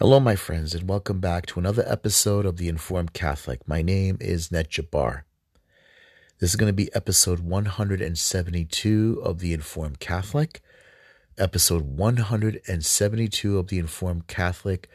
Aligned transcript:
Hello, 0.00 0.20
my 0.20 0.36
friends, 0.36 0.76
and 0.76 0.88
welcome 0.88 1.18
back 1.18 1.44
to 1.46 1.58
another 1.58 1.82
episode 1.84 2.46
of 2.46 2.56
The 2.56 2.68
Informed 2.68 3.12
Catholic. 3.12 3.66
My 3.66 3.82
name 3.82 4.16
is 4.20 4.52
Ned 4.52 4.70
Jabbar. 4.70 5.22
This 6.38 6.50
is 6.50 6.56
going 6.56 6.68
to 6.68 6.72
be 6.72 6.94
episode 6.94 7.40
172 7.40 9.20
of 9.24 9.40
The 9.40 9.52
Informed 9.52 9.98
Catholic. 9.98 10.60
Episode 11.36 11.82
172 11.82 13.58
of 13.58 13.66
The 13.66 13.80
Informed 13.80 14.28
Catholic. 14.28 14.88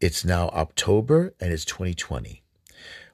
It's 0.00 0.24
now 0.24 0.48
October 0.48 1.34
and 1.38 1.52
it's 1.52 1.66
2020. 1.66 2.42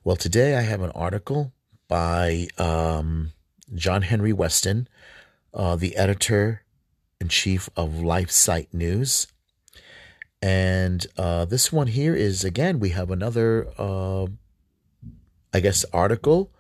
Well, 0.05 0.15
today 0.15 0.57
I 0.57 0.61
have 0.61 0.83
an 0.83 0.93
article 0.93 1.53
by 1.89 2.47
um, 2.59 3.33
John 3.75 4.03
Henry 4.03 4.33
Weston, 4.33 4.87
uh, 5.53 5.75
the 5.75 5.97
editor 5.97 6.63
in 7.21 7.27
chief 7.27 7.69
of 7.77 7.91
LifeSite 7.91 8.73
News. 8.73 9.27
And 10.43 11.07
uh, 11.17 11.45
this 11.45 11.73
one 11.73 11.87
here 11.87 12.17
is 12.17 12.43
again, 12.43 12.81
we 12.81 12.89
have 12.91 13.13
another, 13.13 13.69
uh, 13.79 14.27
I 15.55 15.61
guess, 15.61 15.85
article, 15.93 16.51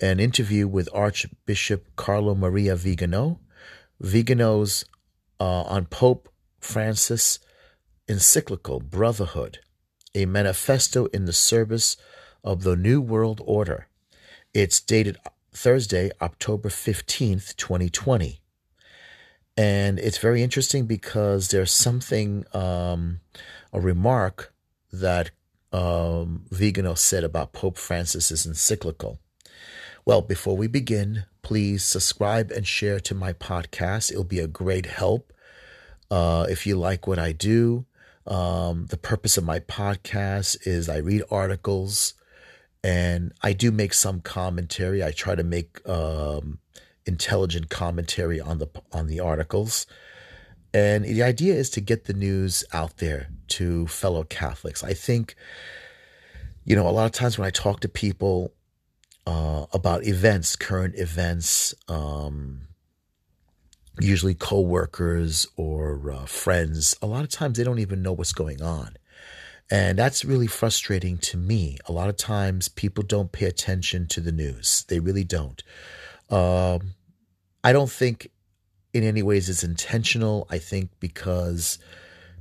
an 0.00 0.20
interview 0.20 0.68
with 0.68 0.90
Archbishop 0.92 1.86
Carlo 1.96 2.34
Maria 2.34 2.76
Vigano. 2.76 3.40
Vigano's 4.00 4.84
uh, 5.40 5.62
on 5.62 5.86
Pope 5.86 6.28
Francis 6.60 7.38
encyclical 8.06 8.80
Brotherhood, 8.80 9.60
a 10.14 10.26
manifesto 10.26 11.06
in 11.06 11.24
the 11.24 11.32
service 11.32 11.96
of 12.42 12.64
the 12.64 12.76
New 12.76 13.00
World 13.00 13.40
Order. 13.46 13.88
It's 14.52 14.78
dated 14.80 15.16
Thursday, 15.52 16.10
October 16.20 16.68
15th, 16.68 17.56
2020 17.56 18.43
and 19.56 19.98
it's 19.98 20.18
very 20.18 20.42
interesting 20.42 20.86
because 20.86 21.48
there's 21.48 21.72
something 21.72 22.44
um, 22.52 23.20
a 23.72 23.80
remark 23.80 24.52
that 24.92 25.30
um, 25.72 26.44
Vigano 26.50 26.94
said 26.94 27.24
about 27.24 27.52
Pope 27.52 27.76
Francis's 27.76 28.46
encyclical. 28.46 29.18
Well, 30.04 30.22
before 30.22 30.56
we 30.56 30.66
begin, 30.66 31.24
please 31.42 31.84
subscribe 31.84 32.50
and 32.50 32.66
share 32.66 33.00
to 33.00 33.14
my 33.14 33.32
podcast. 33.32 34.10
It'll 34.10 34.24
be 34.24 34.38
a 34.38 34.46
great 34.46 34.86
help 34.86 35.32
uh, 36.10 36.46
if 36.48 36.66
you 36.66 36.76
like 36.76 37.06
what 37.06 37.18
I 37.18 37.32
do. 37.32 37.86
Um, 38.26 38.86
the 38.86 38.96
purpose 38.96 39.36
of 39.36 39.44
my 39.44 39.60
podcast 39.60 40.66
is 40.66 40.88
I 40.88 40.98
read 40.98 41.22
articles 41.30 42.14
and 42.82 43.32
I 43.42 43.52
do 43.52 43.70
make 43.70 43.94
some 43.94 44.20
commentary. 44.20 45.02
I 45.02 45.10
try 45.10 45.34
to 45.34 45.42
make 45.42 45.86
um, 45.88 46.58
intelligent 47.06 47.68
commentary 47.70 48.40
on 48.40 48.58
the 48.58 48.68
on 48.92 49.06
the 49.06 49.20
articles. 49.20 49.86
And 50.72 51.04
the 51.04 51.22
idea 51.22 51.54
is 51.54 51.70
to 51.70 51.80
get 51.80 52.04
the 52.04 52.12
news 52.12 52.64
out 52.72 52.96
there 52.96 53.28
to 53.48 53.86
fellow 53.86 54.24
Catholics. 54.24 54.82
I 54.82 54.92
think, 54.92 55.36
you 56.64 56.74
know, 56.74 56.88
a 56.88 56.90
lot 56.90 57.06
of 57.06 57.12
times 57.12 57.38
when 57.38 57.46
I 57.46 57.50
talk 57.50 57.78
to 57.80 57.88
people 57.88 58.52
uh, 59.24 59.66
about 59.72 60.04
events, 60.04 60.56
current 60.56 60.96
events, 60.96 61.74
um, 61.88 62.62
usually 64.00 64.34
coworkers 64.34 65.46
or 65.56 66.10
uh, 66.10 66.26
friends, 66.26 66.96
a 67.00 67.06
lot 67.06 67.22
of 67.22 67.30
times 67.30 67.56
they 67.56 67.62
don't 67.62 67.78
even 67.78 68.02
know 68.02 68.12
what's 68.12 68.32
going 68.32 68.60
on. 68.60 68.96
And 69.70 69.96
that's 69.96 70.24
really 70.24 70.48
frustrating 70.48 71.18
to 71.18 71.36
me. 71.36 71.78
A 71.86 71.92
lot 71.92 72.08
of 72.08 72.16
times 72.16 72.68
people 72.68 73.04
don't 73.04 73.32
pay 73.32 73.46
attention 73.46 74.08
to 74.08 74.20
the 74.20 74.32
news. 74.32 74.84
They 74.88 74.98
really 74.98 75.24
don't. 75.24 75.62
Um, 76.30 76.94
I 77.62 77.72
don't 77.72 77.90
think 77.90 78.30
in 78.92 79.04
any 79.04 79.22
ways 79.22 79.48
it's 79.48 79.64
intentional. 79.64 80.46
I 80.50 80.58
think 80.58 80.90
because 81.00 81.78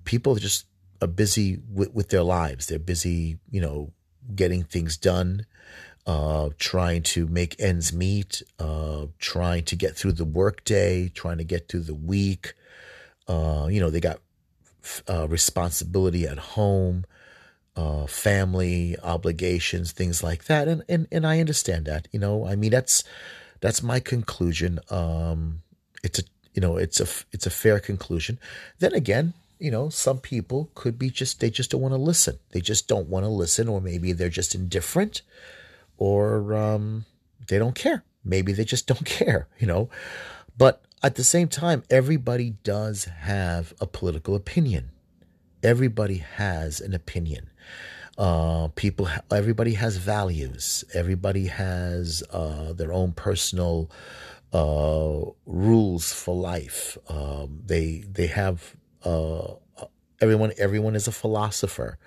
people 0.05 0.35
just 0.35 0.65
are 1.01 1.07
busy 1.07 1.59
with, 1.71 1.93
with 1.93 2.09
their 2.09 2.23
lives. 2.23 2.67
They're 2.67 2.79
busy, 2.79 3.37
you 3.51 3.61
know, 3.61 3.91
getting 4.35 4.63
things 4.63 4.97
done, 4.97 5.45
uh, 6.07 6.49
trying 6.59 7.03
to 7.03 7.27
make 7.27 7.59
ends 7.59 7.93
meet, 7.93 8.41
uh, 8.59 9.07
trying 9.19 9.63
to 9.65 9.75
get 9.75 9.95
through 9.95 10.13
the 10.13 10.25
workday, 10.25 11.09
trying 11.09 11.37
to 11.37 11.43
get 11.43 11.67
through 11.67 11.81
the 11.81 11.95
week. 11.95 12.53
Uh, 13.27 13.67
you 13.69 13.79
know, 13.79 13.89
they 13.89 13.99
got 13.99 14.19
uh, 15.09 15.27
responsibility 15.27 16.25
at 16.25 16.37
home, 16.37 17.05
uh, 17.75 18.05
family 18.05 18.95
obligations, 19.01 19.91
things 19.91 20.21
like 20.23 20.45
that, 20.45 20.67
and 20.67 20.83
and 20.87 21.07
and 21.11 21.25
I 21.25 21.39
understand 21.39 21.85
that. 21.85 22.07
You 22.11 22.19
know, 22.19 22.45
I 22.45 22.55
mean 22.55 22.71
that's 22.71 23.03
that's 23.63 23.81
my 23.81 24.01
conclusion. 24.01 24.77
Um, 24.89 25.61
it's 26.03 26.19
a 26.19 26.23
you 26.53 26.61
know 26.61 26.75
it's 26.75 26.99
a 26.99 27.07
it's 27.31 27.45
a 27.45 27.49
fair 27.49 27.79
conclusion. 27.79 28.37
Then 28.79 28.93
again, 28.93 29.33
you 29.57 29.71
know, 29.71 29.87
some 29.87 30.19
people 30.19 30.69
could 30.75 30.99
be 30.99 31.09
just 31.09 31.39
they 31.39 31.49
just 31.49 31.71
don't 31.71 31.79
want 31.79 31.93
to 31.93 31.97
listen. 31.97 32.39
They 32.51 32.59
just 32.59 32.89
don't 32.89 33.07
want 33.07 33.23
to 33.23 33.29
listen, 33.29 33.69
or 33.69 33.79
maybe 33.79 34.11
they're 34.11 34.27
just 34.27 34.53
indifferent, 34.53 35.21
or 35.97 36.53
um, 36.53 37.05
they 37.47 37.57
don't 37.57 37.73
care. 37.73 38.03
Maybe 38.25 38.51
they 38.51 38.65
just 38.65 38.85
don't 38.91 39.05
care. 39.05 39.47
You 39.57 39.67
know, 39.67 39.89
but 40.57 40.83
at 41.01 41.15
the 41.15 41.23
same 41.23 41.47
time, 41.47 41.83
everybody 41.89 42.55
does 42.65 43.05
have 43.05 43.73
a 43.79 43.87
political 43.87 44.35
opinion. 44.35 44.89
Everybody 45.63 46.17
has 46.17 46.81
an 46.81 46.93
opinion. 46.93 47.49
Uh, 48.17 48.67
people, 48.75 49.07
everybody 49.31 49.73
has 49.73 49.97
values. 49.97 50.83
Everybody 50.93 51.47
has 51.47 52.23
uh, 52.31 52.73
their 52.73 52.93
own 52.93 53.11
personal 53.13 53.89
uh, 54.51 55.21
rules 55.47 56.13
for 56.13 56.35
life. 56.35 56.97
Um, 57.09 57.61
they 57.65 58.03
they 58.07 58.27
have 58.27 58.75
uh, 59.03 59.55
everyone. 60.21 60.51
Everyone 60.59 60.95
is 60.95 61.07
a 61.07 61.11
philosopher. 61.11 61.97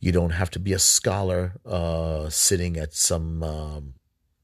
You 0.00 0.10
don't 0.10 0.30
have 0.30 0.50
to 0.50 0.58
be 0.58 0.72
a 0.72 0.80
scholar 0.80 1.52
uh, 1.64 2.28
sitting 2.28 2.76
at 2.76 2.92
some 2.92 3.42
um, 3.44 3.94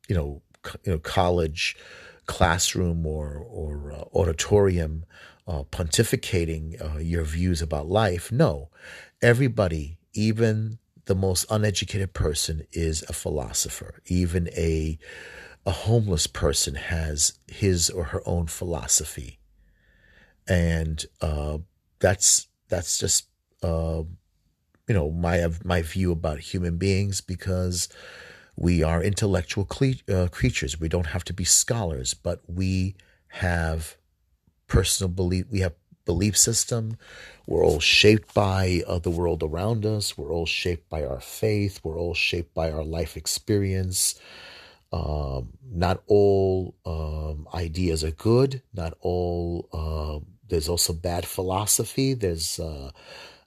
you 0.08 0.14
know 0.14 0.42
you 0.84 0.92
know 0.92 0.98
college 0.98 1.76
classroom 2.26 3.04
or 3.06 3.44
or 3.50 3.92
uh, 3.92 4.04
auditorium 4.16 5.04
pontificating 5.48 6.78
your 7.04 7.24
views 7.24 7.60
about 7.60 7.88
life. 7.88 8.30
No, 8.30 8.70
everybody, 9.20 9.98
even 10.14 10.78
the 11.06 11.14
most 11.14 11.44
uneducated 11.50 12.12
person 12.12 12.66
is 12.72 13.04
a 13.08 13.12
philosopher. 13.12 14.00
Even 14.06 14.48
a 14.56 14.98
a 15.64 15.70
homeless 15.70 16.26
person 16.26 16.74
has 16.74 17.38
his 17.46 17.88
or 17.88 18.04
her 18.04 18.22
own 18.26 18.46
philosophy, 18.46 19.38
and 20.48 21.04
uh, 21.20 21.58
that's 22.00 22.48
that's 22.68 22.98
just 22.98 23.28
uh, 23.62 24.02
you 24.88 24.94
know 24.94 25.10
my 25.10 25.46
my 25.64 25.82
view 25.82 26.12
about 26.12 26.40
human 26.40 26.78
beings 26.78 27.20
because 27.20 27.88
we 28.56 28.82
are 28.82 29.02
intellectual 29.02 29.64
cle- 29.64 29.94
uh, 30.12 30.28
creatures. 30.30 30.78
We 30.78 30.88
don't 30.88 31.06
have 31.08 31.24
to 31.24 31.32
be 31.32 31.44
scholars, 31.44 32.14
but 32.14 32.40
we 32.46 32.96
have 33.28 33.96
personal 34.66 35.08
belief. 35.08 35.46
We 35.50 35.60
have 35.60 35.74
belief 36.04 36.36
system. 36.36 36.96
We're 37.46 37.64
all 37.64 37.80
shaped 37.80 38.34
by 38.34 38.82
uh, 38.86 38.98
the 38.98 39.10
world 39.10 39.42
around 39.42 39.84
us. 39.84 40.16
We're 40.16 40.32
all 40.32 40.46
shaped 40.46 40.88
by 40.88 41.04
our 41.04 41.20
faith. 41.20 41.80
We're 41.82 41.98
all 41.98 42.14
shaped 42.14 42.54
by 42.54 42.70
our 42.70 42.84
life 42.84 43.16
experience. 43.16 44.14
Um, 44.92 45.54
not 45.70 46.02
all 46.06 46.74
um, 46.84 47.48
ideas 47.54 48.04
are 48.04 48.10
good. 48.10 48.62
Not 48.74 48.94
all. 49.00 49.68
Uh, 49.72 50.24
there's 50.48 50.68
also 50.68 50.92
bad 50.92 51.24
philosophy. 51.26 52.14
There's 52.14 52.60
uh, 52.60 52.90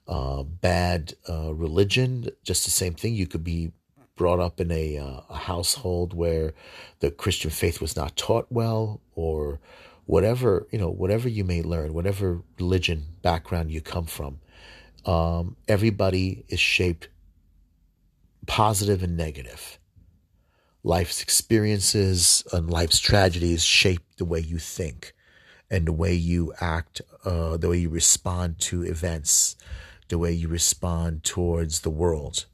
uh 0.08 0.42
bad 0.42 1.14
uh, 1.28 1.54
religion. 1.54 2.28
Just 2.42 2.64
the 2.64 2.70
same 2.70 2.94
thing. 2.94 3.14
You 3.14 3.26
could 3.26 3.44
be 3.44 3.72
brought 4.16 4.40
up 4.40 4.60
in 4.60 4.72
a, 4.72 4.98
uh, 4.98 5.20
a 5.28 5.36
household 5.36 6.14
where 6.14 6.54
the 7.00 7.10
Christian 7.10 7.50
faith 7.50 7.80
was 7.80 7.94
not 7.94 8.16
taught 8.16 8.46
well, 8.50 9.00
or 9.14 9.60
whatever 10.06 10.66
you 10.72 10.78
know 10.78 10.90
whatever 10.90 11.28
you 11.28 11.44
may 11.44 11.62
learn 11.62 11.92
whatever 11.92 12.42
religion 12.58 13.04
background 13.22 13.70
you 13.70 13.80
come 13.80 14.06
from 14.06 14.38
um, 15.06 15.56
everybody 15.68 16.44
is 16.48 16.58
shaped 16.58 17.08
positive 18.46 19.02
and 19.02 19.16
negative. 19.16 19.78
Life's 20.82 21.22
experiences 21.22 22.44
and 22.52 22.70
life's 22.70 22.98
tragedies 22.98 23.64
shape 23.64 24.02
the 24.16 24.24
way 24.24 24.40
you 24.40 24.58
think 24.58 25.14
and 25.70 25.86
the 25.86 25.92
way 25.92 26.14
you 26.14 26.52
act 26.60 27.00
uh, 27.24 27.56
the 27.56 27.68
way 27.68 27.78
you 27.78 27.88
respond 27.88 28.58
to 28.58 28.82
events 28.82 29.56
the 30.08 30.18
way 30.18 30.30
you 30.30 30.46
respond 30.46 31.24
towards 31.24 31.80
the 31.80 31.90
world. 31.90 32.46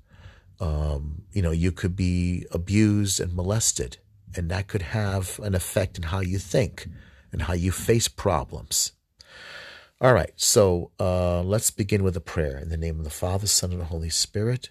Um, 0.60 1.22
you 1.32 1.42
know 1.42 1.50
you 1.50 1.72
could 1.72 1.96
be 1.96 2.46
abused 2.50 3.20
and 3.20 3.34
molested 3.34 3.98
and 4.34 4.50
that 4.50 4.68
could 4.68 4.82
have 4.82 5.38
an 5.42 5.54
effect 5.54 5.98
in 5.98 6.04
how 6.04 6.20
you 6.20 6.38
think 6.38 6.86
and 7.32 7.42
how 7.42 7.54
you 7.54 7.72
face 7.72 8.08
problems. 8.08 8.92
All 10.00 10.12
right, 10.12 10.32
so 10.36 10.90
uh, 11.00 11.42
let's 11.42 11.70
begin 11.70 12.02
with 12.02 12.16
a 12.16 12.20
prayer 12.20 12.58
in 12.58 12.68
the 12.68 12.76
name 12.76 12.98
of 12.98 13.04
the 13.04 13.10
Father, 13.10 13.46
Son, 13.46 13.72
and 13.72 13.80
the 13.80 13.86
Holy 13.86 14.10
Spirit. 14.10 14.70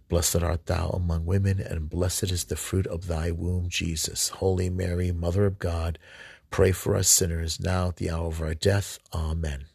Blessed 0.11 0.43
art 0.43 0.65
thou 0.65 0.89
among 0.89 1.25
women, 1.25 1.61
and 1.61 1.89
blessed 1.89 2.31
is 2.31 2.43
the 2.43 2.57
fruit 2.57 2.85
of 2.85 3.07
thy 3.07 3.31
womb, 3.31 3.69
Jesus. 3.69 4.27
Holy 4.27 4.69
Mary, 4.69 5.09
Mother 5.13 5.45
of 5.45 5.57
God, 5.57 5.97
pray 6.49 6.73
for 6.73 6.97
us 6.97 7.07
sinners, 7.07 7.61
now 7.61 7.87
at 7.87 7.95
the 7.95 8.09
hour 8.09 8.27
of 8.27 8.41
our 8.41 8.53
death. 8.53 8.99
Amen. 9.13 9.67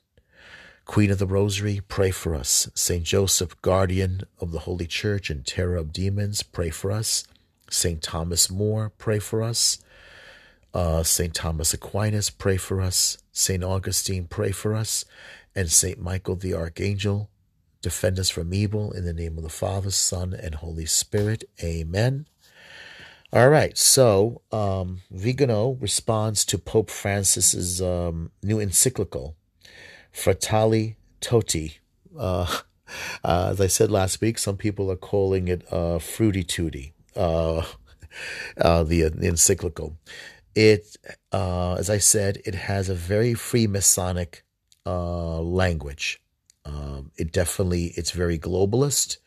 Queen 0.84 1.10
of 1.10 1.18
the 1.18 1.26
Rosary, 1.26 1.80
pray 1.88 2.10
for 2.10 2.34
us. 2.34 2.68
Saint 2.74 3.04
Joseph, 3.04 3.58
guardian 3.62 4.24
of 4.38 4.52
the 4.52 4.58
Holy 4.58 4.86
Church 4.86 5.30
and 5.30 5.46
terror 5.46 5.76
of 5.76 5.90
demons, 5.90 6.42
pray 6.42 6.68
for 6.68 6.92
us. 6.92 7.26
Saint 7.70 8.02
Thomas 8.02 8.50
More, 8.50 8.90
pray 8.90 9.18
for 9.18 9.42
us. 9.42 9.78
Uh, 10.74 11.02
Saint 11.02 11.34
Thomas 11.34 11.72
Aquinas, 11.72 12.28
pray 12.28 12.58
for 12.58 12.82
us. 12.82 13.16
Saint 13.32 13.64
Augustine, 13.64 14.26
pray 14.26 14.52
for 14.52 14.74
us. 14.74 15.06
And 15.54 15.72
Saint 15.72 15.98
Michael 15.98 16.36
the 16.36 16.52
Archangel, 16.52 17.30
Defend 17.86 18.18
us 18.18 18.30
from 18.30 18.52
evil 18.52 18.90
in 18.90 19.04
the 19.04 19.12
name 19.12 19.38
of 19.38 19.44
the 19.44 19.48
Father, 19.48 19.92
Son, 19.92 20.34
and 20.34 20.56
Holy 20.56 20.86
Spirit. 20.86 21.44
Amen. 21.62 22.26
All 23.32 23.48
right, 23.48 23.78
so 23.78 24.42
um, 24.50 25.02
Vigano 25.08 25.78
responds 25.80 26.44
to 26.46 26.58
Pope 26.58 26.90
Francis's 26.90 27.80
um, 27.80 28.32
new 28.42 28.58
encyclical, 28.58 29.36
Fratelli 30.10 30.96
Tutti. 31.20 31.78
Uh, 32.18 32.58
uh, 33.24 33.50
as 33.52 33.60
I 33.60 33.68
said 33.68 33.92
last 33.92 34.20
week, 34.20 34.38
some 34.38 34.56
people 34.56 34.90
are 34.90 34.96
calling 34.96 35.46
it 35.46 35.62
uh, 35.72 36.00
Fruity 36.00 36.42
Tooty, 36.42 36.92
uh, 37.14 37.58
uh, 38.60 38.82
the, 38.82 39.10
the, 39.10 39.28
encyclical. 39.28 39.96
It, 40.56 40.96
uh, 41.30 41.74
as 41.74 41.88
I 41.88 41.98
said, 41.98 42.42
it 42.44 42.56
has 42.56 42.88
a 42.88 42.96
very 42.96 43.34
free 43.34 43.68
Freemasonic 43.68 44.40
language. 44.84 46.20
Um, 46.66 47.12
it 47.16 47.32
definitely 47.32 47.92
it's 47.96 48.10
very 48.10 48.38
globalist. 48.38 49.18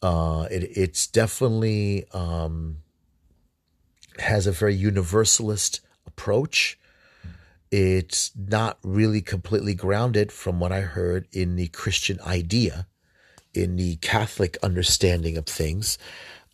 Uh, 0.00 0.46
it 0.50 0.62
it's 0.76 1.06
definitely 1.06 2.06
um, 2.12 2.78
has 4.18 4.46
a 4.46 4.52
very 4.52 4.74
universalist 4.74 5.80
approach. 6.06 6.78
It's 7.70 8.30
not 8.34 8.78
really 8.82 9.20
completely 9.20 9.74
grounded, 9.74 10.32
from 10.32 10.60
what 10.60 10.72
I 10.72 10.80
heard, 10.80 11.26
in 11.32 11.56
the 11.56 11.68
Christian 11.68 12.18
idea, 12.20 12.86
in 13.52 13.76
the 13.76 13.96
Catholic 13.96 14.56
understanding 14.62 15.36
of 15.36 15.46
things. 15.46 15.98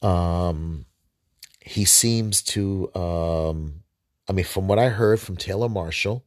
Um, 0.00 0.86
he 1.60 1.84
seems 1.84 2.42
to, 2.42 2.92
um, 2.94 3.82
I 4.28 4.32
mean, 4.32 4.46
from 4.46 4.66
what 4.66 4.78
I 4.78 4.88
heard 4.88 5.20
from 5.20 5.36
Taylor 5.36 5.68
Marshall 5.68 6.24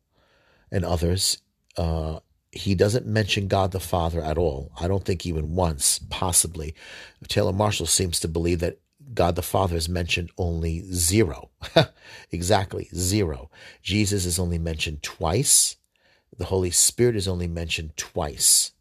and 0.72 0.86
others, 0.86 1.40
uh, 1.78 2.20
he 2.56 2.74
doesn't 2.74 3.06
mention 3.06 3.50
God 3.50 3.72
the 3.72 3.82
Father 3.82 4.22
at 4.22 4.38
all. 4.38 4.72
I 4.80 4.88
don't 4.88 5.04
think 5.04 5.26
even 5.26 5.56
once, 5.56 6.00
possibly. 6.10 6.74
Taylor 7.28 7.52
Marshall 7.52 7.86
seems 7.86 8.18
to 8.22 8.30
believe 8.30 8.60
that 8.60 8.80
God 9.14 9.36
the 9.36 9.42
Father 9.42 9.76
is 9.76 9.90
mentioned 9.90 10.32
only 10.38 10.82
zero. 10.92 11.50
exactly, 12.32 12.88
zero. 12.96 13.52
Jesus 13.84 14.26
is 14.26 14.40
only 14.40 14.58
mentioned 14.58 15.04
twice. 15.04 15.76
The 16.38 16.46
Holy 16.46 16.72
Spirit 16.72 17.18
is 17.18 17.28
only 17.28 17.48
mentioned 17.48 17.98
twice. 17.98 18.72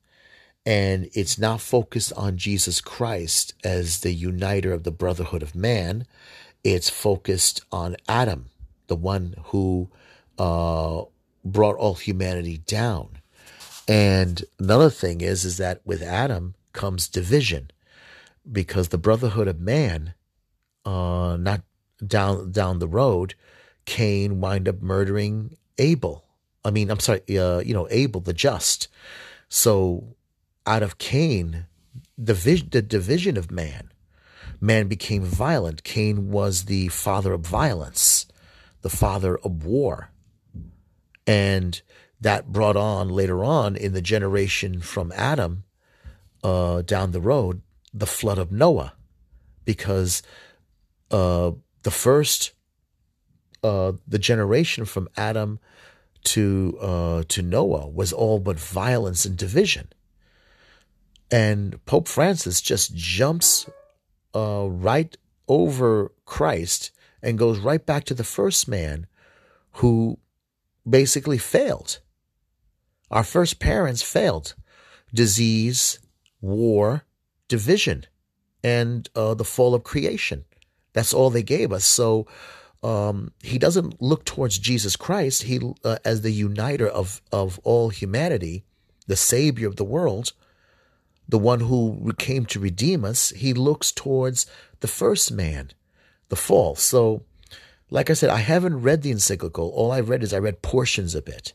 And 0.65 1.11
it's 1.13 1.37
not 1.37 1.61
focused 1.61 2.13
on 2.15 2.39
Jesus 2.39 2.81
Christ 2.81 3.55
as 3.65 4.01
the 4.01 4.15
uniter 4.15 4.73
of 4.73 4.85
the 4.85 4.93
brotherhood 4.93 5.43
of 5.43 5.57
man. 5.57 6.07
It's 6.63 6.89
focused 6.89 7.61
on 7.73 7.97
Adam, 8.09 8.51
the 8.87 8.97
one 8.97 9.35
who 9.47 9.91
uh, 10.39 11.03
brought 11.45 11.77
all 11.77 11.95
humanity 11.95 12.59
down 12.59 13.19
and 13.89 14.45
another 14.59 14.91
thing 14.91 15.21
is, 15.21 15.45
is 15.45 15.57
that 15.59 15.81
with 15.85 16.03
Adam 16.03 16.55
comes 16.73 17.09
division, 17.09 17.71
because 18.51 18.89
the 18.89 18.99
brotherhood 18.99 19.49
of 19.49 19.61
man, 19.61 20.15
uh, 20.85 21.37
not 21.39 21.63
down 22.07 22.51
down 22.53 22.79
the 22.79 22.89
road, 22.89 23.35
Cain 23.85 24.41
wind 24.41 24.69
up 24.69 24.83
murdering 24.83 25.57
Abel. 25.79 26.25
I 26.65 26.71
mean, 26.71 26.91
I'm 26.91 27.01
sorry, 27.01 27.21
uh, 27.39 27.59
you 27.59 27.75
know, 27.75 27.87
Abel 27.91 28.21
the 28.21 28.33
just. 28.33 28.89
So 29.49 30.17
out 30.67 30.83
of 30.83 30.99
Cain, 30.99 31.67
the, 32.17 32.33
the 32.71 32.83
division 32.83 33.37
of 33.37 33.51
man, 33.51 33.91
man 34.61 34.89
became 34.89 35.23
violent. 35.23 35.85
Cain 35.85 36.31
was 36.31 36.65
the 36.65 36.89
father 36.89 37.33
of 37.35 37.43
violence, 37.43 38.27
the 38.83 38.91
father 38.91 39.37
of 39.39 39.65
war. 39.65 40.11
And 41.27 41.81
that 42.25 42.51
brought 42.51 42.77
on 42.77 43.11
later 43.11 43.45
on 43.45 43.77
in 43.77 43.93
the 43.93 44.01
generation 44.01 44.81
from 44.81 45.13
Adam 45.15 45.65
uh, 46.43 46.81
down 46.83 47.13
the 47.13 47.21
road 47.21 47.61
the 47.93 48.07
flood 48.07 48.39
of 48.39 48.51
Noah, 48.51 48.95
because 49.65 50.23
uh, 51.11 51.53
the 51.83 51.91
first 51.91 52.53
uh, 53.63 53.93
the 54.09 54.19
generation 54.19 54.85
from 54.85 55.09
Adam 55.17 55.61
to 56.25 56.79
uh, 56.81 57.23
to 57.29 57.43
Noah 57.43 57.89
was 57.89 58.13
all 58.13 58.41
but 58.41 58.59
violence 58.59 59.25
and 59.25 59.37
division, 59.37 59.93
and 61.31 61.83
Pope 61.85 62.09
Francis 62.09 62.63
just 62.63 62.95
jumps 62.97 63.69
uh, 64.35 64.67
right 64.69 65.15
over 65.47 66.11
Christ 66.25 66.91
and 67.23 67.39
goes 67.39 67.59
right 67.59 67.85
back 67.85 68.05
to 68.05 68.15
the 68.15 68.25
first 68.25 68.67
man 68.67 69.07
who 69.75 70.19
basically 70.89 71.39
failed 71.39 72.01
our 73.11 73.25
first 73.25 73.59
parents 73.59 74.03
failed 74.03 74.55
disease, 75.13 76.01
war, 76.41 77.05
division, 77.49 78.05
and 78.65 79.09
uh, 79.15 79.35
the 79.35 79.45
fall 79.45 79.75
of 79.75 79.85
creation. 79.85 80.45
That's 80.93 81.15
all 81.15 81.31
they 81.31 81.43
gave 81.43 81.73
us. 81.73 81.85
So 81.85 82.27
um, 82.83 83.33
he 83.43 83.59
doesn't 83.59 84.03
look 84.03 84.25
towards 84.25 84.59
Jesus 84.59 84.97
Christ 84.97 85.45
he 85.45 85.61
uh, 85.85 85.99
as 86.05 86.23
the 86.23 86.31
uniter 86.31 86.87
of, 86.87 87.23
of 87.33 87.61
all 87.65 87.91
humanity, 87.91 88.65
the 89.07 89.17
savior 89.17 89.69
of 89.69 89.77
the 89.77 89.85
world, 89.85 90.33
the 91.29 91.39
one 91.39 91.61
who 91.61 92.13
came 92.19 92.45
to 92.47 92.61
redeem 92.61 93.05
us. 93.05 93.31
He 93.31 93.55
looks 93.55 93.93
towards 93.93 94.47
the 94.81 94.89
first 94.89 95.33
man, 95.33 95.71
the 96.29 96.37
fall. 96.37 96.75
So, 96.75 97.23
like 97.91 98.11
I 98.11 98.15
said, 98.15 98.31
I 98.31 98.39
haven't 98.39 98.83
read 98.83 99.03
the 99.03 99.11
encyclical. 99.11 99.71
All 99.71 99.93
I've 99.93 100.09
read 100.09 100.23
is 100.23 100.35
I 100.35 100.39
read 100.39 100.63
portions 100.63 101.15
of 101.15 101.29
it. 101.29 101.53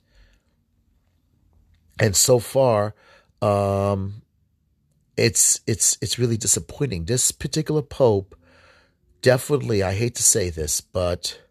And 2.00 2.16
so 2.16 2.40
far, 2.40 2.96
um, 3.42 4.22
it's 5.18 5.60
it's 5.68 5.98
it's 6.02 6.18
really 6.18 6.38
disappointing. 6.38 7.06
This 7.06 7.32
particular 7.32 7.82
pope, 7.82 8.36
definitely, 9.22 9.84
I 9.84 9.94
hate 9.94 10.16
to 10.16 10.24
say 10.24 10.50
this, 10.50 10.80
but 10.80 11.42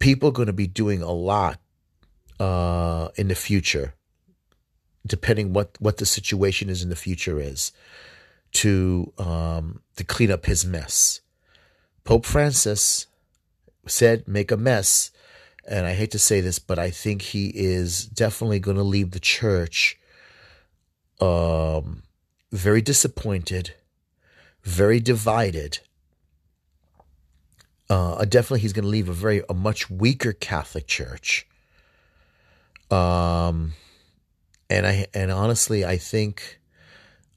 people 0.00 0.30
are 0.30 0.32
going 0.32 0.46
to 0.46 0.52
be 0.52 0.66
doing 0.66 1.02
a 1.02 1.12
lot 1.12 1.60
uh, 2.40 3.08
in 3.14 3.28
the 3.28 3.36
future, 3.36 3.94
depending 5.06 5.52
what 5.52 5.76
what 5.78 5.98
the 5.98 6.06
situation 6.06 6.68
is 6.68 6.82
in 6.82 6.88
the 6.88 6.96
future 6.96 7.38
is, 7.40 7.70
to 8.52 9.12
um, 9.18 9.82
to 9.96 10.02
clean 10.02 10.32
up 10.32 10.46
his 10.46 10.66
mess. 10.66 11.20
Pope 12.02 12.26
Francis 12.26 13.06
said, 13.86 14.26
"Make 14.26 14.50
a 14.50 14.56
mess." 14.56 15.12
And 15.68 15.86
I 15.86 15.94
hate 15.94 16.10
to 16.12 16.18
say 16.18 16.40
this, 16.40 16.58
but 16.58 16.78
I 16.78 16.90
think 16.90 17.22
he 17.22 17.48
is 17.54 18.04
definitely 18.06 18.58
going 18.58 18.76
to 18.76 18.82
leave 18.82 19.12
the 19.12 19.20
church 19.20 19.98
um, 21.20 22.02
very 22.50 22.82
disappointed, 22.82 23.74
very 24.64 25.00
divided. 25.00 25.78
Uh, 27.88 28.24
definitely, 28.24 28.60
he's 28.60 28.72
going 28.72 28.84
to 28.84 28.88
leave 28.88 29.08
a 29.08 29.12
very 29.12 29.42
a 29.48 29.54
much 29.54 29.88
weaker 29.88 30.32
Catholic 30.32 30.86
Church. 30.86 31.46
Um, 32.90 33.72
and 34.68 34.86
I 34.86 35.06
and 35.14 35.30
honestly, 35.30 35.84
I 35.84 35.96
think 35.96 36.58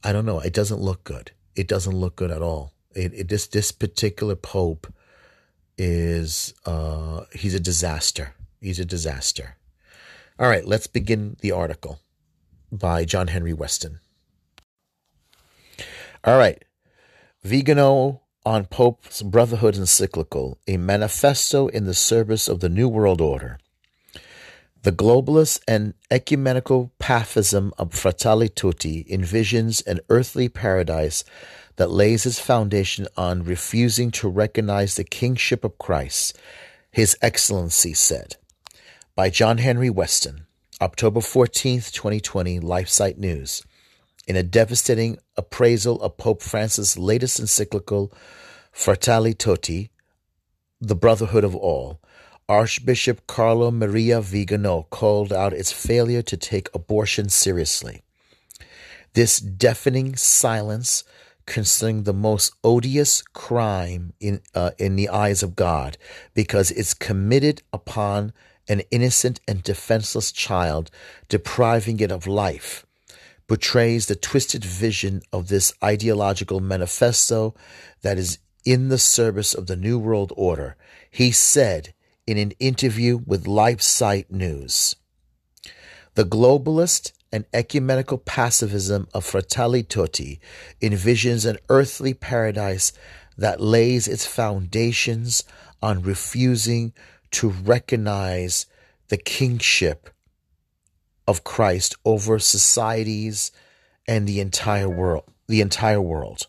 I 0.04 0.12
don't 0.12 0.26
know. 0.26 0.40
It 0.40 0.54
doesn't 0.54 0.82
look 0.82 1.04
good. 1.04 1.32
It 1.56 1.68
doesn't 1.68 1.96
look 1.96 2.16
good 2.16 2.32
at 2.32 2.42
all. 2.42 2.74
It, 2.94 3.14
it 3.14 3.28
this 3.28 3.48
this 3.48 3.72
particular 3.72 4.36
pope 4.36 4.92
is 5.78 6.54
uh, 6.66 7.22
he's 7.34 7.54
a 7.54 7.60
disaster. 7.60 8.34
He's 8.62 8.80
a 8.80 8.86
disaster. 8.86 9.58
All 10.40 10.48
right, 10.48 10.66
let's 10.66 10.88
begin 10.88 11.38
the 11.42 11.52
article 11.52 12.00
by 12.72 13.06
John 13.06 13.28
Henry 13.28 13.54
Weston. 13.54 14.00
All 16.24 16.38
right, 16.38 16.64
Vigano 17.44 18.22
on 18.46 18.66
Pope's 18.66 19.22
Brotherhood 19.22 19.76
encyclical, 19.76 20.60
a 20.68 20.78
manifesto 20.78 21.68
in 21.68 21.86
the 21.86 21.94
service 21.94 22.48
of 22.48 22.60
the 22.60 22.70
New 22.70 22.88
World 22.88 23.22
Order. 23.22 23.60
The 24.84 24.92
globalist 24.92 25.62
and 25.68 25.96
ecumenical 26.12 26.92
pathism 27.00 27.72
of 27.80 27.94
Fratelli 27.94 28.50
Tutti 28.50 29.04
envisions 29.06 29.86
an 29.88 30.00
earthly 30.10 30.48
paradise 30.48 31.24
that 31.78 31.92
lays 31.92 32.26
its 32.26 32.40
foundation 32.40 33.08
on 33.18 33.44
refusing 33.44 34.12
to 34.12 34.30
recognize 34.30 34.96
the 34.96 35.04
kingship 35.04 35.64
of 35.64 35.78
Christ, 35.78 36.38
His 36.92 37.18
Excellency 37.22 37.94
said. 37.94 38.38
By 39.16 39.30
John 39.30 39.60
Henry 39.60 39.90
Weston, 39.90 40.46
October 40.82 41.20
14th, 41.20 41.92
2020, 41.92 42.60
LifeSite 42.60 43.18
News. 43.18 43.64
In 44.28 44.36
a 44.36 44.44
devastating 44.44 45.20
appraisal 45.38 46.02
of 46.02 46.18
Pope 46.18 46.42
Francis' 46.42 46.98
latest 46.98 47.40
encyclical, 47.40 48.12
Fratelli 48.72 49.34
Tutti, 49.34 49.92
the 50.82 50.96
Brotherhood 50.96 51.44
of 51.44 51.56
All, 51.56 52.02
Archbishop 52.48 53.26
Carlo 53.26 53.72
Maria 53.72 54.22
Vigano 54.22 54.84
called 54.90 55.32
out 55.34 55.54
its 55.54 55.72
failure 55.72 56.22
to 56.22 56.38
take 56.38 56.70
abortion 56.76 57.30
seriously. 57.30 58.04
This 59.14 59.40
deafening 59.40 60.16
silence 60.16 61.04
concerning 61.46 62.04
the 62.04 62.14
most 62.14 62.54
odious 62.64 63.22
crime 63.34 64.14
in, 64.20 64.42
uh, 64.54 64.72
in 64.78 64.96
the 64.96 65.10
eyes 65.10 65.44
of 65.44 65.56
God 65.56 65.98
because 66.34 66.72
it's 66.72 66.94
committed 66.94 67.62
upon 67.72 68.34
an 68.68 68.82
innocent 68.92 69.40
and 69.48 69.62
defenseless 69.62 70.32
child, 70.32 70.90
depriving 71.30 72.00
it 72.00 72.12
of 72.12 72.26
life, 72.26 72.86
portrays 73.48 74.08
the 74.08 74.16
twisted 74.16 74.66
vision 74.66 75.22
of 75.32 75.48
this 75.48 75.72
ideological 75.84 76.60
manifesto 76.60 77.54
that 78.02 78.18
is 78.18 78.40
in 78.66 78.90
the 78.90 78.98
service 78.98 79.54
of 79.54 79.68
the 79.68 79.76
New 79.76 80.00
World 80.00 80.34
Order. 80.36 80.76
He 81.12 81.32
said, 81.32 81.94
in 82.28 82.38
an 82.38 82.52
interview 82.60 83.20
with 83.26 83.46
LifeSite 83.46 84.32
News. 84.32 84.96
The 86.16 86.26
globalist 86.26 87.12
and 87.36 87.44
ecumenical 87.54 88.18
pacifism 88.18 89.10
of 89.14 89.26
Fratelli 89.26 89.84
Tutti 89.84 90.40
envisions 90.82 91.46
an 91.46 91.58
earthly 91.68 92.14
paradise 92.14 92.94
that 93.38 93.60
lays 93.60 94.08
its 94.08 94.26
foundations 94.26 95.44
on 95.82 96.02
refusing 96.02 96.94
to 97.32 97.50
recognize 97.50 98.68
the 99.10 99.18
kingship 99.18 100.12
of 101.28 101.44
Christ 101.44 101.98
over 102.06 102.40
societies 102.40 103.52
and 104.08 104.26
the 104.26 104.40
entire 104.40 104.88
world, 104.88 105.26
the 105.48 105.60
entire 105.60 106.02
world. 106.02 106.48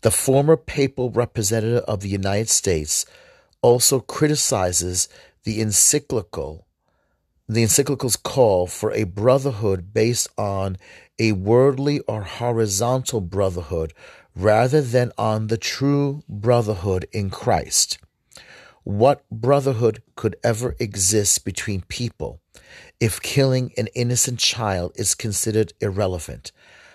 The 0.00 0.10
former 0.10 0.56
papal 0.56 1.10
representative 1.10 1.84
of 1.84 2.00
the 2.00 2.08
United 2.08 2.48
States 2.48 3.04
also 3.60 4.00
criticizes 4.00 5.10
the 5.44 5.60
encyclical 5.60 6.65
the 7.48 7.62
encyclical's 7.62 8.16
call 8.16 8.66
for 8.66 8.92
a 8.92 9.04
brotherhood 9.04 9.92
based 9.92 10.28
on 10.36 10.76
a 11.18 11.32
worldly 11.32 12.00
or 12.00 12.22
horizontal 12.22 13.20
brotherhood 13.20 13.94
rather 14.34 14.82
than 14.82 15.12
on 15.16 15.46
the 15.46 15.56
true 15.56 16.22
brotherhood 16.28 17.06
in 17.12 17.30
Christ. 17.30 17.98
What 18.84 19.28
brotherhood 19.30 20.02
could 20.14 20.36
ever 20.44 20.76
exist 20.78 21.44
between 21.44 21.82
people 21.82 22.40
if 23.00 23.22
killing 23.22 23.72
an 23.76 23.88
innocent 23.94 24.38
child 24.38 24.92
is 24.96 25.14
considered 25.14 25.72
irrelevant? 25.80 26.52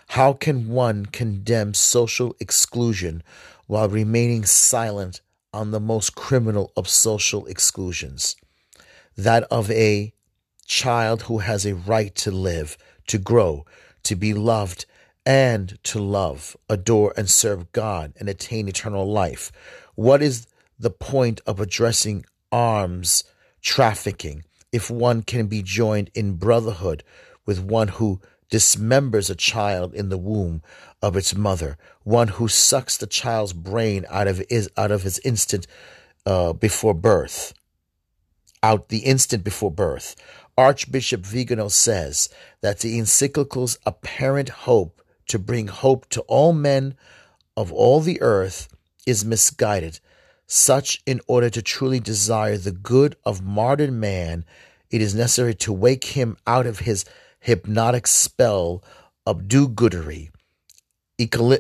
How 0.10 0.34
can 0.34 0.68
one 0.68 1.06
condemn 1.06 1.74
social 1.74 2.36
exclusion 2.40 3.24
while 3.68 3.90
remaining 3.90 4.46
silent 4.46 5.22
on 5.54 5.72
the 5.72 5.80
most 5.80 6.16
criminal 6.16 6.72
of 6.76 6.88
social 6.88 7.46
exclusions 7.46 8.36
that 9.18 9.44
of 9.44 9.70
a 9.72 10.14
child 10.72 11.24
who 11.24 11.40
has 11.40 11.66
a 11.66 11.76
right 11.76 12.16
to 12.16 12.32
live, 12.32 12.78
to 13.06 13.18
grow, 13.18 13.66
to 14.04 14.16
be 14.16 14.34
loved, 14.34 14.86
and 15.26 15.78
to 15.84 16.00
love, 16.00 16.56
adore, 16.70 17.14
and 17.18 17.30
serve 17.30 17.72
God 17.74 18.14
and 18.18 18.30
attain 18.30 18.70
eternal 18.70 19.06
life. 19.06 19.52
What 19.96 20.22
is 20.22 20.48
the 20.80 20.90
point 20.90 21.42
of 21.46 21.60
addressing 21.60 22.24
arms 22.54 23.26
trafficking 23.62 24.46
if 24.72 24.90
one 24.90 25.24
can 25.24 25.48
be 25.48 25.62
joined 25.62 26.10
in 26.16 26.38
brotherhood 26.38 27.04
with 27.46 27.60
one 27.60 27.90
who 27.90 28.22
dismembers 28.50 29.30
a 29.30 29.36
child 29.36 29.94
in 29.94 30.08
the 30.08 30.18
womb 30.18 30.62
of 31.02 31.18
its 31.18 31.36
mother, 31.36 31.78
one 32.04 32.30
who 32.30 32.48
sucks 32.48 32.96
the 32.96 33.08
child's 33.08 33.54
brain 33.54 34.06
out 34.10 34.28
of 34.30 34.42
his, 34.50 34.70
out 34.78 34.92
of 34.92 35.04
his 35.04 35.20
instant 35.20 35.68
uh, 36.26 36.54
before 36.54 36.94
birth, 36.94 37.54
out 38.64 38.88
the 38.88 39.00
instant 39.00 39.44
before 39.44 39.72
birth. 39.72 40.16
Archbishop 40.62 41.26
Vigano 41.26 41.70
says 41.70 42.30
that 42.62 42.82
the 42.82 43.00
encyclical's 43.00 43.80
apparent 43.84 44.50
hope 44.50 45.02
to 45.28 45.40
bring 45.40 45.66
hope 45.66 46.08
to 46.10 46.22
all 46.28 46.54
men 46.54 46.96
of 47.58 47.74
all 47.74 48.00
the 48.00 48.22
earth 48.22 48.68
is 49.08 49.26
misguided. 49.26 50.00
Such, 50.46 51.02
in 51.08 51.20
order 51.26 51.50
to 51.50 51.64
truly 51.64 52.00
desire 52.00 52.58
the 52.58 52.72
good 52.72 53.16
of 53.26 53.42
modern 53.42 54.00
man, 54.00 54.46
it 54.92 55.02
is 55.02 55.16
necessary 55.16 55.56
to 55.56 55.74
wake 55.74 56.04
him 56.04 56.38
out 56.46 56.68
of 56.68 56.80
his 56.80 57.06
hypnotic 57.40 58.06
spell 58.06 58.84
of 59.26 59.48
do 59.48 59.68
goodery, 59.68 60.30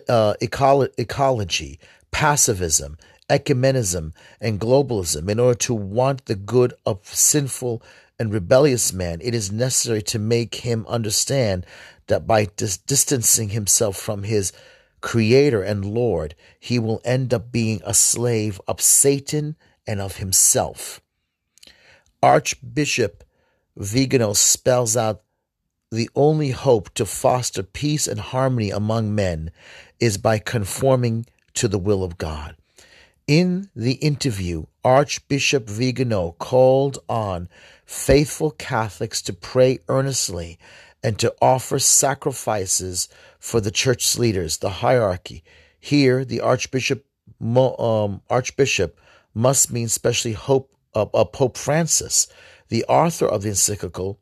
uh, 0.10 0.36
ecology, 0.42 1.80
pacifism, 2.12 3.00
ecumenism, 3.32 4.14
and 4.42 4.60
globalism 4.60 5.30
in 5.30 5.40
order 5.40 5.58
to 5.58 5.74
want 5.74 6.26
the 6.26 6.36
good 6.36 6.74
of 6.86 7.06
sinful 7.06 7.82
and 8.20 8.34
rebellious 8.34 8.92
man, 8.94 9.20
it 9.24 9.34
is 9.34 9.52
necessary 9.52 10.02
to 10.04 10.20
make 10.20 10.56
him 10.56 10.86
understand 10.88 11.66
that 12.08 12.28
by 12.28 12.46
dis- 12.58 12.78
distancing 12.78 13.50
himself 13.50 13.96
from 13.96 14.24
his 14.24 14.52
creator 15.00 15.64
and 15.64 15.86
Lord, 15.86 16.36
he 16.60 16.78
will 16.78 17.02
end 17.04 17.34
up 17.34 17.52
being 17.52 17.82
a 17.86 17.94
slave 17.94 18.62
of 18.68 18.82
Satan 18.82 19.56
and 19.88 20.00
of 20.00 20.18
himself. 20.18 21.02
Archbishop 22.22 23.24
Vigano 23.76 24.34
spells 24.34 24.96
out 24.96 25.24
the 25.92 26.10
only 26.16 26.52
hope 26.52 26.94
to 26.94 27.06
foster 27.06 27.64
peace 27.64 28.08
and 28.08 28.20
harmony 28.20 28.70
among 28.70 29.16
men 29.16 29.52
is 30.00 30.18
by 30.18 30.38
conforming 30.38 31.26
to 31.56 31.68
the 31.68 31.80
will 31.80 32.04
of 32.04 32.18
God. 32.18 32.56
In 33.32 33.70
the 33.74 33.94
interview, 33.94 34.66
Archbishop 34.84 35.70
Vigano 35.70 36.36
called 36.38 37.00
on 37.08 37.48
faithful 37.86 38.52
Catholics 38.52 39.22
to 39.22 39.32
pray 39.32 39.80
earnestly 39.88 40.60
and 41.02 41.18
to 41.20 41.34
offer 41.42 41.80
sacrifices 41.80 43.08
for 43.40 43.62
the 43.62 43.72
church's 43.72 44.20
leaders, 44.20 44.58
the 44.58 44.82
hierarchy. 44.84 45.46
Here, 45.80 46.26
the 46.26 46.42
Archbishop 46.42 47.06
um, 47.42 48.22
Archbishop 48.30 49.00
must 49.34 49.72
mean 49.72 49.86
especially 49.86 50.34
Hope, 50.34 50.70
uh, 50.94 51.06
uh, 51.14 51.24
Pope 51.24 51.56
Francis, 51.56 52.28
the 52.68 52.84
author 52.90 53.28
of 53.28 53.44
the 53.44 53.50
encyclical 53.50 54.20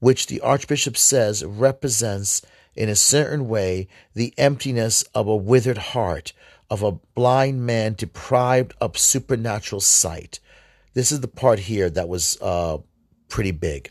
which 0.00 0.26
the 0.26 0.40
Archbishop 0.40 0.96
says 0.96 1.44
represents, 1.44 2.42
in 2.74 2.88
a 2.88 2.96
certain 2.96 3.46
way, 3.46 3.86
the 4.14 4.34
emptiness 4.36 5.04
of 5.14 5.28
a 5.28 5.36
withered 5.36 5.78
heart, 5.78 6.32
of 6.70 6.82
a 6.82 6.92
blind 6.92 7.64
man 7.66 7.94
deprived 7.94 8.74
of 8.80 8.98
supernatural 8.98 9.80
sight. 9.80 10.40
This 10.94 11.12
is 11.12 11.20
the 11.20 11.28
part 11.28 11.60
here 11.60 11.90
that 11.90 12.08
was 12.08 12.38
uh, 12.40 12.78
pretty 13.28 13.50
big. 13.50 13.90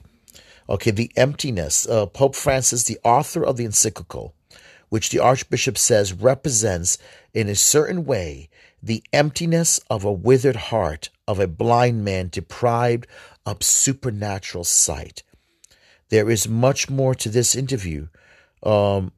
Okay, 0.70 0.92
the 0.92 1.12
emptiness. 1.16 1.88
Uh, 1.88 2.06
Pope 2.06 2.36
Francis, 2.36 2.84
the 2.84 3.00
author 3.04 3.44
of 3.44 3.58
the 3.58 3.66
encyclical, 3.66 4.34
which 4.90 5.10
the 5.10 5.20
Archbishop 5.20 5.78
says 5.78 6.14
represents, 6.14 6.98
in 7.34 7.50
a 7.50 7.56
certain 7.56 8.06
way, 8.06 8.50
the 8.82 9.04
emptiness 9.12 9.80
of 9.90 10.04
a 10.04 10.12
withered 10.12 10.56
heart 10.56 11.10
of 11.28 11.40
a 11.40 11.48
blind 11.48 12.04
man 12.04 12.30
deprived 12.30 13.08
of 13.46 13.64
supernatural 13.64 14.64
sight. 14.64 15.24
There 16.10 16.30
is 16.30 16.48
much 16.48 16.90
more 16.90 17.16
to 17.16 17.30
this 17.30 17.56
interview 17.56 18.08
um, 18.62 19.12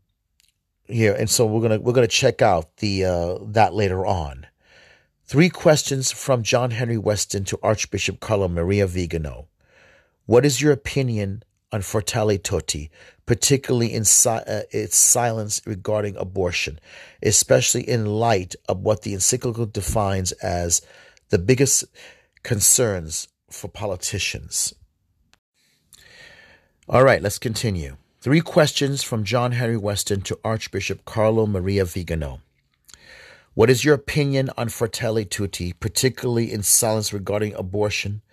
here, 0.87 1.13
and 1.13 1.29
so 1.29 1.45
we're 1.45 1.61
gonna 1.61 1.79
we're 1.79 1.93
gonna 1.93 2.07
check 2.07 2.41
out 2.41 2.77
the 2.77 3.05
uh, 3.05 3.37
that 3.41 3.73
later 3.73 4.05
on. 4.05 4.47
Three 5.23 5.49
questions 5.49 6.11
from 6.11 6.43
John 6.43 6.71
Henry 6.71 6.97
Weston 6.97 7.45
to 7.45 7.59
Archbishop 7.63 8.19
Carlo 8.19 8.47
Maria 8.47 8.85
Vigano. 8.85 9.47
What 10.25 10.45
is 10.45 10.61
your 10.61 10.71
opinion 10.71 11.43
on 11.71 11.81
Fratelli 11.81 12.37
Tutti, 12.37 12.91
particularly 13.25 13.91
in 13.91 14.05
si- 14.05 14.29
uh, 14.29 14.61
its 14.71 14.97
silence 14.97 15.61
regarding 15.65 16.15
abortion, 16.17 16.79
especially 17.23 17.87
in 17.87 18.05
light 18.05 18.55
of 18.69 18.81
what 18.81 19.01
the 19.01 19.13
encyclical 19.13 19.65
defines 19.65 20.31
as 20.33 20.81
the 21.29 21.39
biggest 21.39 21.85
concerns 22.43 23.27
for 23.49 23.67
politicians? 23.67 24.73
All 26.87 27.03
right, 27.03 27.21
let's 27.21 27.39
continue. 27.39 27.97
Three 28.25 28.41
questions 28.41 29.03
from 29.03 29.23
John 29.23 29.51
Henry 29.51 29.77
Weston 29.77 30.21
to 30.21 30.39
Archbishop 30.43 31.05
Carlo 31.05 31.45
Maria 31.45 31.85
Vigano. 31.85 32.41
What 33.53 33.69
is 33.69 33.85
your 33.85 33.93
opinion 33.93 34.49
on 34.57 34.69
Fratelli 34.69 35.25
Tutti, 35.25 35.73
particularly 35.73 36.51
in 36.51 36.63
silence 36.63 37.13
regarding 37.13 37.53
abortion, 37.53 38.23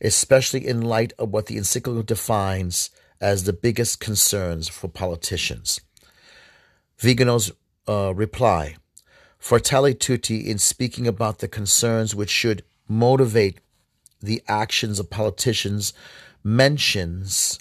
especially 0.00 0.66
in 0.66 0.80
light 0.80 1.12
of 1.18 1.28
what 1.28 1.48
the 1.48 1.58
encyclical 1.58 2.02
defines 2.02 2.88
as 3.20 3.44
the 3.44 3.52
biggest 3.52 4.00
concerns 4.00 4.70
for 4.70 4.88
politicians? 4.88 5.82
Vigano's 6.96 7.52
uh, 7.86 8.14
reply 8.14 8.76
Fratelli 9.38 9.92
Tutti, 9.92 10.48
in 10.48 10.56
speaking 10.56 11.06
about 11.06 11.40
the 11.40 11.46
concerns 11.46 12.14
which 12.14 12.30
should 12.30 12.64
motivate 12.88 13.60
the 14.18 14.42
actions 14.48 14.98
of 14.98 15.10
politicians, 15.10 15.92
mentions 16.42 17.58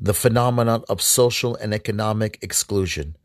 the 0.00 0.14
phenomenon 0.14 0.82
of 0.88 1.02
social 1.02 1.54
and 1.56 1.74
economic 1.74 2.38
exclusion 2.42 3.16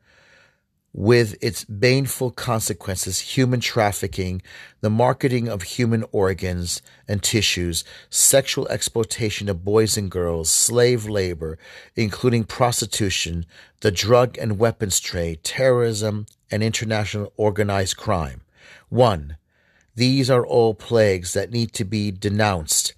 with 0.98 1.36
its 1.42 1.66
baneful 1.66 2.32
consequences 2.32 3.36
human 3.36 3.60
trafficking, 3.60 4.42
the 4.80 4.90
marketing 4.90 5.50
of 5.50 5.62
human 5.62 6.06
organs 6.14 6.82
and 7.06 7.22
tissues, 7.22 7.84
sexual 8.10 8.66
exploitation 8.70 9.50
of 9.50 9.66
boys 9.66 9.98
and 9.98 10.10
girls, 10.10 10.50
slave 10.50 11.06
labor, 11.06 11.58
including 11.98 12.46
prostitution, 12.46 13.46
the 13.82 13.92
drug 13.92 14.38
and 14.38 14.58
weapons 14.58 15.02
trade, 15.02 15.44
terrorism, 15.44 16.26
and 16.50 16.64
international 16.64 17.34
organized 17.36 17.98
crime. 17.98 18.40
1. 18.88 19.36
These 19.96 20.30
are 20.30 20.46
all 20.46 20.74
plagues 20.74 21.34
that 21.34 21.52
need 21.52 21.74
to 21.74 21.84
be 21.84 22.10
denounced, 22.10 22.95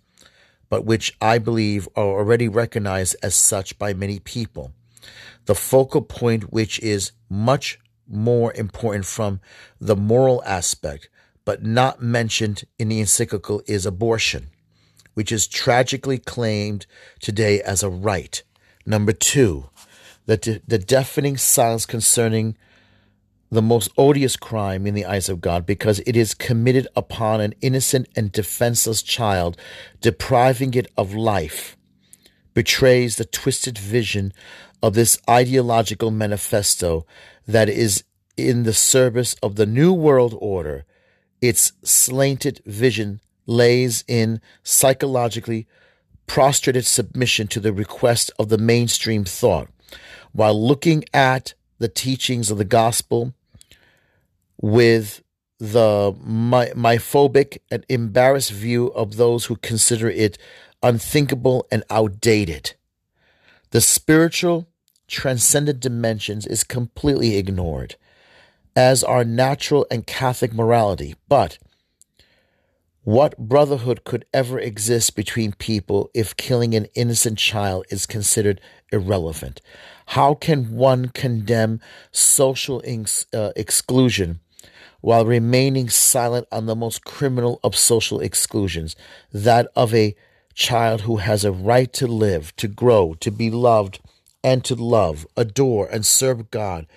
but 0.69 0.85
which 0.85 1.15
I 1.21 1.37
believe 1.37 1.87
are 1.95 2.05
already 2.05 2.47
recognized 2.47 3.15
as 3.23 3.35
such 3.35 3.77
by 3.77 3.93
many 3.93 4.19
people. 4.19 4.73
The 5.45 5.55
focal 5.55 6.01
point, 6.01 6.51
which 6.51 6.79
is 6.79 7.11
much 7.29 7.79
more 8.07 8.53
important 8.53 9.05
from 9.05 9.39
the 9.79 9.95
moral 9.95 10.43
aspect, 10.45 11.09
but 11.45 11.63
not 11.63 12.01
mentioned 12.01 12.63
in 12.77 12.89
the 12.89 12.99
encyclical, 12.99 13.61
is 13.65 13.85
abortion, 13.85 14.47
which 15.13 15.31
is 15.31 15.47
tragically 15.47 16.17
claimed 16.17 16.85
today 17.19 17.61
as 17.61 17.83
a 17.83 17.89
right. 17.89 18.43
Number 18.85 19.13
two, 19.13 19.69
the, 20.25 20.61
the 20.67 20.77
deafening 20.77 21.37
silence 21.37 21.85
concerning 21.85 22.57
the 23.49 23.61
most 23.61 23.89
odious 23.97 24.35
crime 24.35 24.85
in 24.85 24.93
the 24.93 25.05
eyes 25.05 25.29
of 25.29 25.41
God 25.41 25.65
because 25.65 25.99
it 26.05 26.15
is 26.15 26.33
committed 26.33 26.87
upon 26.95 27.39
an 27.39 27.53
innocent 27.61 28.07
and 28.15 28.31
defenseless 28.31 29.01
child, 29.01 29.57
depriving 30.01 30.73
it 30.73 30.91
of 30.97 31.13
life, 31.13 31.77
betrays 32.53 33.15
the 33.15 33.25
twisted 33.25 33.77
vision 33.77 34.33
of 34.83 34.93
this 34.93 35.17
ideological 35.29 36.11
manifesto 36.11 37.05
that 37.47 37.69
is 37.69 38.03
in 38.35 38.63
the 38.63 38.73
service 38.73 39.35
of 39.41 39.55
the 39.55 39.65
New 39.65 39.93
World 39.93 40.35
Order, 40.39 40.85
its 41.41 41.71
slanted 41.83 42.61
vision 42.65 43.21
lays 43.45 44.03
in 44.07 44.41
psychologically 44.63 45.67
prostrated 46.27 46.85
submission 46.85 47.47
to 47.47 47.59
the 47.59 47.73
request 47.73 48.29
of 48.37 48.49
the 48.49 48.57
mainstream 48.57 49.23
thought, 49.23 49.69
while 50.33 50.61
looking 50.61 51.05
at 51.13 51.53
the 51.79 51.87
teachings 51.87 52.51
of 52.51 52.57
the 52.57 52.65
gospel 52.65 53.33
with 54.61 55.23
the 55.59 56.15
my, 56.23 56.67
myophic 56.67 57.59
and 57.71 57.85
embarrassed 57.89 58.51
view 58.51 58.87
of 58.87 59.15
those 59.15 59.45
who 59.45 59.55
consider 59.57 60.09
it 60.09 60.37
unthinkable 60.83 61.65
and 61.71 61.83
outdated. 61.89 62.75
The 63.71 63.81
spiritual 63.81 64.67
transcendent 65.07 65.79
dimensions 65.79 66.45
is 66.45 66.63
completely 66.63 67.37
ignored 67.37 67.95
as 68.75 69.03
are 69.03 69.25
natural 69.25 69.87
and 69.89 70.05
Catholic 70.05 70.53
morality. 70.53 71.15
But 71.27 71.57
what 73.03 73.37
brotherhood 73.37 74.03
could 74.03 74.25
ever 74.31 74.59
exist 74.59 75.15
between 75.15 75.53
people 75.53 76.11
if 76.13 76.37
killing 76.37 76.75
an 76.75 76.85
innocent 76.93 77.39
child 77.39 77.85
is 77.89 78.05
considered 78.05 78.61
irrelevant? 78.91 79.61
How 80.07 80.35
can 80.35 80.75
one 80.75 81.09
condemn 81.09 81.81
social 82.11 82.81
ex- 82.85 83.25
uh, 83.33 83.51
exclusion 83.55 84.41
while 85.01 85.25
remaining 85.25 85.89
silent 85.89 86.47
on 86.51 86.65
the 86.65 86.75
most 86.75 87.03
criminal 87.03 87.59
of 87.63 87.75
social 87.75 88.19
exclusions, 88.19 88.95
that 89.31 89.67
of 89.75 89.93
a 89.93 90.15
child 90.53 91.01
who 91.01 91.17
has 91.17 91.45
a 91.45 91.51
right 91.51 91.93
to 91.93 92.07
live, 92.07 92.55
to 92.55 92.67
grow, 92.67 93.13
to 93.15 93.31
be 93.31 93.51
loved, 93.51 93.99
and 94.43 94.63
to 94.65 94.75
love, 94.75 95.27
adore, 95.35 95.87
and 95.87 96.05
serve 96.05 96.49
God 96.51 96.87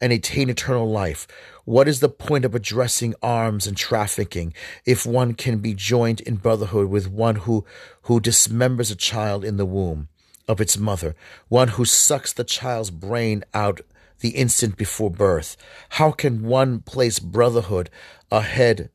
and 0.00 0.12
attain 0.12 0.48
eternal 0.48 0.88
life. 0.90 1.26
What 1.64 1.88
is 1.88 2.00
the 2.00 2.08
point 2.08 2.44
of 2.44 2.54
addressing 2.54 3.14
arms 3.22 3.66
and 3.66 3.76
trafficking 3.76 4.54
if 4.86 5.04
one 5.04 5.34
can 5.34 5.58
be 5.58 5.74
joined 5.74 6.20
in 6.20 6.36
brotherhood 6.36 6.88
with 6.88 7.08
one 7.08 7.36
who, 7.36 7.64
who 8.02 8.20
dismembers 8.20 8.92
a 8.92 8.96
child 8.96 9.44
in 9.44 9.56
the 9.56 9.66
womb 9.66 10.08
of 10.46 10.60
its 10.60 10.78
mother, 10.78 11.14
one 11.48 11.68
who 11.68 11.84
sucks 11.84 12.32
the 12.32 12.44
child's 12.44 12.90
brain 12.90 13.44
out 13.52 13.80
the 14.20 14.30
instant 14.30 14.76
before 14.76 15.10
birth? 15.10 15.56
How 15.90 16.10
can 16.10 16.42
one 16.42 16.80
place 16.80 17.18
brotherhood 17.18 17.90
ahead 18.30 18.90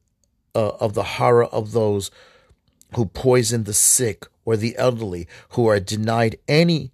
uh, 0.55 0.69
of 0.79 0.93
the 0.93 1.03
horror 1.03 1.45
of 1.45 1.71
those 1.71 2.11
who 2.95 3.05
poison 3.05 3.63
the 3.63 3.73
sick 3.73 4.25
or 4.45 4.55
the 4.57 4.77
elderly 4.77 5.27
who 5.49 5.67
are 5.67 5.79
denied 5.79 6.37
any 6.47 6.91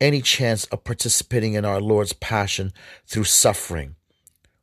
any 0.00 0.22
chance 0.22 0.64
of 0.66 0.84
participating 0.84 1.54
in 1.54 1.64
our 1.64 1.80
Lord's 1.80 2.12
passion 2.12 2.72
through 3.06 3.24
suffering? 3.24 3.96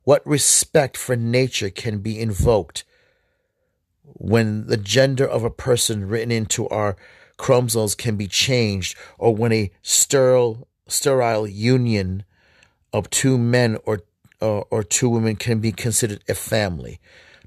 What 0.04 0.26
respect 0.26 0.96
for 0.96 1.16
nature 1.16 1.70
can 1.70 2.00
be 2.00 2.20
invoked 2.20 2.86
when 4.04 4.68
the 4.68 4.78
gender 4.78 5.26
of 5.26 5.44
a 5.44 5.50
person 5.50 6.08
written 6.08 6.32
into 6.32 6.70
our 6.70 6.96
chromosomes 7.38 7.96
can 7.96 8.16
be 8.16 8.28
changed, 8.28 8.96
or 9.18 9.36
when 9.36 9.52
a 9.52 9.72
sterile, 9.82 10.68
sterile 10.88 11.48
union 11.48 12.24
of 12.96 13.10
two 13.10 13.38
men 13.38 13.78
or, 13.84 14.00
or, 14.40 14.66
or 14.72 14.82
two 14.82 15.10
women 15.10 15.36
can 15.36 15.60
be 15.60 15.74
considered 15.74 16.24
a 16.30 16.34
family? 16.34 17.02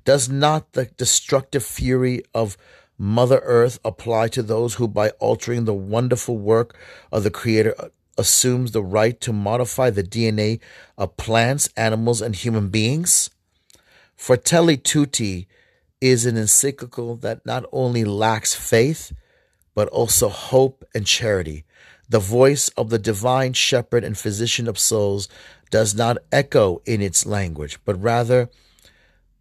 Does 0.04 0.28
not 0.28 0.72
the 0.72 0.84
destructive 0.84 1.64
fury 1.64 2.22
of 2.34 2.58
Mother 2.98 3.40
Earth 3.44 3.78
apply 3.82 4.28
to 4.28 4.42
those 4.42 4.74
who, 4.74 4.86
by 4.86 5.08
altering 5.20 5.64
the 5.64 5.72
wonderful 5.72 6.36
work 6.36 6.76
of 7.10 7.22
the 7.22 7.30
Creator, 7.30 7.74
uh, 7.78 7.88
assumes 8.18 8.72
the 8.72 8.82
right 8.82 9.18
to 9.22 9.32
modify 9.32 9.88
the 9.88 10.02
DNA 10.02 10.60
of 10.98 11.16
plants, 11.16 11.70
animals, 11.78 12.20
and 12.20 12.34
human 12.34 12.68
beings? 12.68 13.30
Fratelli 14.16 14.76
Tutti 14.76 15.48
is 16.00 16.26
an 16.26 16.36
encyclical 16.36 17.16
that 17.16 17.46
not 17.46 17.64
only 17.72 18.04
lacks 18.04 18.54
faith, 18.54 19.12
but 19.74 19.88
also 19.88 20.28
hope 20.28 20.84
and 20.94 21.06
charity. 21.06 21.64
The 22.08 22.18
voice 22.18 22.68
of 22.70 22.90
the 22.90 22.98
divine 22.98 23.52
shepherd 23.52 24.04
and 24.04 24.16
physician 24.16 24.68
of 24.68 24.78
souls 24.78 25.28
does 25.70 25.94
not 25.94 26.18
echo 26.32 26.80
in 26.86 27.02
its 27.02 27.26
language, 27.26 27.78
but 27.84 28.02
rather 28.02 28.48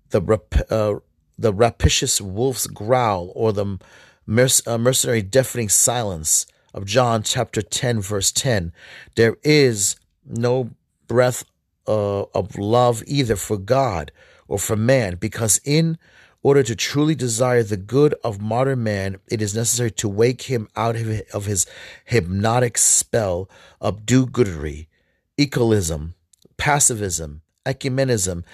the 0.09 0.21
uh, 0.69 0.99
the 1.37 1.53
rapacious 1.53 2.19
wolf's 2.19 2.67
growl 2.67 3.31
or 3.35 3.53
the 3.53 3.77
merc- 4.25 4.67
uh, 4.67 4.77
mercenary 4.77 5.21
deafening 5.21 5.69
silence 5.69 6.45
of 6.73 6.85
John 6.85 7.23
chapter 7.23 7.61
10, 7.61 8.01
verse 8.01 8.31
10. 8.31 8.73
There 9.15 9.37
is 9.43 9.95
no 10.25 10.71
breath 11.07 11.43
uh, 11.87 12.23
of 12.33 12.57
love 12.57 13.03
either 13.07 13.35
for 13.35 13.57
God 13.57 14.11
or 14.47 14.59
for 14.59 14.75
man, 14.75 15.15
because 15.15 15.59
in 15.63 15.97
order 16.47 16.63
to 16.63 16.77
truly 16.77 17.13
desire 17.13 17.61
the 17.61 17.75
good 17.75 18.15
of 18.23 18.39
modern 18.39 18.81
man, 18.81 19.17
it 19.27 19.41
is 19.41 19.53
necessary 19.53 19.91
to 19.91 20.07
wake 20.07 20.43
him 20.43 20.69
out 20.77 20.95
of 21.33 21.43
his 21.43 21.65
hypnotic 22.05 22.77
spell 22.77 23.49
of 23.81 24.05
do 24.05 24.25
goodery, 24.25 24.87
equalism, 25.37 26.13
passivism, 26.57 27.41
ecumenism, 27.65 28.45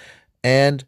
and 0.42 0.84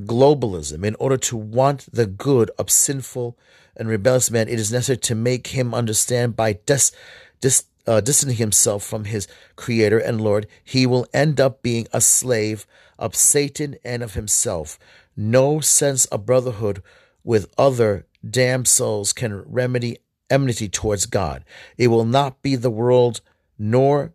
globalism, 0.00 0.84
in 0.84 0.94
order 1.00 1.16
to 1.16 1.36
want 1.36 1.92
the 1.92 2.06
good 2.06 2.52
of 2.56 2.70
sinful 2.70 3.36
and 3.76 3.88
rebellious 3.88 4.30
man, 4.30 4.48
it 4.48 4.60
is 4.60 4.70
necessary 4.70 4.98
to 4.98 5.16
make 5.16 5.48
him 5.48 5.74
understand 5.74 6.36
by 6.36 6.52
dis, 6.66 6.92
dis, 7.40 7.64
uh, 7.84 8.00
distancing 8.00 8.38
himself 8.38 8.84
from 8.84 9.06
his 9.06 9.26
Creator 9.56 9.98
and 9.98 10.20
Lord, 10.20 10.46
he 10.62 10.86
will 10.86 11.08
end 11.12 11.40
up 11.40 11.62
being 11.62 11.88
a 11.92 12.00
slave 12.00 12.64
of 12.96 13.16
Satan 13.16 13.74
and 13.84 14.04
of 14.04 14.14
himself. 14.14 14.78
No 15.16 15.60
sense 15.60 16.04
of 16.06 16.26
brotherhood 16.26 16.82
with 17.24 17.52
other 17.56 18.06
damned 18.28 18.68
souls 18.68 19.12
can 19.12 19.42
remedy 19.50 19.98
enmity 20.28 20.68
towards 20.68 21.06
God. 21.06 21.44
It 21.76 21.88
will 21.88 22.04
not 22.04 22.42
be 22.42 22.56
the 22.56 22.70
world 22.70 23.20
nor 23.58 24.12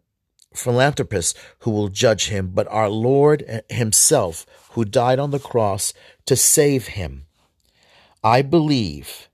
philanthropists 0.54 1.40
who 1.60 1.72
will 1.72 1.88
judge 1.88 2.28
him, 2.28 2.52
but 2.54 2.68
our 2.68 2.90
Lord 2.90 3.64
Himself, 3.70 4.46
who 4.72 4.86
died 4.86 5.20
on 5.20 5.32
the 5.32 5.40
cross 5.40 5.94
to 6.26 6.36
save 6.36 6.88
him. 6.88 7.26
I 8.24 8.42
believe 8.42 9.30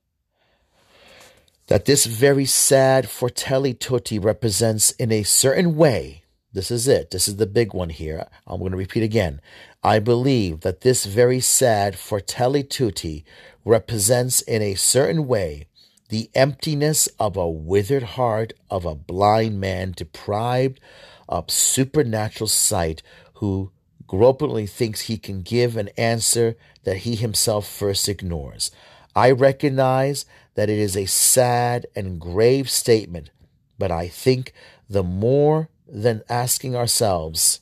that 1.67 1.85
this 1.85 2.05
very 2.05 2.45
sad 2.45 3.09
Fratelli 3.09 3.73
Tutti 3.73 4.17
represents, 4.17 4.91
in 4.91 5.11
a 5.11 5.23
certain 5.23 5.75
way, 5.75 6.23
this 6.53 6.71
is 6.71 6.87
it. 6.87 7.11
This 7.11 7.27
is 7.27 7.35
the 7.35 7.45
big 7.45 7.73
one 7.73 7.89
here. 7.89 8.27
I'm 8.45 8.59
going 8.59 8.71
to 8.71 8.77
repeat 8.77 9.03
again. 9.03 9.41
I 9.83 9.99
believe 9.99 10.61
that 10.61 10.81
this 10.81 11.05
very 11.05 11.39
sad 11.39 11.97
Fratelli 11.97 12.63
Tutti 12.63 13.25
represents 13.65 14.41
in 14.41 14.61
a 14.61 14.75
certain 14.75 15.27
way 15.27 15.67
the 16.09 16.29
emptiness 16.33 17.07
of 17.19 17.35
a 17.35 17.49
withered 17.49 18.03
heart 18.03 18.53
of 18.69 18.85
a 18.85 18.95
blind 18.95 19.59
man 19.59 19.93
deprived 19.95 20.79
of 21.27 21.51
supernatural 21.51 22.47
sight 22.47 23.03
who 23.35 23.71
gropingly 24.07 24.65
thinks 24.65 25.01
he 25.01 25.17
can 25.17 25.41
give 25.41 25.75
an 25.75 25.89
answer 25.97 26.55
that 26.85 26.97
he 26.97 27.15
himself 27.15 27.67
first 27.67 28.07
ignores. 28.07 28.71
I 29.15 29.31
recognize 29.31 30.25
that 30.55 30.69
it 30.69 30.79
is 30.79 30.95
a 30.95 31.05
sad 31.05 31.85
and 31.95 32.19
grave 32.21 32.69
statement, 32.69 33.31
but 33.77 33.91
I 33.91 34.07
think 34.07 34.53
the 34.89 35.03
more 35.03 35.69
than 35.87 36.23
asking 36.29 36.75
ourselves 36.75 37.61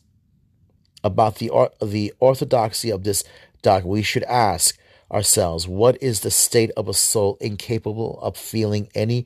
about 1.04 1.36
the, 1.36 1.52
the 1.82 2.14
orthodoxy 2.20 2.90
of 2.90 3.04
this 3.04 3.24
doctrine, 3.62 3.92
we 3.92 4.02
should 4.02 4.24
ask 4.24 4.78
ourselves 5.12 5.68
what 5.68 6.02
is 6.02 6.22
the 6.22 6.32
state 6.32 6.72
of 6.76 6.88
a 6.88 6.94
soul 6.94 7.38
incapable 7.40 8.20
of 8.22 8.36
feeling 8.36 8.90
any 8.96 9.26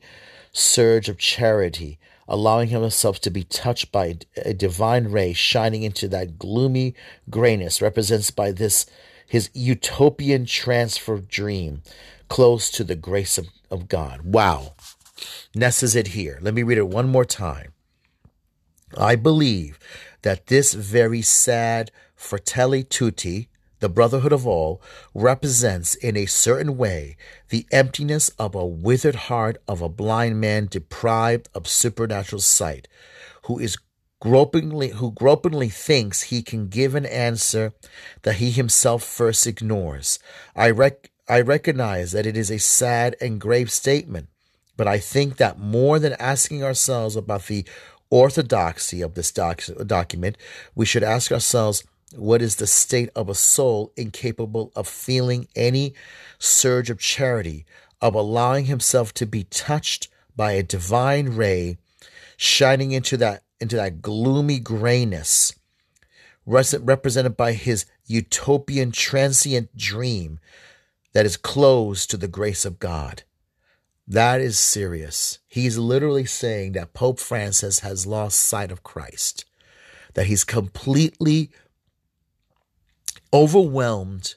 surge 0.52 1.08
of 1.08 1.18
charity, 1.18 1.98
allowing 2.28 2.68
himself 2.68 3.20
to 3.20 3.30
be 3.30 3.44
touched 3.44 3.90
by 3.90 4.18
a 4.36 4.52
divine 4.52 5.08
ray 5.08 5.32
shining 5.32 5.82
into 5.82 6.06
that 6.08 6.38
gloomy 6.38 6.94
grayness 7.28 7.80
represented 7.80 8.34
by 8.36 8.52
this 8.52 8.86
his 9.26 9.48
utopian 9.54 10.44
transfer 10.44 11.18
dream 11.18 11.82
close 12.28 12.70
to 12.70 12.82
the 12.82 12.96
grace 12.96 13.38
of, 13.38 13.46
of 13.70 13.88
God. 13.88 14.22
Wow. 14.22 14.74
Ness 15.54 15.82
is 15.82 15.94
it 15.94 16.08
here. 16.08 16.38
Let 16.42 16.52
me 16.52 16.62
read 16.64 16.78
it 16.78 16.88
one 16.88 17.08
more 17.08 17.24
time. 17.24 17.72
I 18.96 19.16
believe 19.16 19.78
that 20.22 20.46
this 20.46 20.74
very 20.74 21.22
sad 21.22 21.90
Fratelli 22.14 22.84
Tutti, 22.84 23.48
the 23.80 23.88
brotherhood 23.88 24.32
of 24.32 24.46
all, 24.46 24.82
represents 25.14 25.94
in 25.94 26.16
a 26.16 26.26
certain 26.26 26.76
way 26.76 27.16
the 27.48 27.66
emptiness 27.72 28.28
of 28.38 28.54
a 28.54 28.66
withered 28.66 29.14
heart 29.14 29.56
of 29.66 29.80
a 29.80 29.88
blind 29.88 30.40
man 30.40 30.66
deprived 30.66 31.48
of 31.54 31.66
supernatural 31.66 32.40
sight, 32.40 32.88
who 33.44 33.58
is 33.58 33.78
gropingly 34.20 34.90
who 34.90 35.12
gropingly 35.12 35.70
thinks 35.70 36.24
he 36.24 36.42
can 36.42 36.68
give 36.68 36.94
an 36.94 37.06
answer 37.06 37.72
that 38.22 38.34
he 38.34 38.50
himself 38.50 39.02
first 39.02 39.46
ignores. 39.46 40.18
I 40.54 40.70
rec- 40.70 41.10
I 41.26 41.40
recognize 41.40 42.12
that 42.12 42.26
it 42.26 42.36
is 42.36 42.50
a 42.50 42.58
sad 42.58 43.16
and 43.20 43.40
grave 43.40 43.70
statement, 43.70 44.28
but 44.76 44.86
I 44.86 44.98
think 44.98 45.36
that 45.36 45.58
more 45.58 45.98
than 45.98 46.12
asking 46.14 46.62
ourselves 46.62 47.16
about 47.16 47.46
the 47.46 47.64
orthodoxy 48.10 49.00
of 49.00 49.14
this 49.14 49.32
doc- 49.32 49.64
document, 49.86 50.36
we 50.74 50.84
should 50.84 51.02
ask 51.02 51.32
ourselves 51.32 51.84
what 52.14 52.42
is 52.42 52.56
the 52.56 52.66
state 52.66 53.08
of 53.14 53.28
a 53.28 53.34
soul 53.34 53.92
incapable 53.96 54.72
of 54.74 54.88
feeling 54.88 55.46
any 55.54 55.94
surge 56.38 56.90
of 56.90 56.98
charity, 56.98 57.64
of 58.00 58.14
allowing 58.14 58.64
himself 58.64 59.14
to 59.14 59.26
be 59.26 59.44
touched 59.44 60.08
by 60.36 60.52
a 60.52 60.62
divine 60.62 61.30
ray 61.30 61.78
shining 62.36 62.92
into 62.92 63.16
that 63.16 63.42
into 63.60 63.76
that 63.76 64.00
gloomy 64.00 64.58
grayness 64.58 65.54
represented 66.46 67.36
by 67.36 67.52
his 67.52 67.84
utopian 68.06 68.90
transient 68.90 69.76
dream 69.76 70.40
that 71.12 71.26
is 71.26 71.36
closed 71.36 72.10
to 72.10 72.16
the 72.16 72.28
grace 72.28 72.64
of 72.64 72.78
God. 72.78 73.22
That 74.10 74.40
is 74.40 74.58
serious. 74.58 75.38
He's 75.46 75.78
literally 75.78 76.24
saying 76.24 76.72
that 76.72 76.94
Pope 76.94 77.20
Francis 77.20 77.78
has 77.78 78.08
lost 78.08 78.40
sight 78.40 78.72
of 78.72 78.82
Christ, 78.82 79.44
that 80.14 80.26
he's 80.26 80.42
completely 80.42 81.52
overwhelmed 83.32 84.34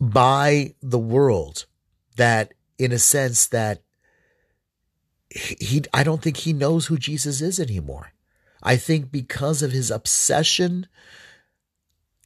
by 0.00 0.74
the 0.82 0.98
world, 0.98 1.66
that 2.16 2.52
in 2.80 2.90
a 2.90 2.98
sense 2.98 3.46
that 3.46 3.84
he 5.30 5.84
I 5.94 6.02
don't 6.02 6.20
think 6.20 6.38
he 6.38 6.52
knows 6.52 6.86
who 6.86 6.98
Jesus 6.98 7.40
is 7.40 7.60
anymore. 7.60 8.12
I 8.60 8.74
think 8.74 9.12
because 9.12 9.62
of 9.62 9.70
his 9.70 9.88
obsession 9.88 10.88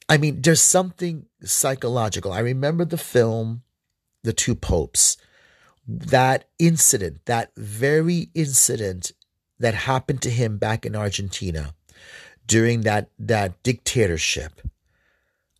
I 0.09 0.17
mean 0.17 0.41
there's 0.41 0.61
something 0.61 1.27
psychological. 1.43 2.33
I 2.33 2.39
remember 2.39 2.85
the 2.85 2.97
film 2.97 3.61
The 4.23 4.33
Two 4.33 4.55
Popes 4.55 5.17
that 5.87 6.49
incident, 6.59 7.25
that 7.25 7.51
very 7.55 8.29
incident 8.33 9.11
that 9.59 9.73
happened 9.73 10.21
to 10.23 10.29
him 10.29 10.57
back 10.57 10.85
in 10.85 10.95
Argentina 10.95 11.73
during 12.47 12.81
that, 12.81 13.09
that 13.19 13.61
dictatorship, 13.63 14.61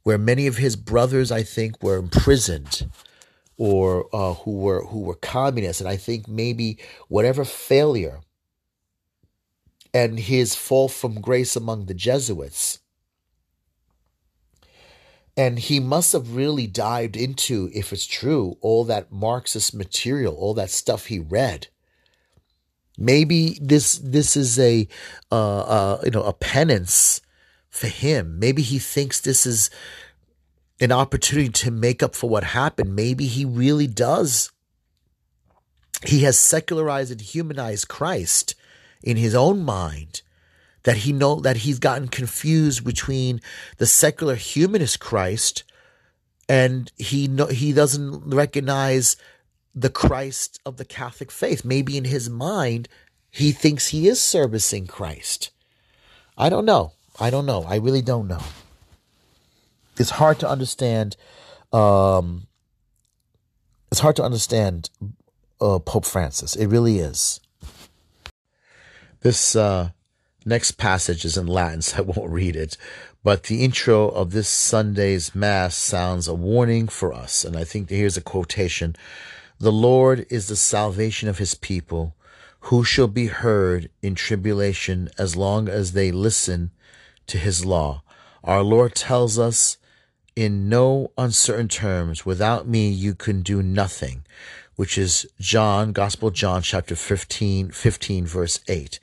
where 0.03 0.17
many 0.17 0.47
of 0.47 0.57
his 0.57 0.75
brothers, 0.75 1.31
I 1.31 1.43
think, 1.43 1.81
were 1.81 1.97
imprisoned 1.97 2.89
or 3.57 4.07
uh, 4.13 4.33
who 4.33 4.51
were 4.51 4.83
who 4.85 4.99
were 4.99 5.15
communists, 5.15 5.81
and 5.81 5.89
I 5.89 5.95
think 5.95 6.27
maybe 6.27 6.77
whatever 7.07 7.45
failure 7.45 8.19
and 9.93 10.19
his 10.19 10.55
fall 10.55 10.89
from 10.89 11.21
grace 11.21 11.55
among 11.55 11.85
the 11.85 11.93
Jesuits 11.93 12.79
and 15.37 15.59
he 15.59 15.79
must 15.79 16.13
have 16.13 16.35
really 16.35 16.67
dived 16.67 17.17
into, 17.17 17.69
if 17.73 17.91
it's 17.91 18.05
true, 18.05 18.57
all 18.61 18.85
that 18.85 19.11
Marxist 19.11 19.73
material, 19.73 20.33
all 20.35 20.53
that 20.53 20.69
stuff 20.69 21.07
he 21.07 21.19
read. 21.19 21.67
Maybe 22.97 23.59
this 23.61 23.97
this 23.97 24.37
is 24.37 24.57
a 24.57 24.87
uh, 25.29 25.59
uh, 25.59 26.01
you 26.05 26.11
know 26.11 26.23
a 26.23 26.31
penance 26.31 27.19
for 27.69 27.87
him. 27.87 28.39
Maybe 28.39 28.61
he 28.61 28.79
thinks 28.79 29.19
this 29.19 29.45
is 29.45 29.69
an 30.79 30.93
opportunity 30.93 31.49
to 31.49 31.71
make 31.71 32.01
up 32.01 32.15
for 32.15 32.29
what 32.29 32.45
happened. 32.45 32.95
Maybe 32.95 33.27
he 33.27 33.43
really 33.43 33.87
does. 33.87 34.51
He 36.05 36.21
has 36.21 36.39
secularized 36.39 37.11
and 37.11 37.19
humanized 37.19 37.89
Christ 37.89 38.55
in 39.03 39.17
his 39.17 39.35
own 39.35 39.61
mind 39.61 40.21
that 40.85 40.97
he 40.97 41.11
know 41.11 41.39
that 41.41 41.57
he's 41.57 41.79
gotten 41.79 42.07
confused 42.07 42.85
between 42.85 43.41
the 43.77 43.87
secular 43.87 44.35
humanist 44.35 44.99
Christ 44.99 45.63
and 46.47 46.91
he 46.95 47.27
no, 47.27 47.47
he 47.47 47.73
doesn't 47.73 48.33
recognize 48.33 49.17
the 49.73 49.89
Christ 49.89 50.59
of 50.63 50.77
the 50.77 50.85
Catholic 50.85 51.31
faith. 51.31 51.65
Maybe 51.65 51.97
in 51.97 52.05
his 52.05 52.29
mind 52.29 52.87
he 53.31 53.51
thinks 53.51 53.87
he 53.87 54.07
is 54.07 54.21
servicing 54.21 54.85
Christ. 54.85 55.49
I 56.37 56.49
don't 56.49 56.65
know. 56.65 56.93
I 57.19 57.31
don't 57.31 57.47
know. 57.47 57.63
I 57.63 57.77
really 57.77 58.03
don't 58.03 58.27
know. 58.27 58.43
It's 59.97 60.11
hard 60.11 60.39
to 60.39 60.49
understand. 60.49 61.17
Um, 61.73 62.45
it's 63.91 64.01
hard 64.01 64.17
to 64.17 64.23
understand 64.23 64.91
uh, 65.59 65.79
Pope 65.79 66.05
Francis. 66.05 66.55
It 66.55 66.67
really 66.67 66.99
is. 66.99 67.39
This 69.21 69.55
uh, 69.55 69.89
Next 70.47 70.73
passage 70.73 71.25
is 71.25 71.37
in 71.37 71.47
Latin, 71.47 71.81
so 71.81 71.97
I 71.97 72.01
won't 72.01 72.31
read 72.31 72.55
it. 72.55 72.77
But 73.23 73.43
the 73.43 73.63
intro 73.63 74.09
of 74.09 74.29
this 74.29 74.47
Sunday's 74.47 75.33
Mass 75.33 75.75
sounds 75.75 76.27
a 76.27 76.35
warning 76.35 76.87
for 76.87 77.11
us. 77.11 77.43
And 77.43 77.57
I 77.57 77.63
think 77.63 77.89
here's 77.89 78.15
a 78.15 78.21
quotation 78.21 78.95
The 79.57 79.71
Lord 79.71 80.27
is 80.29 80.47
the 80.47 80.55
salvation 80.55 81.27
of 81.27 81.39
his 81.39 81.55
people. 81.55 82.15
Who 82.69 82.83
shall 82.83 83.07
be 83.07 83.27
heard 83.27 83.89
in 84.03 84.13
tribulation 84.13 85.09
as 85.17 85.35
long 85.35 85.67
as 85.67 85.93
they 85.93 86.11
listen 86.11 86.69
to 87.25 87.39
his 87.39 87.65
law? 87.65 88.03
Our 88.43 88.61
Lord 88.61 88.93
tells 88.93 89.39
us 89.39 89.77
in 90.35 90.69
no 90.69 91.11
uncertain 91.17 91.69
terms, 91.69 92.25
without 92.25 92.67
me 92.67 92.89
you 92.89 93.15
can 93.15 93.41
do 93.41 93.63
nothing, 93.63 94.25
which 94.75 94.97
is 94.97 95.25
John, 95.39 95.91
Gospel 95.91 96.29
John, 96.29 96.61
chapter 96.61 96.95
15, 96.95 97.71
15, 97.71 98.25
verse 98.27 98.59
8 98.67 98.99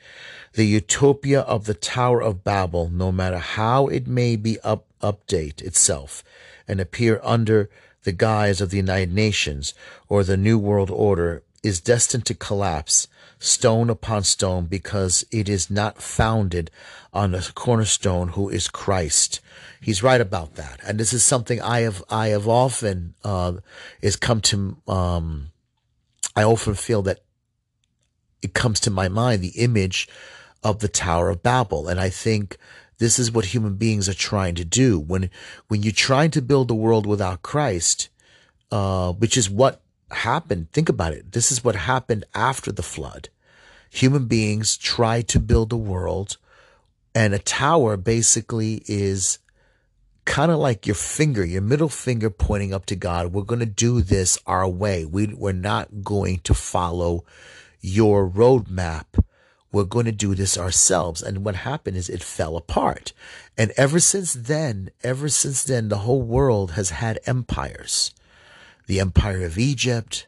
the 0.54 0.66
utopia 0.66 1.40
of 1.40 1.64
the 1.64 1.74
Tower 1.74 2.20
of 2.20 2.44
Babel, 2.44 2.90
no 2.90 3.10
matter 3.10 3.38
how 3.38 3.86
it 3.86 4.06
may 4.06 4.36
be 4.36 4.60
up, 4.60 4.86
update 5.00 5.62
itself 5.62 6.22
and 6.68 6.80
appear 6.80 7.20
under 7.22 7.70
the 8.04 8.12
guise 8.12 8.60
of 8.60 8.70
the 8.70 8.76
United 8.76 9.12
Nations 9.12 9.74
or 10.08 10.24
the 10.24 10.36
New 10.36 10.58
World 10.58 10.90
Order, 10.90 11.42
is 11.62 11.80
destined 11.80 12.26
to 12.26 12.34
collapse 12.34 13.06
stone 13.38 13.88
upon 13.90 14.24
stone 14.24 14.66
because 14.66 15.24
it 15.30 15.48
is 15.48 15.70
not 15.70 16.02
founded 16.02 16.70
on 17.12 17.32
the 17.32 17.52
cornerstone 17.54 18.28
who 18.28 18.48
is 18.48 18.68
Christ. 18.68 19.40
He's 19.80 20.02
right 20.02 20.20
about 20.20 20.54
that. 20.54 20.80
And 20.86 20.98
this 20.98 21.12
is 21.12 21.24
something 21.24 21.60
I 21.60 21.80
have, 21.80 22.02
I 22.08 22.28
have 22.28 22.48
often, 22.48 23.14
uh, 23.24 23.54
is 24.00 24.16
come 24.16 24.40
to, 24.42 24.76
um, 24.86 25.48
I 26.36 26.42
often 26.44 26.74
feel 26.74 27.02
that 27.02 27.20
it 28.42 28.54
comes 28.54 28.80
to 28.80 28.90
my 28.90 29.08
mind, 29.08 29.42
the 29.42 29.60
image 29.60 30.08
of 30.62 30.80
the 30.80 30.88
Tower 30.88 31.30
of 31.30 31.42
Babel. 31.42 31.88
And 31.88 32.00
I 32.00 32.10
think 32.10 32.58
this 32.98 33.18
is 33.18 33.32
what 33.32 33.46
human 33.46 33.76
beings 33.76 34.08
are 34.08 34.14
trying 34.14 34.54
to 34.56 34.64
do. 34.64 34.98
When, 34.98 35.30
when 35.68 35.82
you're 35.82 35.92
trying 35.92 36.30
to 36.32 36.42
build 36.42 36.70
a 36.70 36.74
world 36.74 37.06
without 37.06 37.42
Christ, 37.42 38.08
uh, 38.70 39.12
which 39.12 39.36
is 39.36 39.50
what 39.50 39.82
happened. 40.10 40.70
Think 40.72 40.88
about 40.88 41.12
it. 41.12 41.32
This 41.32 41.50
is 41.50 41.64
what 41.64 41.74
happened 41.74 42.24
after 42.34 42.72
the 42.72 42.82
flood. 42.82 43.28
Human 43.90 44.26
beings 44.26 44.76
tried 44.76 45.28
to 45.28 45.40
build 45.40 45.72
a 45.72 45.76
world 45.76 46.36
And 47.14 47.34
a 47.34 47.38
tower 47.38 47.96
basically 47.96 48.82
is 48.86 49.38
kind 50.24 50.50
of 50.50 50.58
like 50.58 50.86
your 50.86 50.94
finger, 50.94 51.44
your 51.44 51.60
middle 51.62 51.88
finger 51.88 52.30
pointing 52.30 52.72
up 52.72 52.86
to 52.86 52.96
God. 52.96 53.32
We're 53.32 53.42
going 53.42 53.60
to 53.60 53.66
do 53.66 54.00
this 54.00 54.38
our 54.46 54.68
way. 54.68 55.04
We, 55.04 55.26
we're 55.26 55.52
not 55.52 56.02
going 56.02 56.38
to 56.44 56.54
follow 56.54 57.24
your 57.80 58.28
roadmap. 58.28 59.22
We're 59.72 59.84
going 59.84 60.04
to 60.04 60.12
do 60.12 60.34
this 60.34 60.58
ourselves. 60.58 61.22
And 61.22 61.44
what 61.44 61.56
happened 61.56 61.96
is 61.96 62.08
it 62.08 62.22
fell 62.22 62.56
apart. 62.56 63.12
And 63.56 63.72
ever 63.76 63.98
since 63.98 64.34
then, 64.34 64.90
ever 65.02 65.28
since 65.28 65.64
then, 65.64 65.88
the 65.88 65.98
whole 65.98 66.22
world 66.22 66.72
has 66.72 66.90
had 66.90 67.18
empires. 67.26 68.14
The 68.86 69.00
empire 69.00 69.44
of 69.44 69.58
Egypt, 69.58 70.26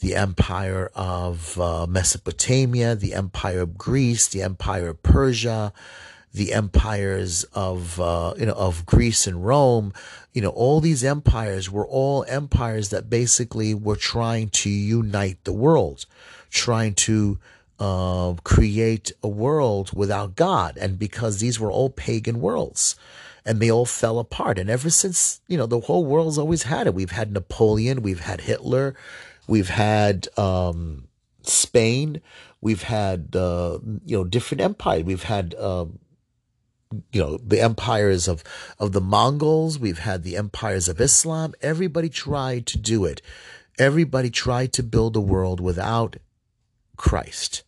the 0.00 0.14
empire 0.14 0.90
of 0.94 1.60
uh, 1.60 1.86
Mesopotamia, 1.86 2.94
the 2.94 3.14
empire 3.14 3.60
of 3.60 3.76
Greece, 3.76 4.28
the 4.28 4.42
empire 4.42 4.88
of 4.88 5.02
Persia, 5.02 5.72
the 6.32 6.52
empires 6.52 7.44
of 7.54 7.98
uh, 7.98 8.34
you 8.38 8.44
know 8.44 8.52
of 8.52 8.84
Greece 8.84 9.26
and 9.26 9.44
Rome, 9.44 9.92
you 10.34 10.42
know 10.42 10.50
all 10.50 10.80
these 10.80 11.02
empires 11.02 11.70
were 11.70 11.86
all 11.86 12.26
empires 12.28 12.90
that 12.90 13.08
basically 13.08 13.72
were 13.72 13.96
trying 13.96 14.50
to 14.50 14.68
unite 14.68 15.42
the 15.44 15.54
world, 15.54 16.04
trying 16.50 16.94
to 16.94 17.38
uh, 17.78 18.34
create 18.44 19.12
a 19.22 19.28
world 19.28 19.90
without 19.94 20.36
God, 20.36 20.76
and 20.76 20.98
because 20.98 21.38
these 21.38 21.60
were 21.60 21.70
all 21.70 21.90
pagan 21.90 22.40
worlds, 22.40 22.96
and 23.44 23.60
they 23.60 23.70
all 23.70 23.84
fell 23.84 24.18
apart. 24.18 24.58
And 24.58 24.70
ever 24.70 24.90
since 24.90 25.40
you 25.48 25.56
know 25.56 25.66
the 25.66 25.80
whole 25.80 26.04
world's 26.04 26.38
always 26.38 26.64
had 26.64 26.86
it. 26.86 26.94
We've 26.94 27.10
had 27.10 27.32
Napoleon, 27.32 28.02
we've 28.02 28.20
had 28.20 28.42
Hitler, 28.42 28.94
we've 29.46 29.68
had 29.68 30.28
um, 30.38 31.08
Spain, 31.42 32.20
we've 32.60 32.82
had 32.82 33.36
uh, 33.36 33.78
you 34.04 34.16
know 34.16 34.24
different 34.24 34.60
empires. 34.60 35.04
We've 35.04 35.24
had 35.24 35.54
um, 35.56 35.98
you 37.12 37.20
know 37.20 37.38
the 37.38 37.60
empires 37.60 38.28
of 38.28 38.42
of 38.78 38.92
the 38.92 39.00
Mongols. 39.00 39.78
We've 39.78 40.00
had 40.00 40.22
the 40.22 40.36
empires 40.36 40.88
of 40.88 41.00
Islam. 41.00 41.54
Everybody 41.60 42.08
tried 42.08 42.66
to 42.66 42.78
do 42.78 43.04
it. 43.04 43.22
Everybody 43.78 44.30
tried 44.30 44.72
to 44.74 44.82
build 44.82 45.16
a 45.16 45.20
world 45.20 45.60
without 45.60 46.16
Christ. 46.96 47.62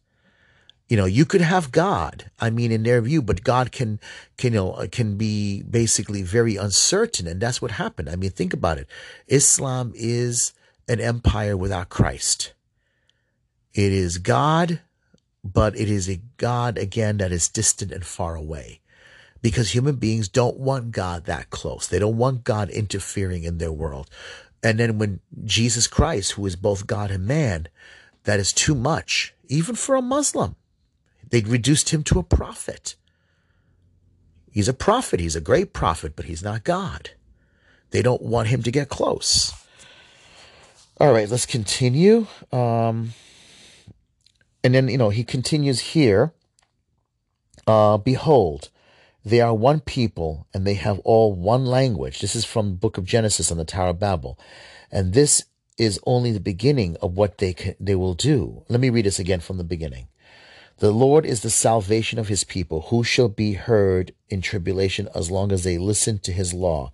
You 0.89 0.97
know, 0.97 1.05
you 1.05 1.27
could 1.27 1.43
have 1.43 1.71
God. 1.71 2.31
I 2.41 2.49
mean, 2.49 2.73
in 2.73 2.83
their 2.83 3.03
view, 3.03 3.21
but 3.21 3.45
God 3.45 3.73
can 3.73 4.01
can 4.39 4.55
you 4.55 4.61
know 4.61 4.89
can 4.91 5.17
be 5.17 5.63
basically 5.63 6.23
very 6.23 6.57
uncertain, 6.57 7.27
and 7.27 7.41
that's 7.41 7.61
what 7.61 7.73
happened. 7.73 8.09
I 8.09 8.17
mean, 8.17 8.31
think 8.31 8.55
about 8.55 8.79
it. 8.79 8.87
Islam 9.27 9.93
is 9.95 10.55
an 10.89 11.01
empire 11.01 11.57
without 11.57 11.91
Christ. 11.91 12.55
It 13.75 13.93
is 13.93 14.17
God, 14.17 14.81
but 15.45 15.79
it 15.79 15.91
is 15.91 16.09
a 16.09 16.23
God 16.39 16.79
again 16.79 17.19
that 17.19 17.33
is 17.33 17.49
distant 17.49 17.93
and 17.93 18.05
far 18.05 18.35
away 18.35 18.81
because 19.43 19.71
human 19.71 19.97
beings 19.97 20.29
don't 20.29 20.57
want 20.57 20.91
God 20.91 21.27
that 21.27 21.51
close. 21.51 21.87
They 21.87 21.99
don't 21.99 22.17
want 22.17 22.45
God 22.45 22.71
interfering 22.71 23.45
in 23.45 23.59
their 23.59 23.73
world. 23.73 24.11
And 24.63 24.81
then 24.81 24.99
when 24.99 25.21
Jesus 25.45 25.87
Christ, 25.87 26.33
who 26.33 26.47
is 26.47 26.57
both 26.57 26.87
God 26.87 27.11
and 27.11 27.27
man, 27.27 27.69
that 28.25 28.41
is 28.41 28.53
too 28.53 28.75
much, 28.75 29.35
even 29.49 29.75
for 29.75 29.95
a 29.95 30.03
Muslim. 30.03 30.57
They 31.31 31.41
reduced 31.41 31.91
him 31.91 32.03
to 32.05 32.19
a 32.19 32.23
prophet. 32.23 32.97
He's 34.51 34.69
a 34.69 34.75
prophet. 34.75 35.21
He's 35.21 35.37
a 35.37 35.41
great 35.41 35.73
prophet, 35.73 36.15
but 36.17 36.27
he's 36.27 36.43
not 36.43 36.65
God. 36.65 37.11
They 37.91 38.03
don't 38.03 38.23
want 38.23 38.49
him 38.49 38.63
to 38.63 38.71
get 38.71 38.89
close. 38.89 39.53
All 41.01 41.13
right, 41.13 41.29
let's 41.29 41.47
continue. 41.47 42.27
Um, 42.51 43.13
and 44.65 44.75
then, 44.75 44.89
you 44.89 44.99
know, 44.99 45.11
he 45.11 45.23
continues 45.23 45.81
here. 45.81 46.33
Uh, 47.67 47.99
Behold, 47.99 48.71
they 49.25 49.41
are 49.41 49.55
one 49.55 49.81
people 49.81 50.47
and 50.53 50.67
they 50.67 50.75
have 50.75 50.99
all 51.01 51.35
one 51.35 51.67
language. 51.67 52.21
This 52.21 52.35
is 52.35 52.45
from 52.45 52.71
the 52.71 52.77
book 52.77 52.99
of 52.99 53.05
Genesis 53.05 53.51
on 53.53 53.59
the 53.59 53.65
Tower 53.65 53.91
of 53.91 54.01
Babel. 54.01 54.39
And 54.91 55.13
this 55.13 55.45
is 55.79 56.01
only 56.05 56.33
the 56.33 56.41
beginning 56.41 56.97
of 57.01 57.17
what 57.17 57.39
they 57.39 57.55
can, 57.55 57.75
they 57.81 57.95
will 57.95 58.15
do. 58.15 58.65
Let 58.69 58.81
me 58.81 58.91
read 58.91 59.07
this 59.07 59.19
again 59.19 59.41
from 59.41 59.57
the 59.57 59.65
beginning. 59.65 60.09
The 60.79 60.93
Lord 60.93 61.27
is 61.27 61.41
the 61.41 61.51
salvation 61.51 62.21
of 62.21 62.29
his 62.29 62.45
people, 62.45 62.83
who 62.83 63.03
shall 63.03 63.29
be 63.29 63.55
heard 63.55 64.13
in 64.29 64.41
tribulation 64.41 65.09
as 65.13 65.29
long 65.29 65.51
as 65.51 65.65
they 65.65 65.77
listen 65.77 66.21
to 66.21 66.33
his 66.33 66.55
law. 66.55 66.93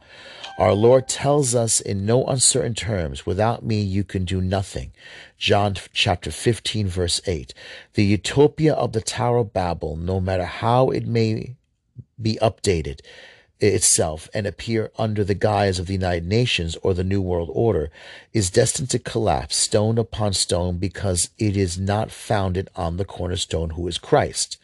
Our 0.58 0.72
Lord 0.72 1.06
tells 1.06 1.54
us 1.54 1.80
in 1.80 2.06
no 2.06 2.24
uncertain 2.24 2.74
terms, 2.74 3.26
without 3.26 3.62
me 3.62 3.82
you 3.82 4.02
can 4.02 4.24
do 4.24 4.40
nothing. 4.40 4.92
John 5.36 5.76
chapter 5.92 6.30
15 6.30 6.88
verse 6.88 7.20
8. 7.26 7.52
The 7.92 8.04
utopia 8.04 8.72
of 8.72 8.92
the 8.92 9.02
Tower 9.02 9.38
of 9.38 9.52
Babel, 9.52 9.96
no 9.96 10.18
matter 10.18 10.46
how 10.46 10.88
it 10.88 11.06
may 11.06 11.56
be 12.20 12.38
updated 12.40 13.00
itself 13.60 14.28
and 14.34 14.46
appear 14.46 14.90
under 14.98 15.24
the 15.24 15.34
guise 15.34 15.78
of 15.78 15.86
the 15.86 15.92
United 15.94 16.26
Nations 16.26 16.76
or 16.82 16.94
the 16.94 17.04
New 17.04 17.22
World 17.22 17.50
Order 17.52 17.90
is 18.32 18.50
destined 18.50 18.90
to 18.90 18.98
collapse 18.98 19.56
stone 19.56 19.98
upon 19.98 20.32
stone 20.32 20.78
because 20.78 21.30
it 21.38 21.56
is 21.56 21.78
not 21.78 22.10
founded 22.10 22.68
on 22.76 22.96
the 22.96 23.04
cornerstone 23.04 23.70
who 23.70 23.86
is 23.88 23.98
Christ. 23.98 24.58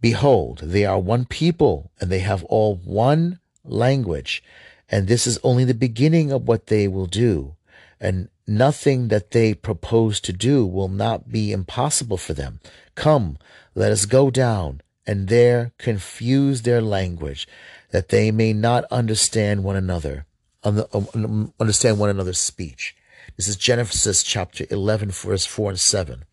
Behold, 0.00 0.60
they 0.62 0.84
are 0.84 0.98
one 0.98 1.24
people 1.24 1.90
and 2.00 2.10
they 2.10 2.20
have 2.20 2.44
all 2.44 2.76
one 2.76 3.40
language, 3.64 4.42
and 4.88 5.08
this 5.08 5.26
is 5.26 5.38
only 5.42 5.64
the 5.64 5.74
beginning 5.74 6.30
of 6.30 6.46
what 6.46 6.66
they 6.66 6.86
will 6.86 7.06
do. 7.06 7.56
And 8.00 8.28
nothing 8.46 9.08
that 9.08 9.30
they 9.30 9.54
propose 9.54 10.20
to 10.20 10.32
do 10.32 10.66
will 10.66 10.88
not 10.88 11.32
be 11.32 11.50
impossible 11.50 12.18
for 12.18 12.34
them. 12.34 12.60
Come, 12.94 13.38
let 13.74 13.90
us 13.90 14.04
go 14.04 14.30
down 14.30 14.80
and 15.06 15.28
there 15.28 15.72
confuse 15.78 16.62
their 16.62 16.82
language, 16.82 17.46
that 17.90 18.08
they 18.08 18.30
may 18.30 18.52
not 18.52 18.84
understand 18.90 19.64
one 19.64 19.76
another, 19.76 20.26
um, 20.64 21.52
understand 21.60 21.98
one 21.98 22.10
another's 22.10 22.38
speech. 22.38 22.96
This 23.36 23.48
is 23.48 23.56
Genesis 23.56 24.22
chapter 24.22 24.66
11, 24.70 25.10
verse 25.10 25.46
4 25.46 25.70
and 25.70 25.80
7. 25.80 26.24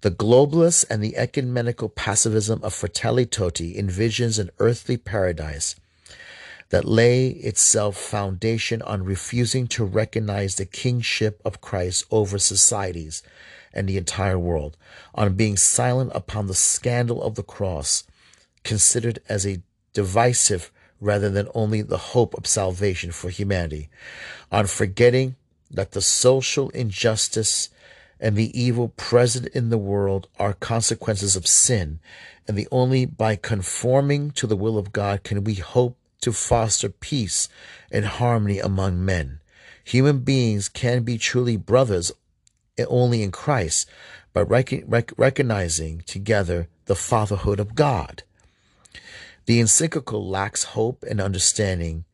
The 0.00 0.10
globalists 0.10 0.84
and 0.90 1.02
the 1.02 1.16
ecumenical 1.16 1.88
pacifism 1.88 2.62
of 2.62 2.74
Fratelli 2.74 3.24
Tutti 3.24 3.74
envisions 3.74 4.38
an 4.38 4.50
earthly 4.58 4.96
paradise 4.96 5.76
that 6.70 6.84
lay 6.84 7.28
itself 7.28 7.96
foundation 7.96 8.82
on 8.82 9.04
refusing 9.04 9.66
to 9.68 9.84
recognize 9.84 10.56
the 10.56 10.66
kingship 10.66 11.40
of 11.44 11.60
Christ 11.60 12.04
over 12.10 12.38
societies 12.38 13.22
and 13.72 13.88
the 13.88 13.96
entire 13.96 14.38
world, 14.38 14.76
on 15.14 15.34
being 15.34 15.56
silent 15.56 16.12
upon 16.14 16.46
the 16.46 16.54
scandal 16.54 17.22
of 17.22 17.34
the 17.34 17.42
cross, 17.42 18.04
considered 18.62 19.18
as 19.28 19.46
a 19.46 19.62
divisive 19.92 20.70
rather 21.00 21.28
than 21.30 21.48
only 21.54 21.82
the 21.82 21.98
hope 21.98 22.34
of 22.34 22.46
salvation 22.46 23.10
for 23.12 23.30
humanity, 23.30 23.88
on 24.50 24.66
forgetting 24.66 25.36
that 25.70 25.92
the 25.92 26.00
social 26.00 26.70
injustice 26.70 27.68
and 28.20 28.36
the 28.36 28.58
evil 28.58 28.88
present 28.88 29.46
in 29.48 29.70
the 29.70 29.78
world 29.78 30.28
are 30.38 30.54
consequences 30.54 31.36
of 31.36 31.46
sin, 31.46 31.98
and 32.46 32.56
the 32.56 32.68
only 32.70 33.04
by 33.04 33.36
conforming 33.36 34.30
to 34.30 34.46
the 34.46 34.56
will 34.56 34.78
of 34.78 34.92
God 34.92 35.22
can 35.24 35.44
we 35.44 35.54
hope 35.54 35.96
to 36.20 36.32
foster 36.32 36.88
peace 36.88 37.48
and 37.90 38.04
harmony 38.04 38.58
among 38.58 39.04
men. 39.04 39.40
Human 39.84 40.20
beings 40.20 40.68
can 40.68 41.02
be 41.02 41.18
truly 41.18 41.56
brothers 41.56 42.12
only 42.88 43.22
in 43.22 43.30
Christ 43.30 43.88
by 44.32 44.40
rec- 44.40 44.84
rec- 44.86 45.12
recognizing 45.18 46.02
together 46.06 46.68
the 46.86 46.96
fatherhood 46.96 47.60
of 47.60 47.74
God. 47.74 48.22
The 49.46 49.60
encyclical 49.60 50.26
lacks 50.26 50.64
hope 50.64 51.04
and 51.08 51.20
understanding 51.20 52.04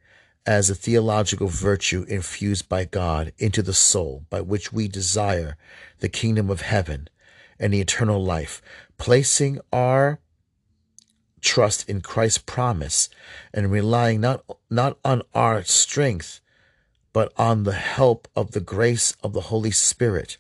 as 0.47 0.69
a 0.69 0.75
theological 0.75 1.47
virtue 1.47 2.05
infused 2.09 2.69
by 2.69 2.85
God 2.87 3.33
into 3.39 3.63
the 3.63 3.75
soul 3.75 4.25
by 4.31 4.41
which 4.41 4.73
we 4.73 4.89
desire 4.89 5.57
the 6.01 6.09
kingdom 6.09 6.51
of 6.51 6.63
heaven 6.63 7.09
and 7.59 7.73
the 7.73 7.81
eternal 7.81 8.23
life, 8.23 8.61
placing 8.99 9.61
our 9.73 10.19
trust 11.41 11.89
in 11.89 12.01
Christ's 12.01 12.39
promise 12.39 13.09
and 13.55 13.71
relying 13.71 14.21
not, 14.21 14.45
not 14.69 14.99
on 15.05 15.23
our 15.35 15.63
strength, 15.63 16.41
but 17.13 17.33
on 17.37 17.63
the 17.63 17.73
help 17.73 18.27
of 18.35 18.53
the 18.53 18.61
grace 18.61 19.17
of 19.23 19.33
the 19.35 19.43
Holy 19.43 19.71
Spirit. 19.71 20.39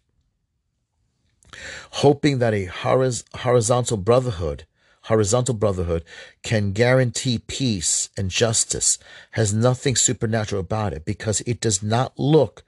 Hoping 1.91 2.39
that 2.39 2.55
a 2.55 2.67
horizontal 2.67 3.97
brotherhood 3.97 4.65
horizontal 5.11 5.55
brotherhood 5.55 6.05
can 6.45 6.71
guarantee 6.71 7.43
peace 7.47 8.09
and 8.17 8.31
justice 8.31 8.97
has 9.33 9.53
nothing 9.53 9.97
supernatural 9.97 10.61
about 10.61 10.93
it 10.93 11.05
because 11.05 11.41
it 11.43 11.61
does 11.61 11.83
not 11.83 12.17
look 12.17 12.63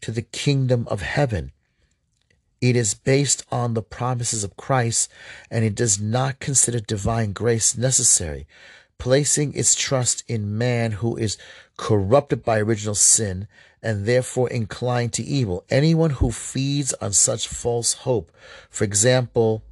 to 0.00 0.10
the 0.10 0.22
kingdom 0.22 0.88
of 0.90 1.02
heaven. 1.02 1.52
It 2.62 2.76
is 2.76 2.94
based 2.94 3.44
on 3.52 3.74
the 3.74 3.82
promises 3.82 4.42
of 4.42 4.56
Christ 4.56 5.12
and 5.50 5.66
it 5.66 5.74
does 5.74 6.00
not 6.00 6.40
consider 6.40 6.80
divine 6.80 7.34
grace 7.34 7.76
necessary, 7.76 8.46
placing 8.96 9.52
its 9.52 9.74
trust 9.74 10.24
in 10.26 10.56
man 10.56 10.92
who 10.92 11.14
is 11.16 11.36
corrupted 11.76 12.42
by 12.42 12.58
original 12.58 12.94
sin 12.94 13.48
and 13.82 14.06
therefore 14.06 14.48
inclined 14.48 15.12
to 15.12 15.22
evil. 15.22 15.62
Anyone 15.68 16.10
who 16.10 16.30
feeds 16.30 16.94
on 16.94 17.12
such 17.12 17.48
false 17.48 17.92
hope, 17.92 18.32
for 18.70 18.84
example, 18.84 19.62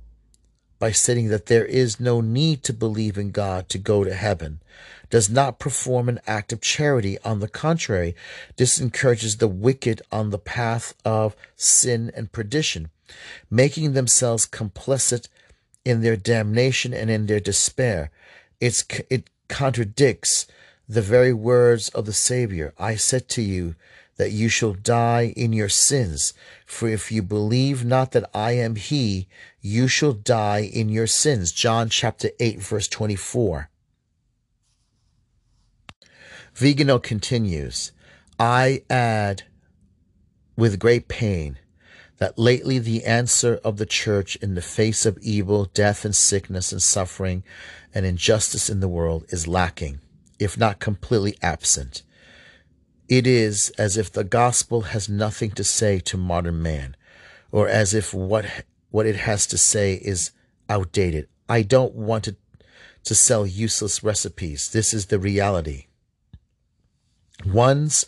by 0.80 0.90
stating 0.90 1.28
that 1.28 1.46
there 1.46 1.64
is 1.64 2.00
no 2.00 2.20
need 2.20 2.64
to 2.64 2.72
believe 2.72 3.16
in 3.16 3.30
God 3.30 3.68
to 3.68 3.78
go 3.78 4.02
to 4.02 4.14
heaven, 4.14 4.60
does 5.10 5.28
not 5.28 5.58
perform 5.60 6.08
an 6.08 6.18
act 6.26 6.52
of 6.52 6.60
charity. 6.60 7.18
On 7.22 7.38
the 7.38 7.48
contrary, 7.48 8.16
this 8.56 8.80
encourages 8.80 9.36
the 9.36 9.46
wicked 9.46 10.02
on 10.10 10.30
the 10.30 10.38
path 10.38 10.94
of 11.04 11.36
sin 11.54 12.10
and 12.16 12.32
perdition, 12.32 12.88
making 13.50 13.92
themselves 13.92 14.46
complicit 14.46 15.28
in 15.84 16.00
their 16.00 16.16
damnation 16.16 16.94
and 16.94 17.10
in 17.10 17.26
their 17.26 17.40
despair. 17.40 18.10
It's, 18.58 18.84
it 19.10 19.28
contradicts 19.48 20.46
the 20.88 21.02
very 21.02 21.32
words 21.32 21.90
of 21.90 22.06
the 22.06 22.12
Savior 22.12 22.72
I 22.78 22.96
said 22.96 23.28
to 23.30 23.42
you 23.42 23.74
that 24.20 24.32
you 24.32 24.50
shall 24.50 24.74
die 24.74 25.32
in 25.34 25.50
your 25.50 25.70
sins. 25.70 26.34
For 26.66 26.90
if 26.90 27.10
you 27.10 27.22
believe 27.22 27.86
not 27.86 28.12
that 28.12 28.28
I 28.34 28.52
am 28.52 28.76
He, 28.76 29.28
you 29.62 29.88
shall 29.88 30.12
die 30.12 30.60
in 30.60 30.90
your 30.90 31.06
sins. 31.06 31.52
John 31.52 31.88
chapter 31.88 32.28
8, 32.38 32.60
verse 32.60 32.86
24. 32.86 33.70
Vigano 36.52 36.98
continues, 36.98 37.92
I 38.38 38.82
add 38.90 39.44
with 40.54 40.78
great 40.78 41.08
pain 41.08 41.58
that 42.18 42.38
lately 42.38 42.78
the 42.78 43.06
answer 43.06 43.58
of 43.64 43.78
the 43.78 43.86
church 43.86 44.36
in 44.36 44.54
the 44.54 44.60
face 44.60 45.06
of 45.06 45.16
evil, 45.22 45.64
death, 45.72 46.04
and 46.04 46.14
sickness, 46.14 46.72
and 46.72 46.82
suffering, 46.82 47.42
and 47.94 48.04
injustice 48.04 48.68
in 48.68 48.80
the 48.80 48.88
world 48.88 49.24
is 49.30 49.48
lacking, 49.48 49.98
if 50.38 50.58
not 50.58 50.78
completely 50.78 51.38
absent. 51.40 52.02
It 53.10 53.26
is 53.26 53.70
as 53.70 53.96
if 53.96 54.12
the 54.12 54.22
gospel 54.22 54.82
has 54.82 55.08
nothing 55.08 55.50
to 55.52 55.64
say 55.64 55.98
to 55.98 56.16
modern 56.16 56.62
man, 56.62 56.96
or 57.50 57.68
as 57.68 57.92
if 57.92 58.14
what 58.14 58.46
what 58.92 59.04
it 59.04 59.16
has 59.16 59.48
to 59.48 59.58
say 59.58 59.94
is 59.94 60.30
outdated. 60.68 61.26
I 61.48 61.62
don't 61.62 61.94
want 61.94 62.24
to, 62.24 62.36
to 63.04 63.14
sell 63.16 63.44
useless 63.44 64.04
recipes. 64.04 64.70
This 64.70 64.94
is 64.94 65.06
the 65.06 65.18
reality. 65.18 65.86
One's 67.44 68.06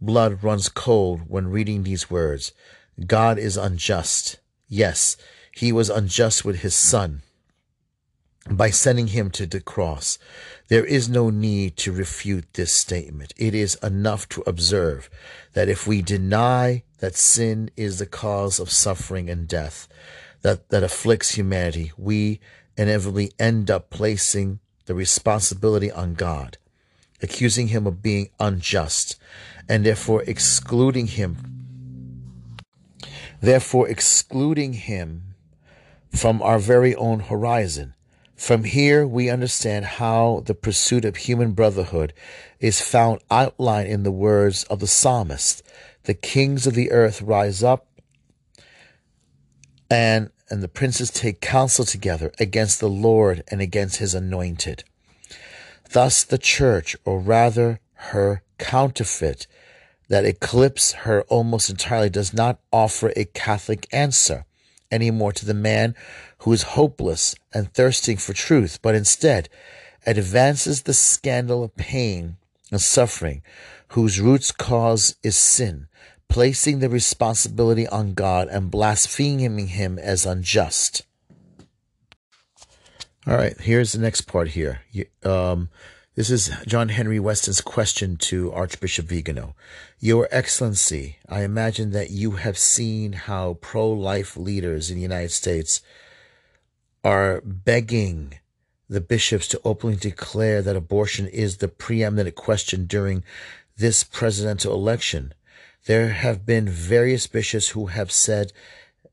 blood 0.00 0.44
runs 0.44 0.68
cold 0.68 1.22
when 1.26 1.48
reading 1.48 1.82
these 1.82 2.08
words. 2.08 2.52
God 3.04 3.36
is 3.36 3.56
unjust. 3.56 4.38
Yes, 4.68 5.16
he 5.52 5.72
was 5.72 5.90
unjust 5.90 6.44
with 6.44 6.60
his 6.60 6.76
son 6.76 7.22
by 8.48 8.70
sending 8.70 9.08
him 9.08 9.30
to 9.32 9.46
the 9.46 9.60
cross. 9.60 10.18
There 10.70 10.84
is 10.84 11.08
no 11.08 11.28
need 11.28 11.76
to 11.78 11.92
refute 11.92 12.54
this 12.54 12.80
statement. 12.80 13.34
It 13.36 13.54
is 13.54 13.74
enough 13.82 14.28
to 14.30 14.42
observe 14.46 15.10
that 15.52 15.68
if 15.68 15.86
we 15.86 16.00
deny 16.00 16.84
that 17.00 17.16
sin 17.16 17.70
is 17.76 17.98
the 17.98 18.06
cause 18.06 18.58
of 18.58 18.70
suffering 18.70 19.28
and 19.28 19.46
death 19.46 19.88
that, 20.40 20.70
that 20.70 20.82
afflicts 20.82 21.32
humanity, 21.32 21.92
we 21.98 22.40
inevitably 22.78 23.32
end 23.38 23.70
up 23.70 23.90
placing 23.90 24.60
the 24.86 24.94
responsibility 24.94 25.90
on 25.90 26.14
God 26.14 26.56
accusing 27.22 27.68
him 27.68 27.86
of 27.86 28.02
being 28.02 28.30
unjust, 28.38 29.16
and 29.68 29.84
therefore 29.84 30.22
excluding 30.26 31.06
him, 31.06 31.36
therefore 33.40 33.88
excluding 33.88 34.72
him 34.72 35.34
from 36.14 36.42
our 36.42 36.58
very 36.58 36.94
own 36.94 37.20
horizon. 37.20 37.94
From 38.40 38.64
here, 38.64 39.06
we 39.06 39.28
understand 39.28 39.84
how 39.84 40.42
the 40.46 40.54
pursuit 40.54 41.04
of 41.04 41.16
human 41.16 41.52
brotherhood 41.52 42.14
is 42.58 42.80
found 42.80 43.20
outlined 43.30 43.90
in 43.90 44.02
the 44.02 44.10
words 44.10 44.64
of 44.64 44.80
the 44.80 44.86
psalmist 44.86 45.62
The 46.04 46.14
kings 46.14 46.66
of 46.66 46.72
the 46.72 46.90
earth 46.90 47.20
rise 47.20 47.62
up, 47.62 47.86
and, 49.90 50.30
and 50.48 50.62
the 50.62 50.68
princes 50.68 51.10
take 51.10 51.42
counsel 51.42 51.84
together 51.84 52.32
against 52.40 52.80
the 52.80 52.88
Lord 52.88 53.44
and 53.48 53.60
against 53.60 53.98
his 53.98 54.14
anointed. 54.14 54.84
Thus, 55.92 56.24
the 56.24 56.38
church, 56.38 56.96
or 57.04 57.20
rather 57.20 57.78
her 57.92 58.42
counterfeit, 58.58 59.46
that 60.08 60.24
eclipses 60.24 60.92
her 61.04 61.24
almost 61.28 61.68
entirely, 61.68 62.08
does 62.08 62.32
not 62.32 62.58
offer 62.72 63.12
a 63.14 63.26
Catholic 63.26 63.86
answer 63.92 64.46
anymore 64.90 65.32
to 65.32 65.44
the 65.44 65.54
man 65.54 65.94
who 66.40 66.52
is 66.52 66.62
hopeless 66.62 67.34
and 67.52 67.72
thirsting 67.72 68.16
for 68.16 68.32
truth, 68.32 68.78
but 68.82 68.94
instead 68.94 69.48
advances 70.06 70.82
the 70.82 70.94
scandal 70.94 71.62
of 71.62 71.76
pain 71.76 72.36
and 72.70 72.80
suffering, 72.80 73.42
whose 73.88 74.20
roots 74.20 74.52
cause 74.52 75.16
is 75.22 75.36
sin, 75.36 75.86
placing 76.28 76.78
the 76.78 76.88
responsibility 76.88 77.86
on 77.88 78.14
God 78.14 78.48
and 78.48 78.70
blaspheming 78.70 79.68
him 79.68 79.98
as 79.98 80.24
unjust. 80.24 81.02
All 83.26 83.36
right, 83.36 83.58
here's 83.60 83.92
the 83.92 83.98
next 83.98 84.22
part 84.22 84.48
here. 84.48 84.80
Um, 85.22 85.68
this 86.14 86.30
is 86.30 86.50
John 86.66 86.88
Henry 86.88 87.20
Weston's 87.20 87.60
question 87.60 88.16
to 88.16 88.50
Archbishop 88.52 89.06
Vigano. 89.06 89.54
Your 89.98 90.26
Excellency, 90.30 91.18
I 91.28 91.42
imagine 91.42 91.90
that 91.90 92.10
you 92.10 92.32
have 92.32 92.56
seen 92.56 93.12
how 93.12 93.54
pro 93.60 93.90
life 93.90 94.38
leaders 94.38 94.90
in 94.90 94.96
the 94.96 95.02
United 95.02 95.32
States 95.32 95.82
are 97.04 97.40
begging 97.42 98.34
the 98.88 99.00
bishops 99.00 99.46
to 99.48 99.60
openly 99.64 99.96
declare 99.96 100.62
that 100.62 100.76
abortion 100.76 101.26
is 101.28 101.56
the 101.56 101.68
preeminent 101.68 102.34
question 102.34 102.86
during 102.86 103.22
this 103.76 104.02
presidential 104.02 104.74
election. 104.74 105.32
There 105.86 106.08
have 106.08 106.44
been 106.44 106.68
various 106.68 107.26
bishops 107.26 107.68
who 107.68 107.86
have 107.86 108.10
said 108.10 108.52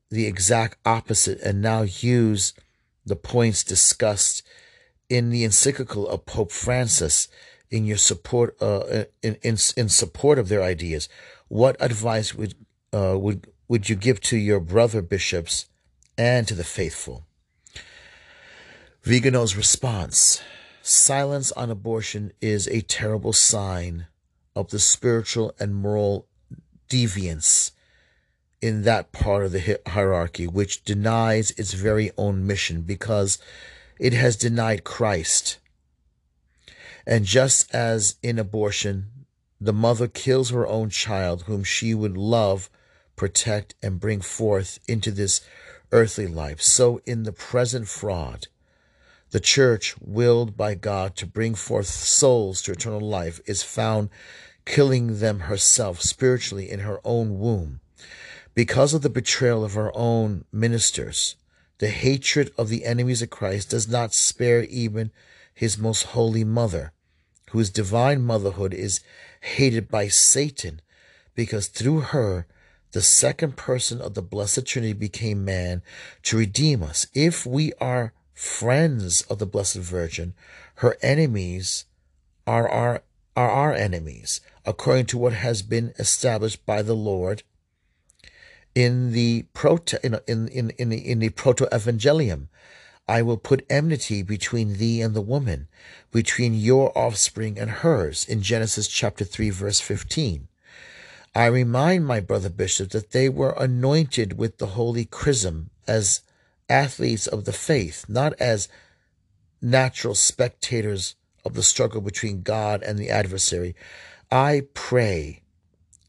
the 0.10 0.26
exact 0.26 0.78
opposite 0.86 1.40
and 1.42 1.62
now 1.62 1.84
use 1.84 2.54
the 3.06 3.16
points 3.16 3.64
discussed 3.64 4.44
in 5.10 5.30
the 5.30 5.44
encyclical 5.44 6.08
of 6.08 6.26
Pope 6.26 6.52
Francis 6.52 7.28
in 7.70 7.86
your 7.86 7.98
support 7.98 8.56
uh, 8.62 9.06
in, 9.22 9.36
in 9.42 9.58
in 9.76 9.90
support 9.90 10.40
of 10.40 10.50
their 10.50 10.64
ideas. 10.64 11.08
What 11.48 11.78
advice 11.80 12.34
would 12.34 12.56
uh, 12.94 13.18
would 13.18 13.48
would 13.68 13.90
you 13.90 13.96
give 13.96 14.20
to 14.22 14.38
your 14.38 14.60
brother 14.60 15.02
bishops 15.02 15.66
and 16.18 16.48
to 16.48 16.56
the 16.56 16.64
faithful? 16.64 17.24
Vigano's 19.08 19.56
response: 19.56 20.42
Silence 20.82 21.54
on 21.54 21.72
abortion 21.72 22.34
is 22.42 22.68
a 22.68 22.82
terrible 22.82 23.32
sign 23.32 24.08
of 24.54 24.70
the 24.70 24.80
spiritual 24.80 25.56
and 25.62 25.74
moral 25.74 26.28
deviance 26.90 27.72
in 28.62 28.82
that 28.82 29.14
part 29.14 29.46
of 29.46 29.54
the 29.54 29.80
hierarchy 29.88 30.46
which 30.46 30.84
denies 30.84 31.52
its 31.52 31.72
very 31.72 32.12
own 32.18 32.46
mission 32.46 32.82
because 32.82 33.38
it 33.98 34.12
has 34.12 34.36
denied 34.36 34.84
Christ. 34.84 35.58
And 37.06 37.24
just 37.24 37.74
as 37.74 38.18
in 38.22 38.38
abortion, 38.38 39.26
the 39.62 39.72
mother 39.72 40.10
kills 40.10 40.50
her 40.50 40.68
own 40.68 40.90
child 40.90 41.44
whom 41.44 41.64
she 41.64 41.94
would 41.94 42.18
love, 42.18 42.70
protect, 43.16 43.74
and 43.82 44.02
bring 44.02 44.20
forth 44.20 44.80
into 44.86 45.12
this 45.12 45.40
earthly 45.94 46.28
life, 46.28 46.62
so 46.62 47.00
in 47.06 47.24
the 47.24 47.32
present 47.32 47.88
fraud, 47.88 48.50
the 49.32 49.40
church, 49.40 49.96
willed 50.00 50.56
by 50.56 50.76
God 50.76 51.16
to 51.18 51.26
bring 51.26 51.56
forth 51.56 51.88
souls 51.88 52.62
to 52.64 52.72
eternal 52.72 53.02
life, 53.02 53.40
is 53.46 53.64
found 53.64 54.10
killing 54.66 55.20
them 55.20 55.42
herself 55.42 56.02
spiritually 56.02 56.70
in 56.70 56.80
her 56.82 57.00
own 57.04 57.40
womb 57.40 57.80
because 58.58 58.96
of 58.96 59.04
the 59.04 59.10
betrayal 59.10 59.64
of 59.64 59.76
her 59.76 59.92
own 59.96 60.44
ministers, 60.52 61.36
the 61.78 61.90
hatred 61.90 62.52
of 62.58 62.70
the 62.70 62.86
enemies 62.86 63.22
of 63.22 63.30
Christ 63.30 63.70
does 63.70 63.88
not 63.88 64.16
spare 64.16 64.64
even 64.64 65.12
his 65.54 65.78
most 65.78 66.08
holy 66.08 66.44
mother, 66.44 66.92
whose 67.52 67.70
divine 67.70 68.24
motherhood 68.24 68.74
is 68.74 69.02
hated 69.42 69.90
by 69.90 70.08
Satan, 70.08 70.82
because 71.36 71.68
through 71.68 72.00
her, 72.00 72.48
the 72.94 73.02
second 73.04 73.58
person 73.58 74.02
of 74.02 74.16
the 74.16 74.24
Blessed 74.24 74.66
Trinity 74.66 74.94
became 74.94 75.46
man 75.46 75.84
to 76.24 76.36
redeem 76.36 76.82
us. 76.82 77.06
If 77.14 77.46
we 77.46 77.74
are 77.74 78.12
friends 78.38 79.24
of 79.24 79.40
the 79.40 79.46
Blessed 79.46 79.78
Virgin, 79.78 80.34
her 80.76 80.96
enemies 81.02 81.86
are 82.46 82.70
our, 82.70 83.02
are 83.36 83.50
our 83.50 83.74
enemies, 83.74 84.42
according 84.64 85.08
to 85.08 85.18
what 85.18 85.34
has 85.34 85.64
been 85.64 85.94
established 85.98 86.64
by 86.66 86.82
the 86.82 86.96
Lord 86.96 87.44
in 88.76 89.12
the 89.12 89.44
proto 89.54 89.98
in 90.06 90.20
in 90.28 90.48
in 90.50 90.70
in 90.78 90.90
the, 90.90 90.98
in 90.98 91.18
the 91.18 91.30
proto 91.30 91.66
evangelium 91.72 92.48
I 93.08 93.24
will 93.24 93.38
put 93.38 93.66
enmity 93.72 94.22
between 94.22 94.78
thee 94.78 95.02
and 95.02 95.16
the 95.16 95.22
woman, 95.22 95.68
between 96.12 96.54
your 96.54 96.96
offspring 96.96 97.58
and 97.58 97.72
hers, 97.72 98.26
in 98.26 98.42
Genesis 98.42 98.88
chapter 98.88 99.24
3, 99.24 99.50
verse 99.50 99.80
15. 99.80 100.48
I 101.34 101.46
remind 101.46 102.06
my 102.06 102.20
brother 102.20 102.50
bishops 102.50 102.92
that 102.94 103.12
they 103.12 103.30
were 103.30 103.56
anointed 103.58 104.38
with 104.38 104.58
the 104.58 104.68
holy 104.68 105.06
chrism 105.06 105.70
as 105.88 106.22
athletes 106.70 107.28
of 107.28 107.46
the 107.46 107.54
faith, 107.54 108.06
not 108.08 108.34
as 108.34 108.68
natural 109.62 110.16
spectators 110.16 111.16
of 111.46 111.54
the 111.54 111.64
struggle 111.64 112.02
between 112.02 112.42
God 112.42 112.84
and 112.84 113.00
the 113.00 113.10
adversary. 113.10 113.76
I 114.32 114.64
pray 114.74 115.42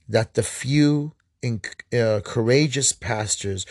that 0.09 0.35
the 0.35 0.43
few 0.43 1.13
in, 1.43 1.61
uh, 1.93 2.21
courageous 2.25 2.93
pastors 2.93 3.65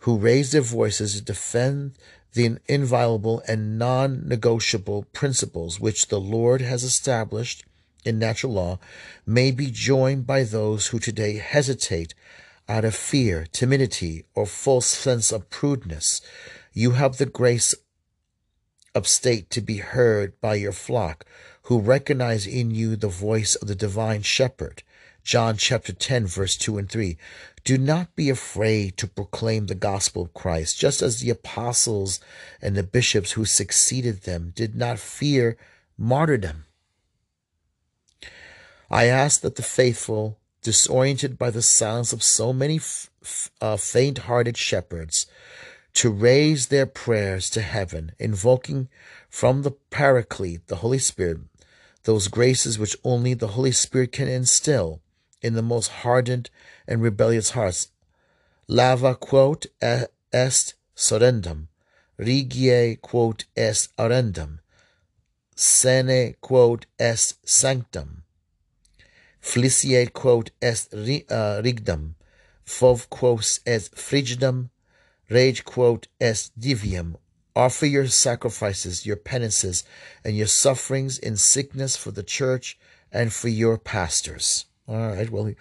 who 0.00 0.16
raise 0.16 0.52
their 0.52 0.62
voices 0.62 1.14
to 1.14 1.22
defend 1.22 1.92
the 2.32 2.56
inviolable 2.68 3.42
and 3.46 3.78
non 3.78 4.26
negotiable 4.26 5.04
principles 5.12 5.80
which 5.80 6.08
the 6.08 6.20
Lord 6.20 6.62
has 6.62 6.84
established 6.84 7.64
in 8.04 8.18
natural 8.18 8.52
law 8.52 8.78
may 9.26 9.50
be 9.50 9.70
joined 9.70 10.26
by 10.26 10.44
those 10.44 10.88
who 10.88 10.98
today 10.98 11.36
hesitate 11.36 12.14
out 12.70 12.84
of 12.84 12.94
fear, 12.94 13.46
timidity, 13.50 14.24
or 14.34 14.46
false 14.46 14.86
sense 14.86 15.32
of 15.32 15.50
prudeness. 15.50 16.20
You 16.72 16.92
have 16.92 17.16
the 17.16 17.26
grace 17.26 17.74
of 18.94 19.08
state 19.08 19.50
to 19.50 19.60
be 19.60 19.78
heard 19.78 20.40
by 20.40 20.54
your 20.54 20.72
flock, 20.72 21.26
who 21.62 21.80
recognize 21.80 22.46
in 22.46 22.70
you 22.70 22.94
the 22.94 23.08
voice 23.08 23.56
of 23.56 23.66
the 23.66 23.74
divine 23.74 24.22
shepherd. 24.22 24.84
John 25.24 25.56
chapter 25.56 25.92
10, 25.92 26.28
verse 26.28 26.56
2 26.56 26.78
and 26.78 26.88
3. 26.88 27.18
Do 27.64 27.76
not 27.76 28.14
be 28.14 28.30
afraid 28.30 28.96
to 28.98 29.08
proclaim 29.08 29.66
the 29.66 29.74
gospel 29.74 30.22
of 30.22 30.34
Christ, 30.34 30.78
just 30.78 31.02
as 31.02 31.20
the 31.20 31.30
apostles 31.30 32.20
and 32.62 32.76
the 32.76 32.84
bishops 32.84 33.32
who 33.32 33.44
succeeded 33.44 34.22
them 34.22 34.52
did 34.54 34.76
not 34.76 35.00
fear 35.00 35.56
martyrdom. 35.98 36.66
I 38.88 39.06
ask 39.06 39.40
that 39.42 39.56
the 39.56 39.62
faithful, 39.62 40.39
disoriented 40.62 41.38
by 41.38 41.50
the 41.50 41.62
silence 41.62 42.12
of 42.12 42.22
so 42.22 42.52
many 42.52 42.76
f- 42.76 43.10
f- 43.22 43.50
uh, 43.60 43.76
faint 43.76 44.18
hearted 44.18 44.56
shepherds, 44.56 45.26
to 45.94 46.10
raise 46.10 46.68
their 46.68 46.86
prayers 46.86 47.50
to 47.50 47.60
heaven, 47.60 48.12
invoking 48.18 48.88
from 49.28 49.62
the 49.62 49.72
Paraclete, 49.90 50.66
the 50.68 50.76
Holy 50.76 50.98
Spirit, 50.98 51.38
those 52.04 52.28
graces 52.28 52.78
which 52.78 52.96
only 53.04 53.34
the 53.34 53.48
Holy 53.48 53.72
Spirit 53.72 54.12
can 54.12 54.28
instill 54.28 55.00
in 55.42 55.54
the 55.54 55.62
most 55.62 55.88
hardened 55.88 56.50
and 56.86 57.02
rebellious 57.02 57.50
hearts. 57.50 57.88
Lava 58.68 59.14
quote 59.14 59.66
est 60.32 60.74
sorendum, 60.94 61.68
regie 62.18 62.96
quote 63.00 63.44
est 63.56 63.88
arendum, 63.98 64.60
sene 65.56 66.34
quote 66.40 66.86
est 66.98 67.34
sanctum, 67.44 68.19
fliciate 69.40 70.12
quote 70.12 70.50
est 70.60 70.92
uh, 70.92 71.60
rigdum, 71.62 72.14
fov 72.64 73.08
quos 73.08 73.60
est 73.66 73.94
frigidum, 73.94 74.70
rage 75.30 75.64
quote 75.64 76.08
est 76.20 76.50
divium. 76.58 77.16
Offer 77.56 77.86
your 77.86 78.06
sacrifices, 78.06 79.04
your 79.04 79.16
penances, 79.16 79.82
and 80.24 80.36
your 80.36 80.46
sufferings 80.46 81.18
in 81.18 81.36
sickness 81.36 81.96
for 81.96 82.12
the 82.12 82.22
church 82.22 82.78
and 83.12 83.32
for 83.32 83.48
your 83.48 83.76
pastors. 83.76 84.66
All 84.86 85.08
right, 85.08 85.28
well, 85.28 85.52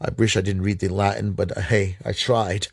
I 0.00 0.10
wish 0.16 0.36
I 0.36 0.40
didn't 0.40 0.62
read 0.62 0.78
the 0.78 0.88
Latin, 0.88 1.32
but 1.32 1.56
uh, 1.56 1.60
hey, 1.60 1.96
I 2.04 2.12
tried. 2.12 2.68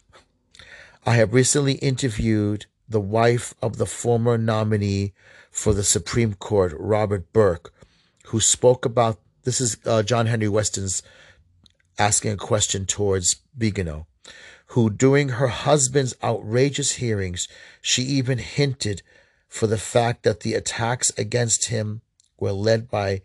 I 1.05 1.15
have 1.15 1.33
recently 1.33 1.73
interviewed 1.75 2.67
the 2.87 2.99
wife 2.99 3.55
of 3.61 3.77
the 3.77 3.85
former 3.85 4.37
nominee 4.37 5.13
for 5.49 5.73
the 5.73 5.83
Supreme 5.83 6.33
Court, 6.35 6.73
Robert 6.77 7.31
Bork, 7.33 7.73
who 8.25 8.39
spoke 8.39 8.85
about 8.85 9.19
this 9.43 9.61
is 9.61 9.77
uh, 9.85 10.03
John 10.03 10.27
Henry 10.27 10.47
Weston's 10.47 11.03
asking 11.97 12.31
a 12.31 12.37
question 12.37 12.85
towards 12.85 13.37
Vigano, 13.55 14.07
who 14.67 14.89
during 14.89 15.29
her 15.29 15.47
husband's 15.47 16.15
outrageous 16.23 16.93
hearings, 16.93 17.47
she 17.81 18.03
even 18.03 18.37
hinted 18.37 19.01
for 19.47 19.67
the 19.67 19.77
fact 19.77 20.23
that 20.23 20.41
the 20.41 20.53
attacks 20.53 21.11
against 21.17 21.65
him 21.65 22.01
were 22.39 22.53
led 22.53 22.89
by 22.89 23.21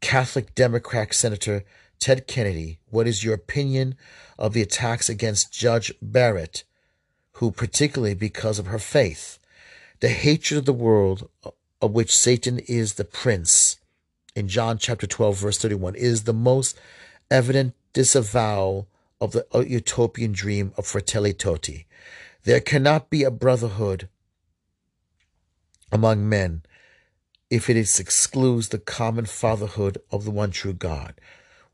Catholic 0.00 0.54
Democrat 0.54 1.14
Senator 1.14 1.64
Ted 1.98 2.26
Kennedy, 2.26 2.80
what 2.90 3.06
is 3.06 3.24
your 3.24 3.34
opinion 3.34 3.94
of 4.38 4.52
the 4.52 4.60
attacks 4.60 5.08
against 5.08 5.52
Judge 5.52 5.92
Barrett, 6.02 6.64
who, 7.34 7.50
particularly 7.50 8.14
because 8.14 8.58
of 8.58 8.66
her 8.66 8.78
faith, 8.78 9.38
the 10.00 10.08
hatred 10.08 10.58
of 10.58 10.64
the 10.66 10.72
world 10.72 11.28
of 11.80 11.92
which 11.92 12.14
Satan 12.14 12.58
is 12.58 12.94
the 12.94 13.04
prince, 13.04 13.78
in 14.34 14.48
John 14.48 14.78
chapter 14.78 15.06
12, 15.06 15.36
verse 15.38 15.58
31, 15.58 15.94
is 15.94 16.24
the 16.24 16.32
most 16.32 16.78
evident 17.30 17.74
disavowal 17.92 18.88
of 19.20 19.32
the 19.32 19.46
utopian 19.66 20.32
dream 20.32 20.72
of 20.76 20.86
Fratelli 20.86 21.32
Tutti. 21.32 21.86
There 22.42 22.60
cannot 22.60 23.10
be 23.10 23.22
a 23.22 23.30
brotherhood 23.30 24.08
among 25.92 26.28
men 26.28 26.62
if 27.48 27.70
it 27.70 27.76
excludes 27.76 28.68
the 28.68 28.78
common 28.78 29.26
fatherhood 29.26 29.98
of 30.10 30.24
the 30.24 30.30
one 30.30 30.50
true 30.50 30.72
God, 30.72 31.14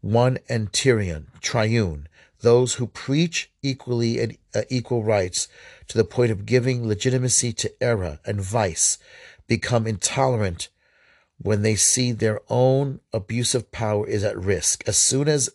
one 0.03 0.39
and 0.49 0.71
Tyrion, 0.71 1.29
triune, 1.41 2.09
those 2.41 2.75
who 2.75 2.87
preach 2.87 3.51
equally 3.63 4.21
and 4.21 4.37
uh, 4.55 4.63
equal 4.69 5.03
rights 5.03 5.49
to 5.89 5.97
the 5.97 6.05
point 6.05 6.31
of 6.31 6.47
giving 6.47 6.87
legitimacy 6.87 7.53
to 7.55 7.83
error 7.83 8.19
and 8.27 8.41
vice, 8.41 8.99
become 9.47 9.87
intolerant 9.87 10.69
when 11.43 11.63
they 11.63 11.75
see 11.75 12.13
their 12.13 12.41
own 12.49 13.01
abuse 13.13 13.55
of 13.55 13.73
power 13.73 14.07
is 14.07 14.23
at 14.23 14.39
risk. 14.39 14.83
As 14.87 14.99
soon 14.99 15.27
as 15.27 15.49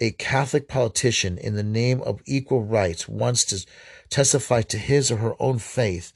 a 0.00 0.10
Catholic 0.12 0.66
politician, 0.66 1.38
in 1.38 1.54
the 1.54 1.62
name 1.62 2.00
of 2.02 2.20
equal 2.26 2.64
rights, 2.64 3.08
wants 3.08 3.44
to 3.46 3.64
testify 4.10 4.62
to 4.62 4.78
his 4.78 5.12
or 5.12 5.18
her 5.18 5.34
own 5.38 5.58
faith 5.58 6.12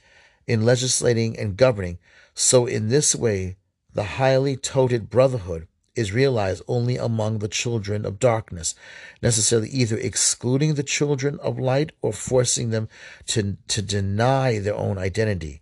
in 0.48 0.64
legislating 0.64 1.38
and 1.38 1.56
governing, 1.56 1.98
so 2.34 2.66
in 2.66 2.88
this 2.88 3.14
way, 3.14 3.56
the 3.94 4.02
highly 4.02 4.56
touted 4.56 5.08
brotherhood 5.08 5.68
is 5.94 6.12
realized 6.12 6.62
only 6.68 6.96
among 6.96 7.38
the 7.38 7.48
children 7.48 8.04
of 8.04 8.18
darkness, 8.18 8.74
necessarily 9.22 9.68
either 9.68 9.96
excluding 9.96 10.74
the 10.74 10.82
children 10.82 11.38
of 11.40 11.58
light 11.58 11.92
or 12.02 12.12
forcing 12.12 12.70
them 12.70 12.88
to, 13.26 13.56
to 13.68 13.82
deny 13.82 14.58
their 14.58 14.76
own 14.76 14.98
identity. 14.98 15.60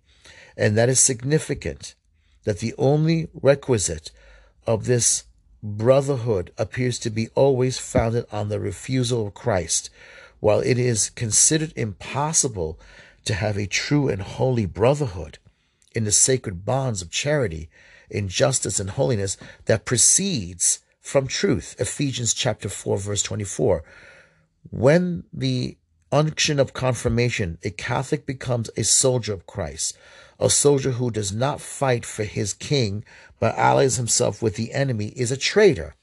And 0.57 0.77
that 0.77 0.89
is 0.89 1.01
significant 1.01 1.95
that 2.47 2.61
the 2.61 2.75
only 2.79 3.29
requisite 3.35 4.13
of 4.69 4.87
this 4.87 5.25
brotherhood 5.63 6.53
appears 6.57 6.97
to 7.01 7.11
be 7.11 7.29
always 7.35 7.77
founded 7.77 8.25
on 8.31 8.49
the 8.49 8.61
refusal 8.61 9.27
of 9.27 9.35
Christ, 9.35 9.91
while 10.39 10.61
it 10.61 10.79
is 10.79 11.11
considered 11.11 11.73
impossible 11.75 12.79
to 13.25 13.35
have 13.35 13.59
a 13.59 13.67
true 13.67 14.09
and 14.09 14.23
holy 14.23 14.65
brotherhood 14.65 15.39
in 15.93 16.05
the 16.05 16.13
sacred 16.13 16.65
bonds 16.65 17.03
of 17.03 17.11
charity, 17.11 17.69
in 18.09 18.29
justice 18.29 18.79
and 18.79 18.91
holiness 18.91 19.37
that 19.65 19.85
proceeds 19.85 20.79
from 21.01 21.27
truth. 21.27 21.75
Ephesians 21.81 22.33
chapter 22.33 22.69
4, 22.69 22.97
verse 22.99 23.23
24. 23.23 23.83
When 24.71 25.25
the 25.33 25.77
unction 26.13 26.61
of 26.61 26.73
confirmation, 26.73 27.59
a 27.65 27.71
Catholic 27.71 28.25
becomes 28.25 28.71
a 28.77 28.85
soldier 28.85 29.33
of 29.33 29.47
Christ, 29.47 29.99
a 30.39 30.51
soldier 30.51 30.93
who 30.93 31.11
does 31.11 31.33
not 31.33 31.61
fight 31.61 32.05
for 32.05 32.25
his 32.25 32.53
king, 32.53 33.05
but 33.41 33.57
allies 33.57 33.97
himself 33.97 34.43
with 34.43 34.57
the 34.57 34.73
enemy, 34.73 35.09
is 35.17 35.31
a 35.31 35.37
traitor, 35.37 35.95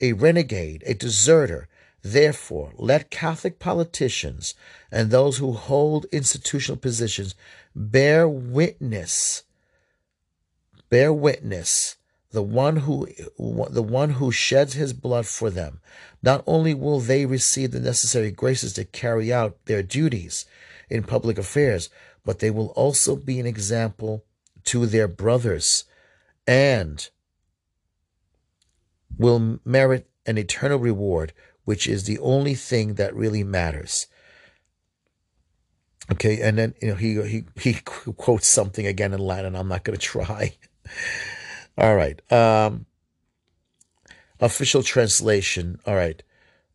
a 0.00 0.12
renegade, 0.12 0.82
a 0.86 0.94
deserter. 0.94 1.68
Therefore, 2.02 2.72
let 2.76 3.10
Catholic 3.10 3.58
politicians 3.58 4.54
and 4.90 5.10
those 5.10 5.36
who 5.36 5.52
hold 5.52 6.06
institutional 6.12 6.78
positions 6.78 7.34
bear 7.74 8.26
witness 8.28 9.44
bear 10.88 11.12
witness 11.12 11.96
the 12.32 12.42
one 12.42 12.76
who 12.78 13.06
the 13.70 13.82
one 13.82 14.10
who 14.10 14.32
sheds 14.32 14.74
his 14.74 14.92
blood 14.92 15.26
for 15.26 15.50
them 15.50 15.80
not 16.22 16.42
only 16.46 16.74
will 16.74 17.00
they 17.00 17.24
receive 17.24 17.70
the 17.70 17.80
necessary 17.80 18.30
graces 18.30 18.72
to 18.72 18.84
carry 18.84 19.32
out 19.32 19.56
their 19.66 19.82
duties 19.82 20.46
in 20.88 21.02
public 21.02 21.38
affairs 21.38 21.88
but 22.30 22.38
they 22.38 22.48
will 22.48 22.68
also 22.76 23.16
be 23.16 23.40
an 23.40 23.46
example 23.46 24.24
to 24.62 24.86
their 24.86 25.08
brothers 25.08 25.82
and 26.46 27.10
will 29.18 29.58
merit 29.64 30.08
an 30.26 30.38
eternal 30.38 30.78
reward 30.78 31.32
which 31.64 31.88
is 31.88 32.04
the 32.04 32.20
only 32.20 32.54
thing 32.54 32.94
that 32.94 33.12
really 33.16 33.42
matters 33.42 34.06
Okay, 36.12 36.40
and 36.40 36.56
then 36.56 36.74
you 36.80 36.88
know 36.90 36.94
he 36.94 37.20
he 37.28 37.44
he 37.56 37.74
quotes 37.84 38.46
something 38.48 38.86
again 38.86 39.12
in 39.12 39.18
Latin. 39.18 39.56
I'm 39.56 39.68
not 39.68 39.82
going 39.82 39.98
to 39.98 40.04
try. 40.04 40.54
All 41.76 41.96
right. 41.96 42.20
Um, 42.32 42.86
official 44.38 44.84
translation. 44.84 45.80
All 45.84 45.96
right. 45.96 46.22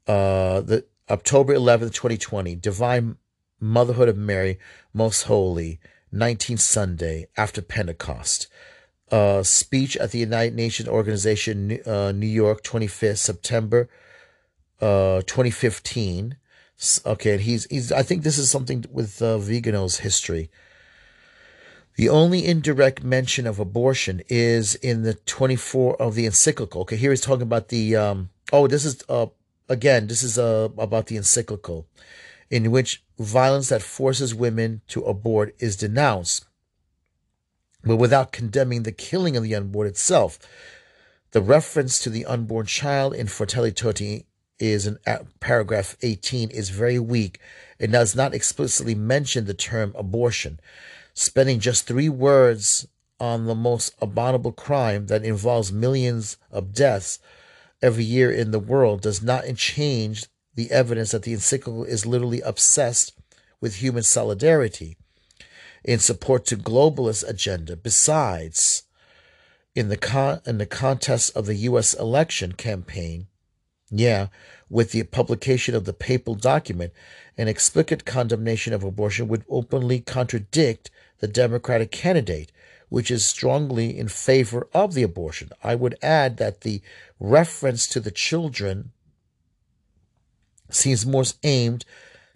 Uh, 0.05 0.61
the 0.61 0.85
October 1.09 1.53
11th, 1.53 1.93
2020. 1.93 2.55
Divine 2.55 3.17
Motherhood 3.65 4.09
of 4.09 4.17
Mary, 4.17 4.59
Most 4.93 5.23
Holy, 5.23 5.79
19th 6.13 6.59
Sunday 6.59 7.27
after 7.35 7.61
Pentecost. 7.61 8.47
Uh, 9.11 9.43
speech 9.43 9.95
at 9.97 10.11
the 10.11 10.19
United 10.19 10.55
Nations 10.55 10.89
Organization, 10.89 11.79
uh, 11.85 12.11
New 12.11 12.27
York, 12.27 12.63
25th 12.63 13.17
September, 13.17 13.89
uh, 14.81 15.21
2015. 15.21 16.37
Okay, 17.05 17.33
and 17.33 17.41
he's 17.41 17.65
he's. 17.65 17.91
I 17.91 18.03
think 18.03 18.23
this 18.23 18.37
is 18.37 18.49
something 18.51 18.83
with 18.91 19.21
uh, 19.21 19.37
Vigano's 19.37 19.99
history. 19.99 20.49
The 21.95 22.09
only 22.09 22.45
indirect 22.45 23.03
mention 23.03 23.47
of 23.47 23.59
abortion 23.59 24.21
is 24.27 24.75
in 24.75 25.03
the 25.03 25.13
24 25.13 26.01
of 26.01 26.15
the 26.15 26.25
encyclical. 26.25 26.81
Okay, 26.81 26.97
here 26.97 27.11
he's 27.11 27.21
talking 27.21 27.43
about 27.43 27.69
the. 27.69 27.95
Um, 27.95 28.29
oh, 28.51 28.67
this 28.67 28.83
is 28.83 29.01
uh, 29.07 29.27
again. 29.69 30.07
This 30.07 30.21
is 30.21 30.37
uh, 30.37 30.69
about 30.77 31.07
the 31.07 31.15
encyclical. 31.15 31.87
In 32.49 32.71
which 32.71 33.03
violence 33.17 33.69
that 33.69 33.81
forces 33.81 34.35
women 34.35 34.81
to 34.87 35.01
abort 35.03 35.55
is 35.59 35.75
denounced, 35.75 36.45
but 37.83 37.97
without 37.97 38.31
condemning 38.31 38.83
the 38.83 38.91
killing 38.91 39.35
of 39.35 39.43
the 39.43 39.55
unborn 39.55 39.87
itself. 39.87 40.39
The 41.31 41.41
reference 41.41 41.99
to 41.99 42.09
the 42.09 42.25
unborn 42.25 42.65
child 42.65 43.13
in 43.13 43.27
Fratelli 43.27 43.71
Tutti 43.71 44.25
is 44.57 44.87
in 44.87 44.97
uh, 45.05 45.17
paragraph 45.39 45.97
18 46.01 46.49
is 46.49 46.69
very 46.69 46.99
weak 46.99 47.39
and 47.79 47.91
does 47.91 48.15
not 48.15 48.33
explicitly 48.33 48.95
mention 48.95 49.45
the 49.45 49.53
term 49.53 49.93
abortion. 49.97 50.59
Spending 51.13 51.59
just 51.59 51.85
three 51.87 52.09
words 52.09 52.87
on 53.19 53.45
the 53.45 53.55
most 53.55 53.93
abominable 54.01 54.51
crime 54.51 55.07
that 55.07 55.23
involves 55.23 55.71
millions 55.71 56.37
of 56.51 56.73
deaths 56.73 57.19
every 57.81 58.03
year 58.03 58.31
in 58.31 58.51
the 58.51 58.59
world 58.59 59.01
does 59.01 59.21
not 59.21 59.43
change 59.55 60.25
the 60.55 60.71
evidence 60.71 61.11
that 61.11 61.23
the 61.23 61.33
encyclical 61.33 61.83
is 61.83 62.05
literally 62.05 62.41
obsessed 62.41 63.13
with 63.61 63.75
human 63.75 64.03
solidarity 64.03 64.97
in 65.83 65.99
support 65.99 66.45
to 66.45 66.57
globalist 66.57 67.27
agenda. 67.27 67.75
Besides, 67.75 68.83
in 69.75 69.89
the 69.89 69.97
con- 69.97 70.41
in 70.45 70.57
the 70.57 70.65
contest 70.65 71.35
of 71.35 71.45
the 71.45 71.55
U.S. 71.55 71.93
election 71.93 72.53
campaign, 72.53 73.27
yeah, 73.91 74.27
with 74.69 74.91
the 74.91 75.03
publication 75.03 75.75
of 75.75 75.85
the 75.85 75.93
papal 75.93 76.35
document, 76.35 76.91
an 77.37 77.47
explicit 77.47 78.05
condemnation 78.05 78.73
of 78.73 78.83
abortion 78.83 79.27
would 79.27 79.43
openly 79.49 79.99
contradict 79.99 80.89
the 81.19 81.27
Democratic 81.27 81.91
candidate, 81.91 82.51
which 82.89 83.11
is 83.11 83.27
strongly 83.27 83.97
in 83.97 84.07
favor 84.07 84.67
of 84.73 84.93
the 84.93 85.03
abortion. 85.03 85.49
I 85.63 85.75
would 85.75 85.97
add 86.01 86.37
that 86.37 86.61
the 86.61 86.81
reference 87.19 87.87
to 87.87 87.99
the 87.99 88.11
children 88.11 88.91
seems 90.69 91.05
more 91.05 91.23
aimed 91.43 91.85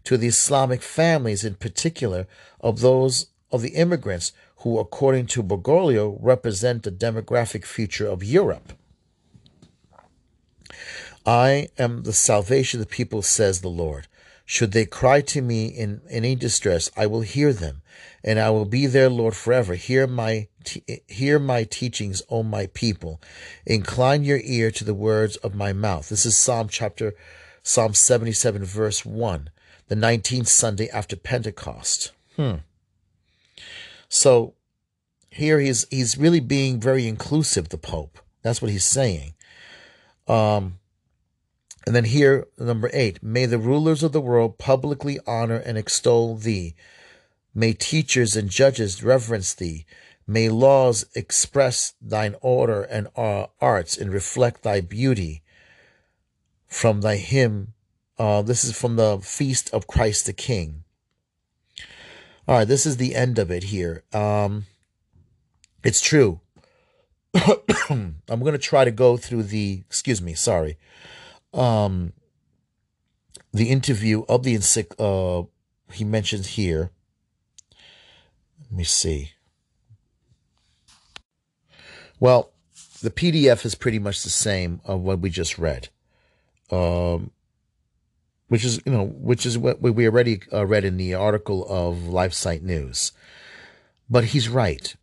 to 0.04 0.18
the 0.18 0.28
Islamic 0.28 0.82
families, 0.82 1.44
in 1.44 1.56
particular 1.56 2.28
of 2.62 2.80
those 2.80 3.28
of 3.52 3.62
the 3.62 3.76
immigrants 3.76 4.32
who, 4.58 4.80
according 4.80 5.28
to 5.28 5.44
Bergoglio, 5.44 6.18
represent 6.20 6.84
the 6.84 6.92
demographic 6.92 7.66
future 7.66 8.08
of 8.08 8.24
Europe. 8.24 8.74
I 11.26 11.70
am 11.78 12.04
the 12.04 12.14
salvation 12.14 12.80
of 12.80 12.88
the 12.88 12.96
people, 12.96 13.22
says 13.22 13.62
the 13.62 13.70
Lord. 13.70 14.08
Should 14.46 14.72
they 14.72 14.86
cry 14.86 15.22
to 15.22 15.42
me 15.42 15.68
in 15.68 16.02
any 16.10 16.36
distress, 16.36 16.90
I 16.98 17.06
will 17.06 17.22
hear 17.22 17.54
them, 17.54 17.84
and 18.24 18.40
I 18.40 18.50
will 18.50 18.66
be 18.66 18.88
their 18.88 19.10
Lord 19.10 19.36
forever. 19.36 19.76
Hear 19.76 20.08
my 20.08 20.48
hear 21.08 21.38
my 21.38 21.66
teachings, 21.66 22.24
O 22.30 22.42
my 22.42 22.66
people. 22.74 23.22
Incline 23.66 24.24
your 24.24 24.40
ear 24.44 24.72
to 24.72 24.84
the 24.84 24.96
words 24.96 25.36
of 25.38 25.54
my 25.54 25.72
mouth. 25.72 26.10
This 26.10 26.26
is 26.26 26.36
Psalm 26.36 26.68
chapter 26.68 27.14
Psalm 27.64 27.94
77 27.94 28.64
verse 28.64 29.06
1, 29.06 29.50
the 29.88 29.96
19th 29.96 30.48
Sunday 30.48 30.90
after 30.90 31.16
Pentecost. 31.16 32.12
Hmm. 32.36 32.56
So 34.08 34.54
here 35.30 35.60
he's 35.60 35.86
he's 35.90 36.18
really 36.18 36.40
being 36.40 36.80
very 36.80 37.08
inclusive, 37.08 37.70
the 37.70 37.78
Pope. 37.78 38.20
That's 38.42 38.62
what 38.62 38.72
he's 38.72 38.86
saying. 38.86 39.34
Um, 40.28 40.80
and 41.86 41.96
then 41.96 42.06
here, 42.06 42.48
number 42.58 42.90
eight, 42.94 43.24
may 43.24 43.46
the 43.46 43.58
rulers 43.58 44.04
of 44.04 44.12
the 44.12 44.22
world 44.22 44.58
publicly 44.58 45.20
honor 45.26 45.58
and 45.58 45.78
extol 45.78 46.36
thee. 46.36 46.76
May 47.54 47.74
teachers 47.74 48.36
and 48.36 48.50
judges 48.50 49.04
reverence 49.04 49.54
thee. 49.54 49.86
May 50.28 50.50
laws 50.50 51.06
express 51.16 51.94
thine 52.00 52.36
order 52.42 52.84
and 52.84 53.08
uh, 53.16 53.48
arts 53.60 53.98
and 53.98 54.14
reflect 54.14 54.62
thy 54.62 54.82
beauty. 54.82 55.42
From 56.70 57.02
thy 57.02 57.18
hymn, 57.18 57.74
uh, 58.18 58.42
this 58.42 58.64
is 58.64 58.80
from 58.80 58.96
the 58.96 59.20
Feast 59.22 59.70
of 59.74 59.88
Christ 59.88 60.26
the 60.26 60.34
King. 60.34 60.86
All 62.48 62.60
right, 62.60 62.68
this 62.68 62.86
is 62.86 62.98
the 62.98 63.16
end 63.16 63.38
of 63.38 63.52
it 63.52 63.66
here. 63.66 64.04
Um, 64.14 64.66
it's 65.84 66.00
true. 66.00 66.40
I'm 67.36 68.16
going 68.28 68.54
to 68.54 68.58
try 68.58 68.86
to 68.86 68.92
go 68.92 69.18
through 69.18 69.44
the, 69.44 69.84
excuse 69.88 70.22
me, 70.22 70.34
sorry 70.34 70.78
um, 71.54 72.14
the 73.54 73.70
interview 73.70 74.24
of 74.30 74.44
the 74.44 74.56
encyc- 74.56 74.96
uh, 75.00 75.48
he 75.92 76.04
mentions 76.04 76.48
here. 76.48 76.92
Let 78.64 78.72
me 78.72 78.84
see. 78.84 79.32
Well, 82.20 82.52
the 83.02 83.10
PDF 83.10 83.66
is 83.66 83.76
pretty 83.76 84.00
much 84.00 84.24
the 84.24 84.30
same 84.30 84.82
of 84.84 85.02
what 85.02 85.20
we 85.20 85.30
just 85.30 85.58
read, 85.58 85.90
um, 86.72 87.32
which 88.48 88.66
is 88.66 88.82
you 88.86 88.92
know 88.92 89.06
which 89.06 89.46
is 89.46 89.58
what 89.58 89.82
we 89.82 90.08
already 90.08 90.42
uh, 90.52 90.66
read 90.66 90.86
in 90.86 90.98
the 90.98 91.14
article 91.14 91.66
of 91.68 91.96
LifeSite 91.98 92.62
News. 92.62 93.12
But 94.10 94.26
he's 94.26 94.50
right. 94.50 94.96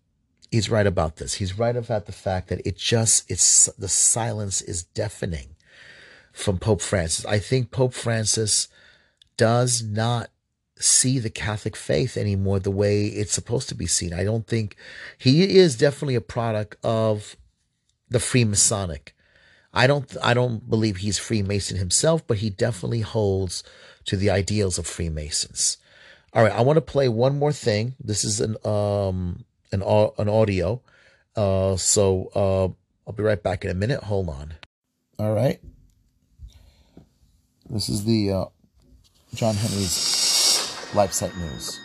He's 0.51 0.71
right 0.71 0.87
about 0.87 1.17
this. 1.17 1.35
He's 1.35 1.59
right 1.59 1.77
about 1.77 2.07
the 2.07 2.13
fact 2.13 2.49
that 2.49 2.67
it 2.67 2.77
just 2.77 3.31
it's 3.31 3.67
the 3.79 3.89
silence 3.89 4.61
is 4.61 4.85
deafening 4.85 5.57
from 6.33 6.59
Pope 6.59 6.83
Francis. 6.83 7.25
I 7.25 7.39
think 7.39 7.71
Pope 7.71 7.95
Francis 7.95 8.69
does 9.37 9.83
not 9.83 10.31
see 10.79 11.19
the 11.19 11.31
Catholic 11.31 11.75
faith 11.75 12.17
anymore 12.17 12.59
the 12.59 12.71
way 12.71 13.07
it's 13.07 13.33
supposed 13.33 13.69
to 13.71 13.75
be 13.75 13.87
seen. 13.87 14.13
I 14.13 14.25
don't 14.25 14.47
think 14.47 14.77
he 15.17 15.57
is 15.57 15.77
definitely 15.77 16.15
a 16.17 16.21
product 16.21 16.77
of 16.85 17.37
the 18.09 18.19
Freemasonic. 18.19 19.13
I 19.77 19.87
don't 19.87 20.17
I 20.23 20.35
don't 20.35 20.69
believe 20.69 20.97
he's 20.97 21.19
Freemason 21.19 21.77
himself, 21.77 22.27
but 22.27 22.39
he 22.39 22.51
definitely 22.51 23.03
holds 23.03 23.63
to 24.07 24.17
the 24.17 24.31
ideals 24.31 24.79
of 24.79 24.87
Freemasons. 24.87 25.77
All 26.33 26.43
right, 26.43 26.53
I 26.53 26.63
want 26.63 26.79
to 26.79 26.81
play 26.81 27.09
one 27.09 27.39
more 27.39 27.53
thing. 27.53 27.95
This 28.03 28.25
is 28.25 28.41
an 28.41 28.57
um 28.65 29.45
an 29.73 29.83
an 29.83 30.29
audio. 30.29 30.81
Uh 31.37 31.77
so 31.77 32.31
uh 32.35 32.69
I'll 33.07 33.15
be 33.15 33.23
right 33.23 33.43
back 33.43 33.65
in 33.65 33.71
a 33.71 33.75
minute. 33.75 34.05
Hold 34.05 34.29
on. 34.29 34.55
All 35.19 35.33
right. 35.33 35.61
This 37.71 37.89
is 37.89 38.05
the 38.05 38.31
uh, 38.33 38.45
John 39.35 39.55
Henry's 39.55 39.91
LifeSite 40.93 41.37
News. 41.37 41.81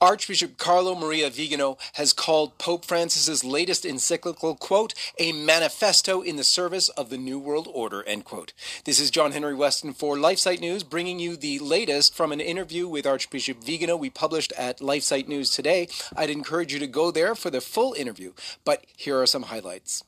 Archbishop 0.00 0.58
Carlo 0.58 0.94
Maria 0.94 1.30
Vigano 1.30 1.78
has 1.94 2.12
called 2.12 2.58
Pope 2.58 2.84
Francis's 2.84 3.42
latest 3.42 3.86
encyclical, 3.86 4.54
quote, 4.54 4.92
a 5.18 5.32
manifesto 5.32 6.20
in 6.20 6.36
the 6.36 6.44
service 6.44 6.90
of 6.90 7.08
the 7.08 7.16
New 7.16 7.38
World 7.38 7.66
Order, 7.72 8.02
end 8.02 8.26
quote. 8.26 8.52
This 8.84 9.00
is 9.00 9.10
John 9.10 9.32
Henry 9.32 9.54
Weston 9.54 9.94
for 9.94 10.16
LifeSite 10.16 10.60
News, 10.60 10.82
bringing 10.82 11.18
you 11.18 11.34
the 11.34 11.58
latest 11.60 12.14
from 12.14 12.30
an 12.30 12.40
interview 12.40 12.86
with 12.86 13.06
Archbishop 13.06 13.64
Vigano 13.64 13.96
we 13.96 14.10
published 14.10 14.52
at 14.52 14.80
LifeSite 14.80 15.28
News 15.28 15.50
today. 15.50 15.88
I'd 16.14 16.28
encourage 16.30 16.74
you 16.74 16.78
to 16.78 16.86
go 16.86 17.10
there 17.10 17.34
for 17.34 17.48
the 17.48 17.62
full 17.62 17.94
interview, 17.94 18.34
but 18.66 18.84
here 18.96 19.18
are 19.18 19.26
some 19.26 19.44
highlights. 19.44 20.04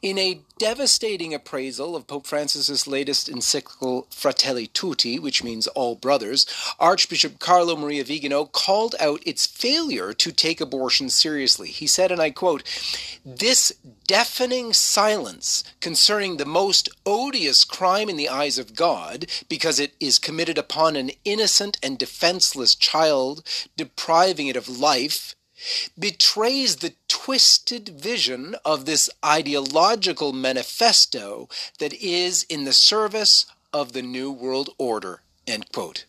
In 0.00 0.18
a 0.18 0.40
devastating 0.58 1.34
appraisal 1.34 1.96
of 1.96 2.06
Pope 2.06 2.26
Francis's 2.26 2.86
latest 2.86 3.28
encyclical 3.28 4.06
Fratelli 4.10 4.68
Tutti, 4.68 5.18
which 5.18 5.42
means 5.42 5.66
all 5.68 5.96
brothers, 5.96 6.46
Archbishop 6.78 7.38
Carlo 7.38 7.76
Maria 7.76 8.04
Vigano 8.04 8.44
called 8.44 8.94
out 9.00 9.22
its 9.26 9.46
failure 9.46 10.12
to 10.12 10.30
take 10.30 10.60
abortion 10.60 11.10
seriously. 11.10 11.68
He 11.68 11.86
said, 11.86 12.12
and 12.12 12.20
I 12.20 12.30
quote, 12.30 12.62
This 13.24 13.72
deafening 14.06 14.72
silence 14.72 15.64
concerning 15.80 16.36
the 16.36 16.44
most 16.44 16.88
odious 17.04 17.64
crime 17.64 18.08
in 18.08 18.16
the 18.16 18.28
eyes 18.28 18.58
of 18.58 18.74
God, 18.74 19.26
because 19.48 19.80
it 19.80 19.94
is 19.98 20.18
committed 20.18 20.58
upon 20.58 20.96
an 20.96 21.10
innocent 21.24 21.78
and 21.82 21.98
defenseless 21.98 22.74
child, 22.74 23.42
depriving 23.76 24.46
it 24.46 24.56
of 24.56 24.68
life, 24.68 25.34
betrays 25.98 26.76
the 26.76 26.94
twisted 27.08 27.88
vision 27.88 28.56
of 28.64 28.84
this 28.84 29.10
ideological 29.24 30.32
manifesto 30.32 31.48
that 31.78 31.92
is 31.94 32.44
in 32.44 32.64
the 32.64 32.72
service 32.72 33.46
of 33.72 33.92
the 33.92 34.02
New 34.02 34.30
World 34.30 34.70
Order. 34.78 35.22
End 35.46 35.70
quote. 35.72 36.04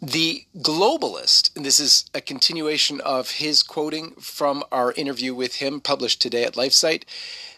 The 0.00 0.44
globalist, 0.56 1.54
and 1.56 1.64
this 1.64 1.80
is 1.80 2.04
a 2.14 2.20
continuation 2.20 3.00
of 3.00 3.32
his 3.32 3.64
quoting 3.64 4.12
from 4.12 4.62
our 4.70 4.92
interview 4.92 5.34
with 5.34 5.56
him 5.56 5.80
published 5.80 6.22
today 6.22 6.44
at 6.44 6.54
LifeSite, 6.54 7.02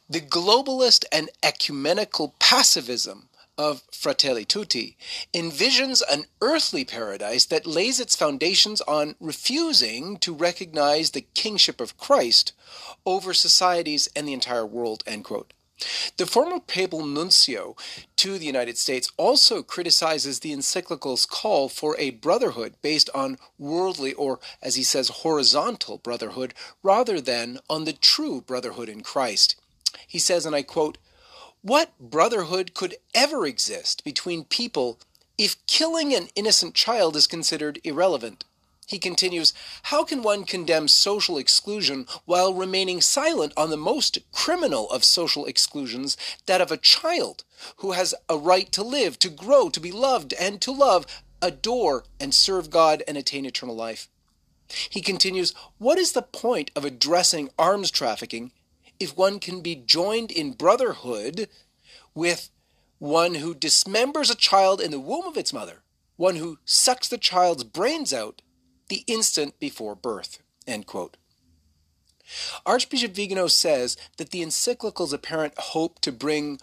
the 0.08 0.20
globalist 0.20 1.04
and 1.12 1.30
ecumenical 1.42 2.34
pacifism 2.38 3.28
of 3.60 3.82
Fratelli 3.92 4.46
Tutti 4.46 4.96
envisions 5.34 6.00
an 6.10 6.24
earthly 6.40 6.82
paradise 6.82 7.44
that 7.44 7.66
lays 7.66 8.00
its 8.00 8.16
foundations 8.16 8.80
on 8.80 9.16
refusing 9.20 10.16
to 10.20 10.32
recognize 10.32 11.10
the 11.10 11.26
kingship 11.34 11.78
of 11.78 11.98
Christ 11.98 12.54
over 13.04 13.34
societies 13.34 14.08
and 14.16 14.26
the 14.26 14.32
entire 14.32 14.64
world. 14.64 15.04
End 15.06 15.24
quote. 15.24 15.52
The 16.16 16.24
former 16.24 16.58
papal 16.58 17.04
nuncio 17.04 17.76
to 18.16 18.38
the 18.38 18.46
United 18.46 18.78
States 18.78 19.12
also 19.18 19.62
criticizes 19.62 20.40
the 20.40 20.52
encyclical's 20.52 21.26
call 21.26 21.68
for 21.68 21.94
a 21.98 22.12
brotherhood 22.12 22.76
based 22.80 23.10
on 23.14 23.36
worldly 23.58 24.14
or, 24.14 24.40
as 24.62 24.76
he 24.76 24.82
says, 24.82 25.20
horizontal 25.20 25.98
brotherhood 25.98 26.54
rather 26.82 27.20
than 27.20 27.58
on 27.68 27.84
the 27.84 27.92
true 27.92 28.40
brotherhood 28.40 28.88
in 28.88 29.02
Christ. 29.02 29.56
He 30.06 30.18
says, 30.18 30.46
and 30.46 30.56
I 30.56 30.62
quote, 30.62 30.96
What 31.62 31.98
brotherhood 31.98 32.72
could 32.72 32.96
ever 33.14 33.46
exist 33.46 34.02
between 34.02 34.44
people 34.44 34.98
if 35.36 35.64
killing 35.66 36.14
an 36.14 36.30
innocent 36.34 36.74
child 36.74 37.16
is 37.16 37.26
considered 37.26 37.80
irrelevant? 37.84 38.44
He 38.86 38.98
continues, 38.98 39.52
How 39.84 40.02
can 40.02 40.22
one 40.22 40.44
condemn 40.44 40.88
social 40.88 41.36
exclusion 41.36 42.06
while 42.24 42.54
remaining 42.54 43.02
silent 43.02 43.52
on 43.58 43.68
the 43.68 43.76
most 43.76 44.18
criminal 44.32 44.90
of 44.90 45.04
social 45.04 45.44
exclusions, 45.44 46.16
that 46.46 46.62
of 46.62 46.72
a 46.72 46.78
child 46.78 47.44
who 47.76 47.92
has 47.92 48.14
a 48.30 48.38
right 48.38 48.72
to 48.72 48.82
live, 48.82 49.18
to 49.18 49.28
grow, 49.28 49.68
to 49.68 49.80
be 49.80 49.92
loved, 49.92 50.32
and 50.40 50.62
to 50.62 50.72
love, 50.72 51.06
adore, 51.42 52.04
and 52.18 52.32
serve 52.32 52.70
God 52.70 53.02
and 53.06 53.18
attain 53.18 53.44
eternal 53.44 53.76
life? 53.76 54.08
He 54.88 55.02
continues, 55.02 55.52
What 55.76 55.98
is 55.98 56.12
the 56.12 56.22
point 56.22 56.70
of 56.74 56.86
addressing 56.86 57.50
arms 57.58 57.90
trafficking 57.90 58.50
if 59.00 59.16
one 59.16 59.40
can 59.40 59.62
be 59.62 59.74
joined 59.74 60.30
in 60.30 60.52
brotherhood 60.52 61.48
with 62.14 62.50
one 62.98 63.36
who 63.36 63.54
dismembers 63.54 64.30
a 64.30 64.36
child 64.36 64.80
in 64.80 64.90
the 64.90 65.00
womb 65.00 65.26
of 65.26 65.38
its 65.38 65.52
mother, 65.52 65.82
one 66.16 66.36
who 66.36 66.58
sucks 66.66 67.08
the 67.08 67.18
child's 67.18 67.64
brains 67.64 68.12
out 68.12 68.42
the 68.88 69.02
instant 69.06 69.58
before 69.58 69.94
birth. 69.94 70.42
Archbishop 72.66 73.12
Vigano 73.12 73.46
says 73.46 73.96
that 74.18 74.30
the 74.30 74.42
encyclical's 74.42 75.12
apparent 75.12 75.58
hope 75.58 76.00
to 76.00 76.12
bring 76.12 76.60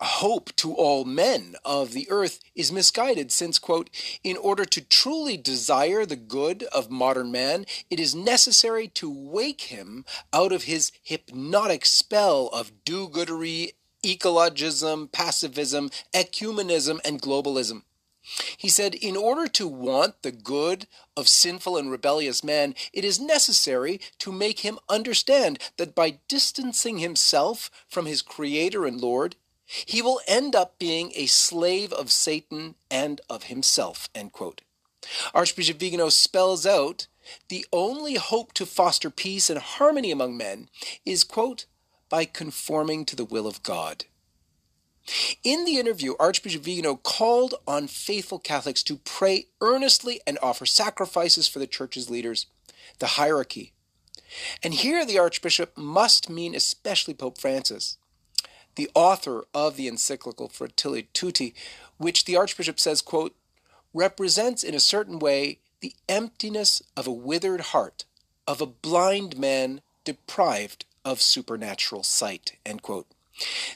hope 0.00 0.54
to 0.56 0.72
all 0.74 1.04
men 1.04 1.54
of 1.64 1.92
the 1.92 2.06
earth 2.10 2.40
is 2.54 2.72
misguided 2.72 3.30
since 3.30 3.58
quote 3.58 3.90
in 4.24 4.36
order 4.36 4.64
to 4.64 4.80
truly 4.80 5.36
desire 5.36 6.06
the 6.06 6.16
good 6.16 6.62
of 6.64 6.90
modern 6.90 7.30
man 7.30 7.66
it 7.90 8.00
is 8.00 8.14
necessary 8.14 8.88
to 8.88 9.10
wake 9.10 9.62
him 9.62 10.04
out 10.32 10.52
of 10.52 10.64
his 10.64 10.90
hypnotic 11.02 11.84
spell 11.84 12.48
of 12.48 12.84
do-goodery 12.84 13.72
ecologism 14.02 15.10
pacifism 15.12 15.90
ecumenism 16.14 16.98
and 17.04 17.20
globalism. 17.20 17.82
He 18.56 18.68
said, 18.68 18.94
In 18.94 19.16
order 19.16 19.48
to 19.48 19.66
want 19.66 20.22
the 20.22 20.32
good 20.32 20.86
of 21.16 21.28
sinful 21.28 21.76
and 21.76 21.90
rebellious 21.90 22.44
man, 22.44 22.74
it 22.92 23.04
is 23.04 23.18
necessary 23.18 24.00
to 24.18 24.30
make 24.30 24.60
him 24.60 24.78
understand 24.88 25.58
that 25.78 25.94
by 25.94 26.18
distancing 26.28 26.98
himself 26.98 27.70
from 27.88 28.06
his 28.06 28.22
Creator 28.22 28.86
and 28.86 29.00
Lord, 29.00 29.36
he 29.86 30.02
will 30.02 30.20
end 30.26 30.54
up 30.54 30.78
being 30.78 31.12
a 31.14 31.26
slave 31.26 31.92
of 31.92 32.10
Satan 32.10 32.74
and 32.90 33.20
of 33.30 33.44
himself. 33.44 34.08
Archbishop 35.32 35.78
Vigano 35.78 36.08
spells 36.08 36.66
out 36.66 37.06
the 37.48 37.64
only 37.72 38.14
hope 38.14 38.52
to 38.54 38.66
foster 38.66 39.10
peace 39.10 39.48
and 39.48 39.58
harmony 39.58 40.10
among 40.10 40.36
men 40.36 40.68
is, 41.04 41.24
quote, 41.24 41.66
by 42.08 42.24
conforming 42.24 43.04
to 43.04 43.16
the 43.16 43.24
will 43.24 43.46
of 43.46 43.62
God. 43.62 44.04
In 45.42 45.64
the 45.64 45.78
interview, 45.78 46.14
Archbishop 46.18 46.62
Vigano 46.62 46.96
called 46.96 47.54
on 47.66 47.86
faithful 47.86 48.38
Catholics 48.38 48.82
to 48.84 48.96
pray 48.96 49.46
earnestly 49.60 50.20
and 50.26 50.38
offer 50.42 50.66
sacrifices 50.66 51.48
for 51.48 51.58
the 51.58 51.66
church's 51.66 52.10
leaders, 52.10 52.46
the 52.98 53.06
hierarchy. 53.06 53.72
And 54.62 54.74
here 54.74 55.04
the 55.04 55.18
Archbishop 55.18 55.76
must 55.76 56.30
mean 56.30 56.54
especially 56.54 57.14
Pope 57.14 57.38
Francis, 57.38 57.96
the 58.76 58.90
author 58.94 59.44
of 59.54 59.76
the 59.76 59.88
encyclical 59.88 60.48
Fratelli 60.48 61.08
Tutti, 61.12 61.54
which 61.98 62.24
the 62.24 62.36
Archbishop 62.36 62.80
says, 62.80 63.02
quote, 63.02 63.34
represents 63.92 64.62
in 64.62 64.74
a 64.74 64.80
certain 64.80 65.18
way 65.18 65.58
the 65.80 65.94
emptiness 66.08 66.82
of 66.96 67.06
a 67.06 67.12
withered 67.12 67.60
heart, 67.60 68.04
of 68.46 68.60
a 68.60 68.66
blind 68.66 69.38
man 69.38 69.80
deprived 70.04 70.84
of 71.04 71.22
supernatural 71.22 72.02
sight, 72.02 72.56
end 72.64 72.82
quote. 72.82 73.06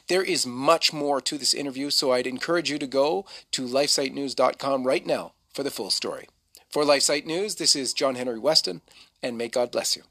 There 0.08 0.22
is 0.22 0.46
much 0.46 0.92
more 0.92 1.20
to 1.22 1.38
this 1.38 1.54
interview, 1.54 1.90
so 1.90 2.12
I'd 2.12 2.26
encourage 2.26 2.70
you 2.70 2.78
to 2.78 2.86
go 2.86 3.24
to 3.52 3.66
lifesitenews.com 3.66 4.86
right 4.86 5.06
now 5.06 5.32
for 5.52 5.62
the 5.62 5.70
full 5.70 5.90
story. 5.90 6.28
For 6.68 6.82
LifeSite 6.82 7.24
News, 7.24 7.54
this 7.54 7.76
is 7.76 7.94
John 7.94 8.16
Henry 8.16 8.38
Weston, 8.38 8.82
and 9.22 9.38
may 9.38 9.48
God 9.48 9.70
bless 9.70 9.96
you. 9.96 10.02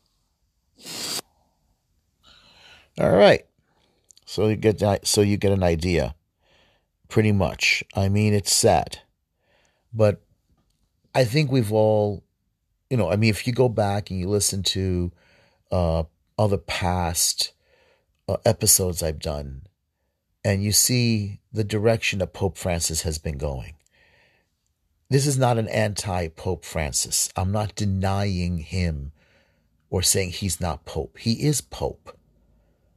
All 2.99 3.11
right. 3.11 3.45
So 4.33 4.47
you 4.47 4.55
get 4.55 5.07
so 5.07 5.21
you 5.21 5.37
get 5.37 5.51
an 5.51 5.61
idea. 5.61 6.15
Pretty 7.07 7.31
much. 7.31 7.83
I 7.95 8.09
mean, 8.09 8.33
it's 8.33 8.51
sad. 8.51 9.01
But 9.93 10.23
I 11.13 11.23
think 11.23 11.51
we've 11.51 11.71
all, 11.71 12.23
you 12.89 12.97
know, 12.97 13.11
I 13.11 13.15
mean, 13.15 13.29
if 13.29 13.45
you 13.45 13.53
go 13.53 13.69
back 13.69 14.09
and 14.09 14.19
you 14.19 14.27
listen 14.27 14.63
to 14.63 15.11
uh, 15.71 16.05
other 16.39 16.57
past 16.57 17.53
uh, 18.27 18.37
episodes 18.43 19.03
I've 19.03 19.19
done, 19.19 19.67
and 20.43 20.63
you 20.63 20.71
see 20.71 21.39
the 21.51 21.63
direction 21.63 22.17
that 22.17 22.33
Pope 22.33 22.57
Francis 22.57 23.03
has 23.03 23.19
been 23.19 23.37
going. 23.37 23.75
This 25.09 25.27
is 25.27 25.37
not 25.37 25.59
an 25.59 25.67
anti 25.67 26.29
Pope 26.29 26.65
Francis. 26.65 27.29
I'm 27.35 27.51
not 27.51 27.75
denying 27.75 28.57
him 28.57 29.11
or 29.91 30.01
saying 30.01 30.31
he's 30.31 30.59
not 30.59 30.85
Pope. 30.85 31.19
He 31.19 31.45
is 31.45 31.61
Pope. 31.61 32.17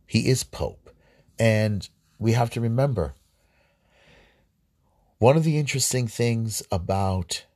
He 0.07 0.31
is 0.31 0.43
Pope. 0.43 0.86
And 1.39 1.89
we 2.19 2.33
have 2.33 2.51
to 2.51 2.61
remember 2.61 3.15
one 5.19 5.37
of 5.37 5.45
the 5.45 5.59
interesting 5.59 6.09
things 6.09 6.63
about 6.71 7.47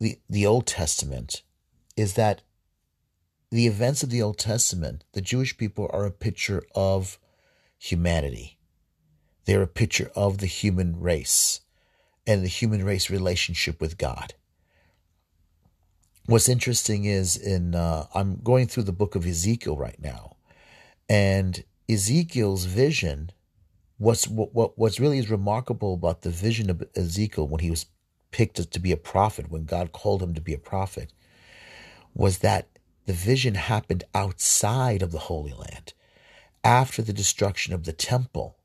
the, 0.00 0.18
the 0.28 0.46
Old 0.46 0.66
Testament 0.66 1.42
is 1.96 2.14
that 2.14 2.42
the 3.50 3.66
events 3.66 4.02
of 4.02 4.10
the 4.10 4.22
Old 4.22 4.38
Testament, 4.38 5.04
the 5.12 5.20
Jewish 5.20 5.56
people 5.56 5.90
are 5.92 6.06
a 6.06 6.10
picture 6.10 6.62
of 6.74 7.18
humanity. 7.78 8.58
They're 9.44 9.62
a 9.62 9.66
picture 9.66 10.10
of 10.14 10.38
the 10.38 10.46
human 10.46 11.00
race 11.00 11.60
and 12.26 12.42
the 12.42 12.48
human 12.48 12.84
race 12.84 13.08
relationship 13.08 13.80
with 13.80 13.96
God. 13.96 14.34
What's 16.26 16.48
interesting 16.48 17.06
is 17.06 17.36
in 17.36 17.74
uh, 17.74 18.06
I'm 18.14 18.40
going 18.42 18.66
through 18.66 18.82
the 18.82 18.92
book 18.92 19.14
of 19.14 19.26
Ezekiel 19.26 19.78
right 19.78 19.98
now, 19.98 20.36
and 21.08 21.64
Ezekiel's 21.88 22.64
vision. 22.64 23.30
What's 23.96 24.28
what, 24.28 24.54
what 24.54 24.78
what's 24.78 25.00
really 25.00 25.18
is 25.18 25.30
remarkable 25.30 25.94
about 25.94 26.22
the 26.22 26.30
vision 26.30 26.70
of 26.70 26.82
Ezekiel 26.94 27.48
when 27.48 27.60
he 27.60 27.70
was 27.70 27.86
picked 28.30 28.70
to 28.70 28.78
be 28.78 28.92
a 28.92 28.96
prophet, 28.96 29.50
when 29.50 29.64
God 29.64 29.92
called 29.92 30.22
him 30.22 30.34
to 30.34 30.40
be 30.40 30.54
a 30.54 30.58
prophet, 30.58 31.12
was 32.14 32.38
that 32.38 32.68
the 33.06 33.12
vision 33.12 33.54
happened 33.54 34.04
outside 34.14 35.02
of 35.02 35.12
the 35.12 35.18
Holy 35.18 35.52
Land 35.52 35.94
after 36.62 37.00
the 37.00 37.12
destruction 37.12 37.72
of 37.72 37.84
the 37.84 37.92
temple. 37.92 38.58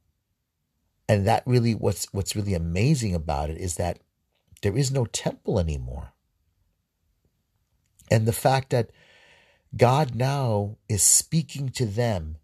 And 1.07 1.25
that 1.25 1.43
really 1.45 1.73
what's 1.73 2.11
what's 2.11 2.35
really 2.35 2.53
amazing 2.53 3.15
about 3.15 3.49
it 3.49 3.57
is 3.57 3.75
that 3.75 3.99
there 4.61 4.77
is 4.77 4.91
no 4.91 5.05
temple 5.05 5.59
anymore. 5.59 6.13
And 8.11 8.25
the 8.25 8.33
fact 8.33 8.69
that 8.71 8.91
God 9.75 10.13
now 10.15 10.77
is 10.87 11.01
speaking 11.01 11.69
to 11.69 11.85
them 11.85 12.37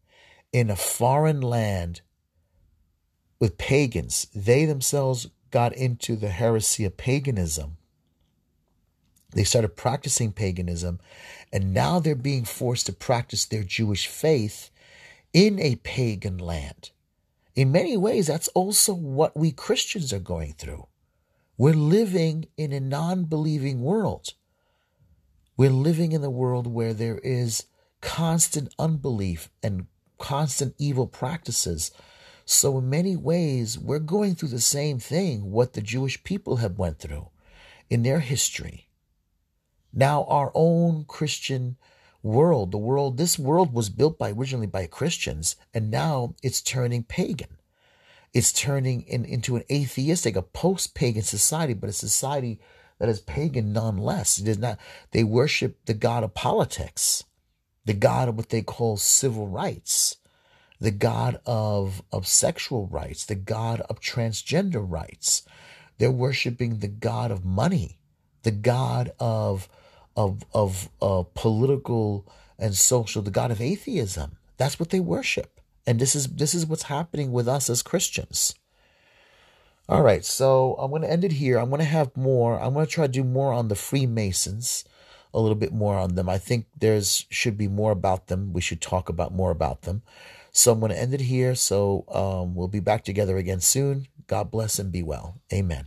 in 0.51 0.69
a 0.69 0.75
foreign 0.75 1.41
land 1.41 2.01
with 3.39 3.57
pagans. 3.57 4.27
They 4.33 4.65
themselves 4.65 5.27
got 5.51 5.73
into 5.73 6.15
the 6.15 6.29
heresy 6.29 6.85
of 6.85 6.97
paganism. 6.97 7.77
They 9.31 9.43
started 9.43 9.77
practicing 9.77 10.31
paganism, 10.31 10.99
and 11.53 11.73
now 11.73 11.99
they're 11.99 12.15
being 12.15 12.45
forced 12.45 12.87
to 12.87 12.93
practice 12.93 13.45
their 13.45 13.63
Jewish 13.63 14.07
faith 14.07 14.71
in 15.33 15.59
a 15.59 15.75
pagan 15.77 16.39
land. 16.39 16.91
In 17.55 17.71
many 17.71 17.95
ways, 17.95 18.27
that's 18.27 18.47
also 18.49 18.93
what 18.93 19.37
we 19.37 19.51
Christians 19.51 20.11
are 20.13 20.19
going 20.19 20.53
through. 20.53 20.87
We're 21.57 21.73
living 21.73 22.45
in 22.57 22.71
a 22.71 22.79
non 22.79 23.25
believing 23.25 23.81
world. 23.81 24.33
We're 25.57 25.69
living 25.69 26.13
in 26.13 26.23
a 26.23 26.29
world 26.29 26.67
where 26.67 26.93
there 26.93 27.19
is 27.19 27.65
constant 28.01 28.73
unbelief 28.79 29.49
and 29.61 29.87
constant 30.19 30.75
evil 30.77 31.07
practices. 31.07 31.91
So 32.45 32.77
in 32.77 32.89
many 32.89 33.15
ways, 33.15 33.79
we're 33.79 33.99
going 33.99 34.35
through 34.35 34.49
the 34.49 34.59
same 34.59 34.99
thing 34.99 35.51
what 35.51 35.73
the 35.73 35.81
Jewish 35.81 36.23
people 36.23 36.57
have 36.57 36.77
went 36.77 36.99
through 36.99 37.29
in 37.89 38.03
their 38.03 38.19
history. 38.19 38.87
Now 39.91 40.25
our 40.25 40.51
own 40.53 41.05
Christian 41.07 41.77
world, 42.21 42.71
the 42.71 42.77
world, 42.77 43.17
this 43.17 43.39
world 43.39 43.73
was 43.73 43.89
built 43.89 44.19
by 44.19 44.31
originally 44.31 44.67
by 44.67 44.85
Christians, 44.85 45.55
and 45.73 45.89
now 45.89 46.35
it's 46.43 46.61
turning 46.61 47.03
pagan. 47.03 47.57
It's 48.33 48.53
turning 48.53 49.01
in, 49.03 49.25
into 49.25 49.55
an 49.55 49.63
atheistic, 49.71 50.35
a 50.35 50.43
post-pagan 50.43 51.23
society, 51.23 51.73
but 51.73 51.89
a 51.89 51.93
society 51.93 52.59
that 52.99 53.09
is 53.09 53.21
pagan 53.21 53.73
nonetheless. 53.73 54.37
It 54.37 54.47
is 54.47 54.59
not. 54.59 54.77
They 55.11 55.23
worship 55.23 55.85
the 55.85 55.95
god 55.95 56.23
of 56.23 56.35
politics, 56.35 57.23
the 57.85 57.93
god 57.93 58.29
of 58.29 58.37
what 58.37 58.49
they 58.49 58.61
call 58.61 58.97
civil 58.97 59.47
rights, 59.47 60.17
the 60.79 60.91
god 60.91 61.39
of 61.45 62.01
of 62.11 62.27
sexual 62.27 62.87
rights, 62.87 63.25
the 63.25 63.35
god 63.35 63.81
of 63.81 63.99
transgender 63.99 64.83
rights. 64.87 65.43
They're 65.97 66.11
worshiping 66.11 66.79
the 66.79 66.87
god 66.87 67.31
of 67.31 67.43
money, 67.43 67.97
the 68.43 68.51
god 68.51 69.11
of 69.19 69.67
of 70.15 70.43
of 70.53 70.89
uh, 71.01 71.23
political 71.33 72.27
and 72.59 72.75
social, 72.75 73.21
the 73.21 73.31
God 73.31 73.51
of 73.51 73.61
atheism. 73.61 74.37
That's 74.57 74.79
what 74.79 74.89
they 74.89 74.99
worship. 74.99 75.61
And 75.87 75.99
this 75.99 76.13
is 76.15 76.27
this 76.27 76.53
is 76.53 76.65
what's 76.65 76.83
happening 76.83 77.31
with 77.31 77.47
us 77.47 77.69
as 77.69 77.81
Christians. 77.81 78.53
All 79.87 80.03
right, 80.03 80.23
so 80.23 80.75
I'm 80.77 80.91
going 80.91 81.01
to 81.01 81.09
end 81.09 81.23
it 81.23 81.31
here. 81.31 81.57
I'm 81.57 81.69
going 81.69 81.79
to 81.79 81.85
have 81.85 82.15
more. 82.15 82.59
I'm 82.59 82.73
going 82.73 82.85
to 82.85 82.91
try 82.91 83.07
to 83.07 83.11
do 83.11 83.23
more 83.23 83.53
on 83.53 83.69
the 83.69 83.75
Freemasons, 83.75 84.83
a 85.33 85.39
little 85.39 85.55
bit 85.55 85.71
more 85.71 85.97
on 85.97 86.15
them. 86.15 86.29
I 86.29 86.37
think 86.37 86.67
there's 86.77 87.25
should 87.29 87.57
be 87.57 87.67
more 87.67 87.91
about 87.91 88.27
them. 88.27 88.53
We 88.53 88.61
should 88.61 88.81
talk 88.81 89.09
about 89.09 89.33
more 89.33 89.51
about 89.51 89.83
them. 89.83 90.01
So 90.51 90.71
I'm 90.71 90.79
going 90.79 90.91
to 90.91 90.99
end 90.99 91.13
it 91.13 91.21
here. 91.21 91.55
So 91.55 92.05
um, 92.09 92.55
we'll 92.55 92.67
be 92.67 92.79
back 92.79 93.03
together 93.03 93.37
again 93.37 93.59
soon. 93.59 94.07
God 94.27 94.51
bless 94.51 94.79
and 94.79 94.91
be 94.91 95.03
well. 95.03 95.41
Amen. 95.53 95.85